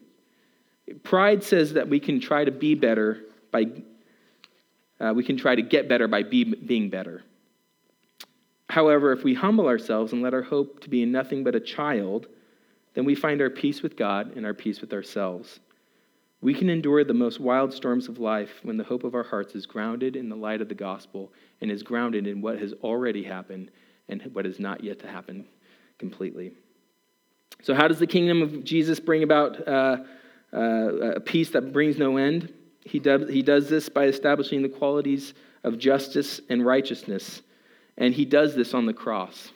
Pride 1.02 1.44
says 1.44 1.74
that 1.74 1.86
we 1.86 2.00
can 2.00 2.18
try 2.18 2.46
to 2.46 2.50
be 2.50 2.74
better 2.74 3.24
by, 3.50 3.66
uh, 5.00 5.12
we 5.14 5.24
can 5.24 5.36
try 5.36 5.54
to 5.54 5.62
get 5.62 5.88
better 5.88 6.08
by 6.08 6.22
be, 6.22 6.44
being 6.44 6.90
better. 6.90 7.22
However, 8.68 9.12
if 9.12 9.22
we 9.22 9.34
humble 9.34 9.66
ourselves 9.66 10.12
and 10.12 10.22
let 10.22 10.34
our 10.34 10.42
hope 10.42 10.80
to 10.80 10.90
be 10.90 11.02
in 11.02 11.12
nothing 11.12 11.44
but 11.44 11.54
a 11.54 11.60
child, 11.60 12.26
then 12.94 13.04
we 13.04 13.14
find 13.14 13.40
our 13.40 13.50
peace 13.50 13.82
with 13.82 13.96
God 13.96 14.36
and 14.36 14.44
our 14.44 14.54
peace 14.54 14.80
with 14.80 14.92
ourselves. 14.92 15.60
We 16.40 16.54
can 16.54 16.68
endure 16.68 17.04
the 17.04 17.14
most 17.14 17.40
wild 17.40 17.72
storms 17.72 18.08
of 18.08 18.18
life 18.18 18.60
when 18.62 18.76
the 18.76 18.84
hope 18.84 19.04
of 19.04 19.14
our 19.14 19.22
hearts 19.22 19.54
is 19.54 19.66
grounded 19.66 20.16
in 20.16 20.28
the 20.28 20.36
light 20.36 20.60
of 20.60 20.68
the 20.68 20.74
gospel 20.74 21.32
and 21.60 21.70
is 21.70 21.82
grounded 21.82 22.26
in 22.26 22.40
what 22.40 22.58
has 22.58 22.72
already 22.82 23.22
happened 23.22 23.70
and 24.08 24.22
what 24.32 24.46
is 24.46 24.60
not 24.60 24.84
yet 24.84 24.98
to 25.00 25.08
happen 25.08 25.46
completely. 25.98 26.52
So, 27.62 27.74
how 27.74 27.88
does 27.88 27.98
the 27.98 28.06
kingdom 28.06 28.42
of 28.42 28.64
Jesus 28.64 29.00
bring 29.00 29.22
about 29.22 29.66
uh, 29.66 29.96
uh, 30.52 30.58
a 31.16 31.20
peace 31.20 31.50
that 31.50 31.72
brings 31.72 31.96
no 31.96 32.16
end? 32.16 32.52
He 32.86 33.00
does, 33.00 33.28
he 33.28 33.42
does 33.42 33.68
this 33.68 33.88
by 33.88 34.04
establishing 34.04 34.62
the 34.62 34.68
qualities 34.68 35.34
of 35.64 35.78
justice 35.78 36.40
and 36.48 36.64
righteousness, 36.64 37.42
and 37.98 38.14
he 38.14 38.24
does 38.24 38.54
this 38.54 38.74
on 38.74 38.86
the 38.86 38.92
cross. 38.92 39.50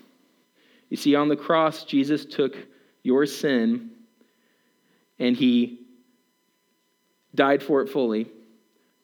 You 0.89 0.97
see, 0.97 1.15
on 1.15 1.29
the 1.29 1.37
cross, 1.37 1.85
Jesus 1.85 2.25
took 2.25 2.57
your 3.05 3.25
sin 3.27 3.91
and 5.21 5.37
he 5.37 5.81
died 7.35 7.63
for 7.63 7.83
it 7.83 7.89
fully. 7.89 8.29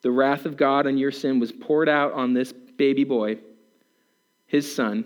The 0.01 0.11
wrath 0.11 0.45
of 0.45 0.57
God 0.57 0.85
on 0.85 0.97
your 0.97 1.11
sin 1.11 1.39
was 1.39 1.51
poured 1.51 1.87
out 1.87 2.11
on 2.11 2.33
this 2.33 2.51
baby 2.51 3.05
boy, 3.05 3.37
his 4.45 4.73
son, 4.73 5.05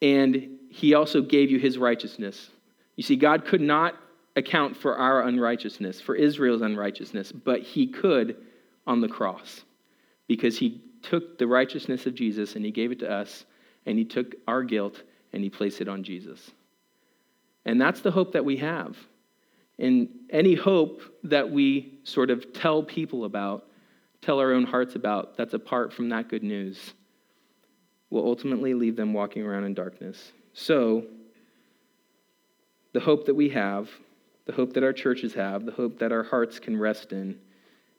and 0.00 0.58
he 0.70 0.94
also 0.94 1.20
gave 1.20 1.50
you 1.50 1.58
his 1.58 1.76
righteousness. 1.76 2.50
You 2.96 3.02
see, 3.02 3.16
God 3.16 3.44
could 3.44 3.60
not 3.60 3.94
account 4.36 4.76
for 4.76 4.96
our 4.96 5.22
unrighteousness, 5.22 6.00
for 6.00 6.14
Israel's 6.14 6.62
unrighteousness, 6.62 7.32
but 7.32 7.62
he 7.62 7.86
could 7.86 8.36
on 8.86 9.00
the 9.00 9.08
cross 9.08 9.64
because 10.28 10.58
he 10.58 10.82
took 11.02 11.38
the 11.38 11.46
righteousness 11.46 12.06
of 12.06 12.14
Jesus 12.14 12.54
and 12.54 12.64
he 12.64 12.70
gave 12.70 12.92
it 12.92 12.98
to 13.00 13.10
us, 13.10 13.44
and 13.86 13.98
he 13.98 14.04
took 14.04 14.34
our 14.46 14.62
guilt 14.62 15.02
and 15.32 15.42
he 15.42 15.50
placed 15.50 15.80
it 15.80 15.88
on 15.88 16.02
Jesus. 16.02 16.50
And 17.64 17.80
that's 17.80 18.00
the 18.00 18.10
hope 18.10 18.32
that 18.32 18.44
we 18.44 18.56
have. 18.58 18.96
And 19.78 20.08
any 20.30 20.54
hope 20.54 21.02
that 21.24 21.50
we 21.50 21.98
sort 22.04 22.30
of 22.30 22.52
tell 22.52 22.82
people 22.82 23.24
about, 23.24 23.66
tell 24.22 24.38
our 24.38 24.52
own 24.52 24.64
hearts 24.64 24.94
about, 24.94 25.36
that's 25.36 25.54
apart 25.54 25.92
from 25.92 26.08
that 26.08 26.28
good 26.28 26.42
news, 26.42 26.94
will 28.10 28.24
ultimately 28.24 28.74
leave 28.74 28.96
them 28.96 29.12
walking 29.12 29.42
around 29.42 29.64
in 29.64 29.74
darkness. 29.74 30.32
So, 30.54 31.04
the 32.92 33.00
hope 33.00 33.26
that 33.26 33.34
we 33.34 33.50
have, 33.50 33.90
the 34.46 34.52
hope 34.52 34.72
that 34.72 34.84
our 34.84 34.92
churches 34.92 35.34
have, 35.34 35.66
the 35.66 35.72
hope 35.72 35.98
that 35.98 36.12
our 36.12 36.22
hearts 36.22 36.58
can 36.58 36.78
rest 36.78 37.12
in 37.12 37.38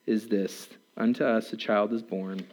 is 0.06 0.28
this 0.28 0.70
Unto 0.95 1.24
us 1.24 1.54
a 1.54 1.58
child 1.58 1.93
is 1.93 2.02
born, 2.02 2.43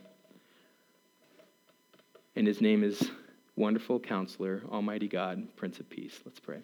and 2.37 2.47
his 2.47 2.61
name 2.61 2.85
is 2.85 3.11
Wonderful 3.57 4.01
Counselor, 4.01 4.63
Almighty 4.71 5.09
God, 5.09 5.47
Prince 5.57 5.81
of 5.81 5.89
Peace. 5.89 6.21
Let's 6.27 6.41
pray. 6.41 6.59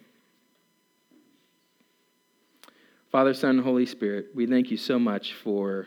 Father, 3.10 3.32
Son, 3.32 3.58
Holy 3.58 3.86
Spirit, 3.86 4.26
we 4.34 4.46
thank 4.46 4.70
you 4.70 4.76
so 4.76 4.98
much 4.98 5.32
for 5.32 5.86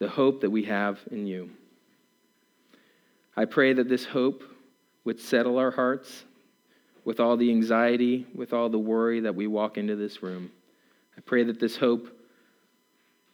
the 0.00 0.08
hope 0.08 0.40
that 0.40 0.50
we 0.50 0.64
have 0.64 0.98
in 1.10 1.26
you. 1.26 1.50
I 3.36 3.44
pray 3.44 3.72
that 3.74 3.88
this 3.88 4.04
hope 4.04 4.42
would 5.04 5.20
settle 5.20 5.58
our 5.58 5.70
hearts 5.70 6.24
with 7.06 7.20
all 7.20 7.36
the 7.36 7.50
anxiety, 7.50 8.26
with 8.34 8.52
all 8.52 8.68
the 8.68 8.78
worry 8.78 9.20
that 9.20 9.34
we 9.34 9.46
walk 9.46 9.78
into 9.78 9.94
this 9.94 10.24
room. 10.24 10.50
I 11.16 11.20
pray 11.20 11.44
that 11.44 11.60
this 11.60 11.76
hope 11.76 12.08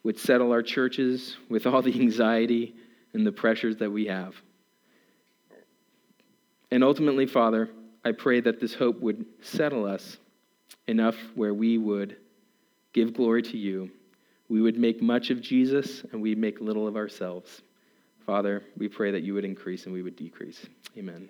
would 0.04 0.18
settle 0.18 0.52
our 0.52 0.62
churches 0.62 1.38
with 1.48 1.66
all 1.66 1.80
the 1.80 1.98
anxiety 2.00 2.76
and 3.14 3.26
the 3.26 3.32
pressures 3.32 3.78
that 3.78 3.90
we 3.90 4.06
have. 4.06 4.36
And 6.70 6.84
ultimately, 6.84 7.26
Father, 7.26 7.70
I 8.04 8.12
pray 8.12 8.40
that 8.40 8.60
this 8.60 8.74
hope 8.74 9.00
would 9.00 9.24
settle 9.40 9.86
us 9.86 10.18
enough 10.86 11.16
where 11.34 11.54
we 11.54 11.78
would 11.78 12.16
give 12.92 13.14
glory 13.14 13.42
to 13.42 13.56
you. 13.56 13.90
We 14.50 14.60
would 14.60 14.78
make 14.78 15.00
much 15.00 15.30
of 15.30 15.40
Jesus 15.40 16.04
and 16.12 16.20
we'd 16.20 16.38
make 16.38 16.60
little 16.60 16.86
of 16.86 16.96
ourselves. 16.96 17.62
Father, 18.26 18.62
we 18.76 18.88
pray 18.88 19.10
that 19.12 19.22
you 19.22 19.32
would 19.32 19.46
increase 19.46 19.86
and 19.86 19.94
we 19.94 20.02
would 20.02 20.16
decrease. 20.16 20.66
Amen. 20.98 21.28